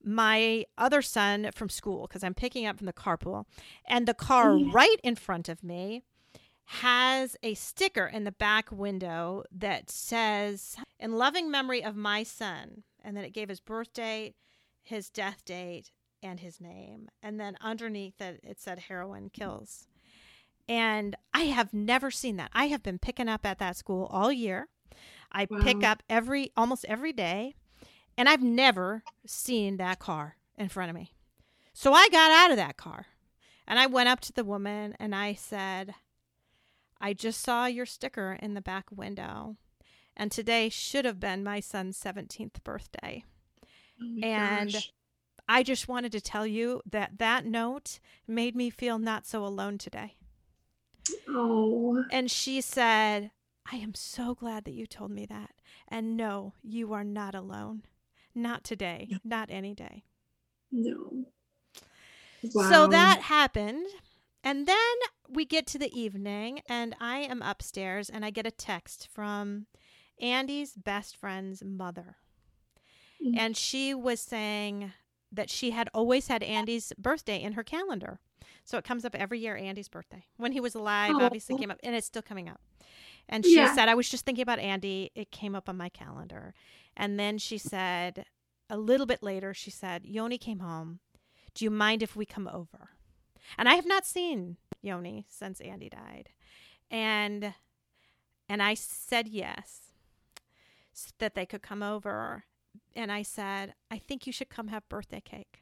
my 0.03 0.65
other 0.77 1.01
son 1.01 1.49
from 1.55 1.69
school 1.69 2.07
because 2.07 2.23
I'm 2.23 2.33
picking 2.33 2.65
up 2.65 2.77
from 2.77 2.85
the 2.87 2.93
carpool, 2.93 3.45
and 3.85 4.07
the 4.07 4.13
car 4.13 4.57
Yeah. 4.57 4.69
right 4.73 4.99
in 5.03 5.15
front 5.15 5.47
of 5.49 5.63
me 5.63 6.03
has 6.65 7.35
a 7.43 7.53
sticker 7.55 8.05
in 8.05 8.23
the 8.23 8.31
back 8.31 8.71
window 8.71 9.43
that 9.51 9.89
says, 9.89 10.77
In 10.99 11.13
loving 11.17 11.51
memory 11.51 11.83
of 11.83 11.95
my 11.95 12.23
son. 12.23 12.83
And 13.03 13.17
then 13.17 13.25
it 13.25 13.33
gave 13.33 13.49
his 13.49 13.59
birth 13.59 13.91
date, 13.93 14.35
his 14.81 15.09
death 15.09 15.43
date, 15.43 15.91
and 16.21 16.39
his 16.39 16.61
name. 16.61 17.09
And 17.21 17.37
then 17.39 17.57
underneath 17.59 18.21
it, 18.21 18.39
it 18.43 18.61
said 18.61 18.79
heroin 18.79 19.29
kills. 19.29 19.87
And 20.69 21.17
I 21.33 21.41
have 21.41 21.73
never 21.73 22.09
seen 22.11 22.37
that. 22.37 22.49
I 22.53 22.67
have 22.67 22.81
been 22.81 22.97
picking 22.99 23.27
up 23.27 23.45
at 23.45 23.59
that 23.59 23.75
school 23.75 24.05
all 24.09 24.31
year. 24.31 24.69
I 25.33 25.45
pick 25.45 25.83
up 25.83 26.03
every 26.09 26.51
almost 26.55 26.85
every 26.85 27.13
day, 27.13 27.55
and 28.17 28.29
I've 28.29 28.43
never 28.43 29.03
seen 29.25 29.77
that 29.77 29.99
car 29.99 30.35
in 30.57 30.69
front 30.69 30.89
of 30.89 30.95
me. 30.95 31.13
So 31.73 31.93
I 31.93 32.07
got 32.09 32.31
out 32.31 32.51
of 32.51 32.57
that 32.57 32.77
car 32.77 33.07
and 33.67 33.79
I 33.79 33.87
went 33.87 34.09
up 34.09 34.19
to 34.21 34.33
the 34.33 34.43
woman 34.43 34.95
and 34.99 35.15
I 35.15 35.33
said, 35.33 35.95
I 37.01 37.13
just 37.13 37.41
saw 37.41 37.65
your 37.65 37.85
sticker 37.85 38.37
in 38.41 38.53
the 38.53 38.61
back 38.61 38.85
window. 38.91 39.57
And 40.15 40.31
today 40.31 40.69
should 40.69 41.05
have 41.05 41.19
been 41.19 41.43
my 41.43 41.59
son's 41.59 41.99
17th 41.99 42.63
birthday. 42.63 43.23
Oh 44.01 44.19
and- 44.23 44.73
gosh. 44.73 44.91
I 45.49 45.61
just 45.61 45.89
wanted 45.89 46.13
to 46.13 46.21
tell 46.21 46.47
you 46.47 46.81
that 46.89 47.17
that 47.17 47.45
note 47.45 47.99
made 48.25 48.55
me 48.55 48.69
feel 48.69 48.97
not 48.97 49.25
so 49.25 49.45
alone 49.45 49.77
today. 49.77 50.15
Oh. 51.27 52.01
And 52.11 52.31
she 52.31 52.61
said, 52.61 53.31
I 53.71 53.77
am 53.77 53.93
so 53.93 54.35
glad 54.35 54.65
that 54.65 54.73
you 54.73 54.85
told 54.85 55.11
me 55.11 55.25
that. 55.27 55.51
And 55.87 56.17
no, 56.17 56.53
you 56.61 56.93
are 56.93 57.03
not 57.03 57.33
alone. 57.35 57.83
Not 58.35 58.63
today, 58.63 59.07
Yeah. 59.09 59.17
not 59.23 59.49
any 59.51 59.73
day. 59.73 60.03
No. 60.71 61.25
So 62.49 62.87
that 62.87 63.21
happened. 63.23 63.85
And 64.43 64.67
then 64.67 64.95
we 65.29 65.45
get 65.45 65.65
to 65.67 65.79
the 65.79 65.97
evening, 65.97 66.61
and 66.67 66.95
I 66.99 67.19
am 67.19 67.41
upstairs, 67.41 68.09
and 68.09 68.25
I 68.25 68.29
get 68.31 68.45
a 68.45 68.51
text 68.51 69.07
from 69.13 69.67
Andy's 70.19 70.73
best 70.75 71.15
friend's 71.15 71.63
mother. 71.63 72.17
Mm. 73.25 73.37
And 73.37 73.57
she 73.57 73.93
was 73.93 74.19
saying 74.19 74.91
that 75.31 75.49
she 75.49 75.71
had 75.71 75.89
always 75.93 76.27
had 76.27 76.43
Andy's 76.43 76.91
birthday 76.97 77.41
in 77.41 77.53
her 77.53 77.63
calendar. 77.63 78.19
So 78.65 78.77
it 78.77 78.83
comes 78.83 79.05
up 79.05 79.15
every 79.15 79.39
year, 79.39 79.55
Andy's 79.55 79.87
birthday. 79.87 80.25
When 80.35 80.51
he 80.51 80.59
was 80.59 80.75
alive, 80.75 81.15
obviously 81.15 81.55
Oh. 81.55 81.57
came 81.57 81.71
up, 81.71 81.79
and 81.83 81.95
it's 81.95 82.07
still 82.07 82.21
coming 82.21 82.49
up. 82.49 82.59
And 83.29 83.45
she 83.45 83.55
Yeah. 83.55 83.73
said, 83.73 83.89
I 83.89 83.95
was 83.95 84.09
just 84.09 84.25
thinking 84.25 84.43
about 84.43 84.59
Andy. 84.59 85.11
It 85.15 85.31
came 85.31 85.55
up 85.55 85.69
on 85.69 85.77
my 85.77 85.89
calendar. 85.89 86.53
And 86.95 87.19
then 87.19 87.37
she 87.37 87.57
said, 87.57 88.25
a 88.69 88.77
little 88.77 89.05
bit 89.05 89.23
later, 89.23 89.53
she 89.53 89.71
said, 89.71 90.05
Yoni 90.05 90.37
came 90.37 90.59
home. 90.59 90.99
Do 91.53 91.65
you 91.65 91.71
mind 91.71 92.03
if 92.03 92.15
we 92.15 92.25
come 92.25 92.47
over? 92.47 92.89
And 93.57 93.69
I 93.69 93.75
have 93.75 93.85
not 93.85 94.05
seen 94.05 94.57
Yoni 94.81 95.25
since 95.29 95.59
Andy 95.61 95.89
died. 95.89 96.29
And 96.89 97.53
and 98.49 98.61
I 98.61 98.73
said 98.73 99.27
yes, 99.27 99.93
s- 100.93 101.13
that 101.19 101.33
they 101.33 101.45
could 101.45 101.61
come 101.61 101.81
over. 101.81 102.43
And 102.95 103.11
I 103.11 103.21
said, 103.21 103.73
I 103.89 103.97
think 103.97 104.27
you 104.27 104.33
should 104.33 104.49
come 104.49 104.67
have 104.67 104.87
birthday 104.89 105.21
cake. 105.21 105.61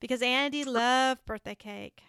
Because 0.00 0.22
Andy 0.22 0.64
oh. 0.66 0.70
loved 0.70 1.24
birthday 1.26 1.54
cake. 1.54 2.02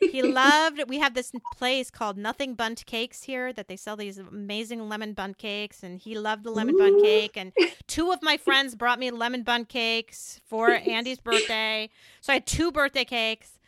He 0.00 0.22
loved 0.42 0.82
we 0.88 0.98
have 0.98 1.14
this 1.14 1.32
place 1.54 1.90
called 1.90 2.16
Nothing 2.16 2.54
Bundt 2.54 2.84
Cakes 2.86 3.22
here 3.22 3.52
that 3.52 3.68
they 3.68 3.76
sell 3.76 3.96
these 3.96 4.18
amazing 4.18 4.88
lemon 4.88 5.14
bun 5.14 5.34
cakes 5.34 5.82
and 5.82 5.98
he 5.98 6.18
loved 6.18 6.44
the 6.44 6.50
lemon 6.50 6.76
bun 6.76 6.94
Ooh. 6.94 7.02
cake 7.02 7.36
and 7.36 7.52
two 7.86 8.12
of 8.12 8.22
my 8.22 8.36
friends 8.36 8.74
brought 8.74 8.98
me 8.98 9.10
lemon 9.10 9.42
bun 9.42 9.64
cakes 9.64 10.40
for 10.46 10.70
Andy's 10.70 11.20
birthday. 11.20 11.88
So 12.20 12.32
I 12.32 12.36
had 12.36 12.46
two 12.46 12.70
birthday 12.70 13.04
cakes. 13.04 13.58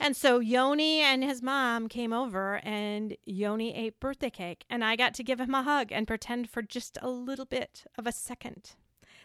And 0.00 0.16
so 0.16 0.38
Yoni 0.38 1.00
and 1.00 1.24
his 1.24 1.42
mom 1.42 1.88
came 1.88 2.12
over 2.12 2.60
and 2.62 3.16
Yoni 3.24 3.74
ate 3.74 3.98
birthday 3.98 4.30
cake 4.30 4.64
and 4.70 4.84
I 4.84 4.94
got 4.94 5.14
to 5.14 5.24
give 5.24 5.40
him 5.40 5.54
a 5.54 5.64
hug 5.64 5.90
and 5.90 6.06
pretend 6.06 6.48
for 6.48 6.62
just 6.62 6.96
a 7.02 7.10
little 7.10 7.44
bit 7.44 7.84
of 7.98 8.06
a 8.06 8.12
second 8.12 8.74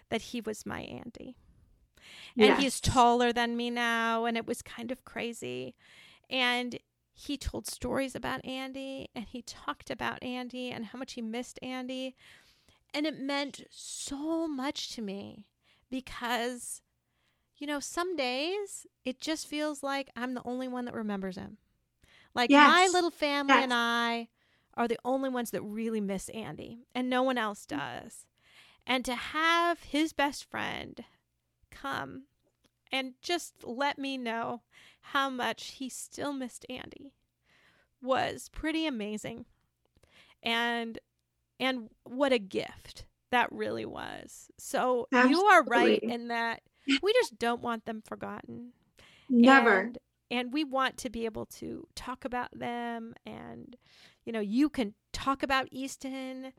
that 0.09 0.21
he 0.21 0.41
was 0.41 0.65
my 0.65 0.81
Andy. 0.81 1.35
And 2.37 2.59
he's 2.59 2.79
taller 2.79 3.31
than 3.33 3.57
me 3.57 3.69
now 3.69 4.25
and 4.25 4.37
it 4.37 4.47
was 4.47 4.61
kind 4.61 4.91
of 4.91 5.05
crazy. 5.05 5.75
And 6.29 6.79
he 7.13 7.37
told 7.37 7.67
stories 7.67 8.15
about 8.15 8.45
Andy 8.45 9.09
and 9.13 9.25
he 9.25 9.41
talked 9.41 9.89
about 9.89 10.23
Andy 10.23 10.69
and 10.71 10.85
how 10.85 10.99
much 10.99 11.13
he 11.13 11.21
missed 11.21 11.59
Andy. 11.61 12.15
And 12.93 13.05
it 13.05 13.19
meant 13.19 13.65
so 13.69 14.47
much 14.47 14.91
to 14.95 15.01
me 15.01 15.45
because, 15.89 16.81
you 17.57 17.67
know, 17.67 17.79
some 17.79 18.15
days 18.15 18.87
it 19.05 19.19
just 19.19 19.47
feels 19.47 19.83
like 19.83 20.09
I'm 20.15 20.33
the 20.33 20.41
only 20.45 20.67
one 20.67 20.85
that 20.85 20.93
remembers 20.93 21.35
him. 21.35 21.57
Like 22.33 22.51
my 22.51 22.87
little 22.91 23.11
family 23.11 23.53
and 23.53 23.73
I 23.73 24.29
are 24.75 24.87
the 24.87 24.99
only 25.03 25.29
ones 25.29 25.51
that 25.51 25.61
really 25.61 25.99
miss 25.99 26.29
Andy, 26.29 26.85
and 26.95 27.09
no 27.09 27.21
one 27.21 27.37
else 27.37 27.65
mm. 27.65 27.77
does. 27.77 28.25
And 28.87 29.03
to 29.05 29.13
have 29.13 29.83
his 29.83 30.13
best 30.13 30.45
friend 30.45 31.03
come 31.81 32.23
and 32.91 33.13
just 33.21 33.53
let 33.63 33.97
me 33.97 34.17
know 34.17 34.61
how 35.01 35.29
much 35.29 35.71
he 35.77 35.89
still 35.89 36.33
missed 36.33 36.65
Andy 36.69 37.13
was 38.01 38.49
pretty 38.49 38.85
amazing. 38.85 39.45
And 40.41 40.99
and 41.59 41.89
what 42.05 42.31
a 42.31 42.39
gift 42.39 43.05
that 43.31 43.51
really 43.51 43.85
was. 43.85 44.49
So 44.57 45.07
you 45.11 45.43
are 45.43 45.63
right 45.63 45.99
in 46.01 46.29
that 46.29 46.61
we 47.01 47.13
just 47.13 47.37
don't 47.37 47.61
want 47.61 47.85
them 47.85 48.01
forgotten. 48.05 48.71
Never. 49.29 49.81
And, 49.81 49.97
and 50.31 50.53
we 50.53 50.63
want 50.63 50.97
to 50.97 51.09
be 51.09 51.25
able 51.25 51.45
to 51.45 51.85
talk 51.95 52.25
about 52.25 52.57
them 52.57 53.13
and 53.25 53.75
you 54.25 54.33
know, 54.33 54.39
you 54.39 54.69
can 54.69 54.93
talk 55.11 55.43
about 55.43 55.67
Easton 55.71 56.53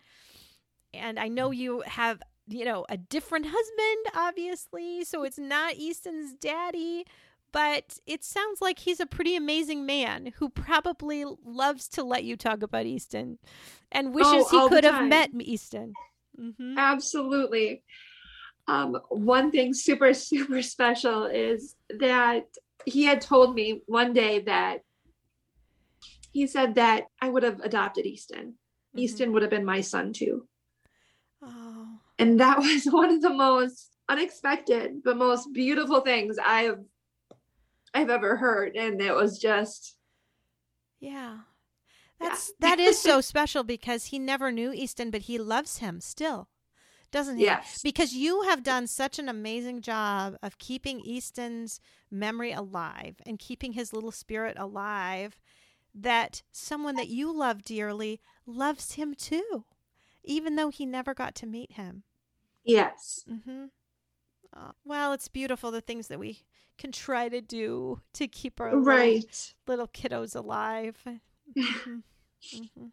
and 0.92 1.18
I 1.18 1.28
know 1.28 1.50
you 1.50 1.82
have 1.86 2.20
you 2.50 2.64
know 2.64 2.84
a 2.88 2.96
different 2.96 3.46
husband 3.46 4.14
obviously 4.14 5.04
so 5.04 5.22
it's 5.22 5.38
not 5.38 5.74
Easton's 5.74 6.34
daddy 6.34 7.04
but 7.52 7.98
it 8.06 8.24
sounds 8.24 8.60
like 8.60 8.78
he's 8.80 9.00
a 9.00 9.06
pretty 9.06 9.36
amazing 9.36 9.84
man 9.86 10.32
who 10.36 10.48
probably 10.48 11.24
loves 11.44 11.88
to 11.88 12.04
let 12.04 12.24
you 12.24 12.36
talk 12.36 12.62
about 12.62 12.86
Easton 12.86 13.38
and 13.90 14.14
wishes 14.14 14.46
Oh, 14.50 14.68
he 14.68 14.68
could 14.68 14.84
have 14.84 15.08
met 15.08 15.30
Easton. 15.40 15.94
hmm 16.36 16.78
Absolutely. 16.78 17.82
Um, 18.68 19.00
one 19.08 19.50
thing 19.50 19.74
super, 19.74 20.14
super 20.14 20.62
special 20.62 21.24
is 21.26 21.74
that 21.98 22.46
he 22.84 23.04
had 23.04 23.20
told 23.20 23.54
me 23.54 23.82
one 23.86 24.12
day 24.12 24.40
that 24.40 24.82
he 26.32 26.46
said 26.46 26.76
that 26.76 27.06
I 27.20 27.28
would 27.28 27.42
have 27.42 27.60
adopted 27.60 28.06
Easton. 28.06 28.46
Mm-hmm. 28.46 28.98
Easton 28.98 29.32
would 29.32 29.42
have 29.42 29.50
been 29.50 29.64
my 29.64 29.80
son 29.80 30.12
too. 30.12 30.46
And 32.20 32.38
that 32.40 32.58
was 32.60 32.84
one 32.84 33.10
of 33.10 33.22
the 33.22 33.30
most 33.30 33.88
unexpected 34.08 35.02
but 35.04 35.16
most 35.16 35.52
beautiful 35.52 36.00
things 36.00 36.36
I've 36.44 36.80
I've 37.94 38.10
ever 38.10 38.36
heard. 38.36 38.76
And 38.76 39.00
it 39.00 39.14
was 39.14 39.38
just 39.38 39.96
yeah. 41.00 41.38
Yeah. 42.20 42.28
That's 42.28 42.52
that 42.60 42.78
is 42.78 42.98
so 42.98 43.20
special 43.32 43.64
because 43.64 44.06
he 44.06 44.18
never 44.18 44.52
knew 44.52 44.72
Easton, 44.72 45.10
but 45.10 45.22
he 45.22 45.38
loves 45.38 45.78
him 45.78 46.00
still, 46.00 46.48
doesn't 47.10 47.38
he? 47.38 47.44
yes. 47.44 47.80
Because 47.82 48.12
you 48.12 48.42
have 48.42 48.62
done 48.62 48.86
such 48.86 49.18
an 49.18 49.28
amazing 49.28 49.80
job 49.80 50.36
of 50.42 50.58
keeping 50.58 51.00
Easton's 51.00 51.80
memory 52.10 52.52
alive 52.52 53.16
and 53.24 53.38
keeping 53.38 53.72
his 53.72 53.92
little 53.92 54.12
spirit 54.12 54.56
alive 54.58 55.40
that 55.94 56.42
someone 56.52 56.96
that 56.96 57.08
you 57.08 57.32
love 57.36 57.62
dearly 57.64 58.20
loves 58.46 58.92
him 58.92 59.14
too, 59.14 59.64
even 60.22 60.56
though 60.56 60.68
he 60.68 60.86
never 60.86 61.14
got 61.14 61.34
to 61.36 61.46
meet 61.46 61.72
him. 61.72 62.04
Yes. 62.70 63.24
Mm-hmm. 63.30 63.64
Oh, 64.56 64.70
well, 64.84 65.12
it's 65.12 65.28
beautiful 65.28 65.70
the 65.70 65.80
things 65.80 66.08
that 66.08 66.18
we 66.18 66.40
can 66.78 66.92
try 66.92 67.28
to 67.28 67.40
do 67.40 68.00
to 68.14 68.26
keep 68.28 68.60
our 68.60 68.68
little, 68.70 68.84
Right. 68.84 69.54
little 69.66 69.88
kiddos 69.88 70.34
alive. 70.34 70.96
Mhm. 71.56 72.02
Mhm. 72.42 72.92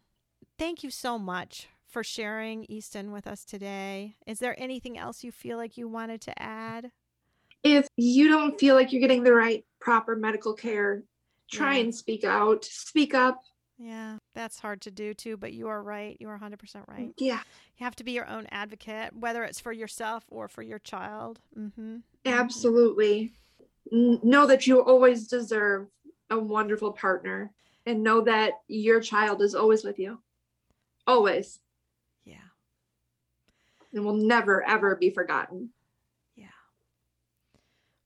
Thank 0.58 0.82
you 0.84 0.90
so 0.90 1.18
much 1.18 1.68
for 1.86 2.04
sharing 2.04 2.66
Easton 2.68 3.12
with 3.12 3.26
us 3.26 3.44
today. 3.46 4.16
Is 4.26 4.40
there 4.40 4.54
anything 4.60 4.98
else 4.98 5.24
you 5.24 5.32
feel 5.32 5.56
like 5.56 5.78
you 5.78 5.88
wanted 5.88 6.20
to 6.22 6.42
add? 6.42 6.92
If 7.62 7.88
you 7.96 8.28
don't 8.28 8.58
feel 8.60 8.74
like 8.74 8.92
you're 8.92 9.00
getting 9.00 9.22
the 9.24 9.32
right 9.32 9.64
proper 9.80 10.14
medical 10.16 10.52
care, 10.52 11.02
try 11.50 11.76
Yeah. 11.76 11.84
and 11.84 11.94
speak 11.94 12.24
out, 12.24 12.64
speak 12.66 13.14
up. 13.14 13.42
Yeah, 13.78 14.18
that's 14.34 14.58
hard 14.58 14.80
to 14.82 14.90
do 14.90 15.14
too, 15.14 15.36
but 15.36 15.52
you 15.52 15.68
are 15.68 15.82
right. 15.82 16.16
You 16.18 16.28
are 16.28 16.38
100% 16.38 16.82
right. 16.88 17.12
Yeah, 17.16 17.40
You 17.76 17.84
have 17.84 17.94
to 17.96 18.04
be 18.04 18.10
your 18.12 18.26
own 18.28 18.46
advocate, 18.50 19.14
whether 19.14 19.44
it's 19.44 19.60
for 19.60 19.72
yourself 19.72 20.24
or 20.30 20.48
for 20.48 20.62
your 20.62 20.80
child. 20.80 21.40
Mm-hmm. 21.56 21.98
absolutely. 22.26 23.32
Know 23.90 24.46
that 24.46 24.66
you 24.66 24.82
always 24.82 25.28
deserve 25.28 25.86
a 26.28 26.38
wonderful 26.38 26.92
partner 26.92 27.52
and 27.86 28.02
know 28.02 28.20
that 28.22 28.54
your 28.66 29.00
child 29.00 29.40
is 29.40 29.54
always 29.54 29.84
with 29.84 29.98
you. 29.98 30.18
Always. 31.06 31.60
Yeah, 32.24 32.36
And 33.94 34.04
will 34.04 34.12
never, 34.12 34.62
ever 34.64 34.96
be 34.96 35.08
forgotten. 35.08 35.70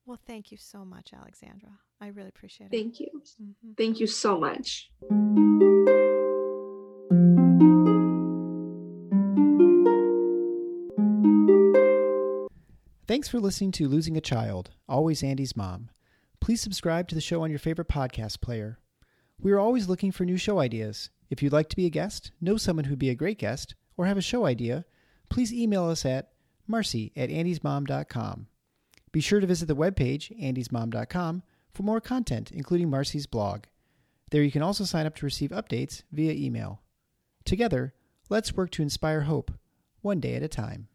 Yeah. 0.05 0.09
Well, 0.11 0.19
thank 0.27 0.51
you 0.51 0.57
so 0.57 0.85
much, 0.85 1.11
Alexandra. 1.13 1.69
I 2.01 2.07
really 2.07 2.29
appreciate 2.29 2.67
it. 2.67 2.71
Thank 2.71 2.99
you. 2.99 3.07
hmm 3.37 3.71
Thank 3.77 3.99
you 3.99 4.07
so 4.07 4.39
much. 4.39 4.89
Thanks 13.05 13.27
for 13.27 13.39
listening 13.39 13.71
to 13.73 13.87
Losing 13.87 14.17
a 14.17 14.21
Child, 14.21 14.71
Always 14.87 15.23
Andy's 15.23 15.55
Mom. 15.55 15.89
Please 16.39 16.61
subscribe 16.61 17.07
to 17.09 17.15
the 17.15 17.21
show 17.21 17.43
on 17.43 17.49
your 17.49 17.59
favorite 17.59 17.87
podcast 17.87 18.41
player. 18.41 18.79
We 19.39 19.51
are 19.51 19.59
always 19.59 19.87
looking 19.87 20.11
for 20.11 20.25
new 20.25 20.37
show 20.37 20.59
ideas. 20.59 21.09
If 21.29 21.43
you'd 21.43 21.53
like 21.53 21.69
to 21.69 21.75
be 21.75 21.85
a 21.85 21.89
guest, 21.91 22.31
know 22.41 22.57
someone 22.57 22.85
who'd 22.85 22.99
be 22.99 23.09
a 23.09 23.15
great 23.15 23.37
guest, 23.37 23.75
or 23.97 24.05
have 24.05 24.17
a 24.17 24.21
show 24.21 24.45
idea, 24.45 24.85
please 25.29 25.53
email 25.53 25.85
us 25.85 26.05
at 26.05 26.31
marcy 26.67 27.11
at 27.15 27.29
andysmom.com. 27.29 28.47
Be 29.13 29.21
sure 29.21 29.39
to 29.39 29.47
visit 29.47 29.67
the 29.67 29.75
webpage, 29.75 30.37
andysmom.com, 30.41 31.43
for 31.71 31.83
more 31.83 32.01
content, 32.01 32.51
including 32.51 32.89
Marcy's 32.89 33.27
blog. 33.27 33.65
There 34.31 34.43
you 34.43 34.51
can 34.51 34.63
also 34.63 34.83
sign 34.83 35.05
up 35.05 35.15
to 35.17 35.25
receive 35.25 35.51
updates 35.51 36.01
via 36.11 36.33
email. 36.33 36.81
Together, 37.45 37.93
let's 38.27 38.53
work 38.53 38.71
to 38.71 38.81
inspire 38.81 39.21
hope, 39.21 39.51
one 40.01 40.19
day 40.19 40.33
at 40.33 40.41
a 40.41 40.47
time. 40.47 40.87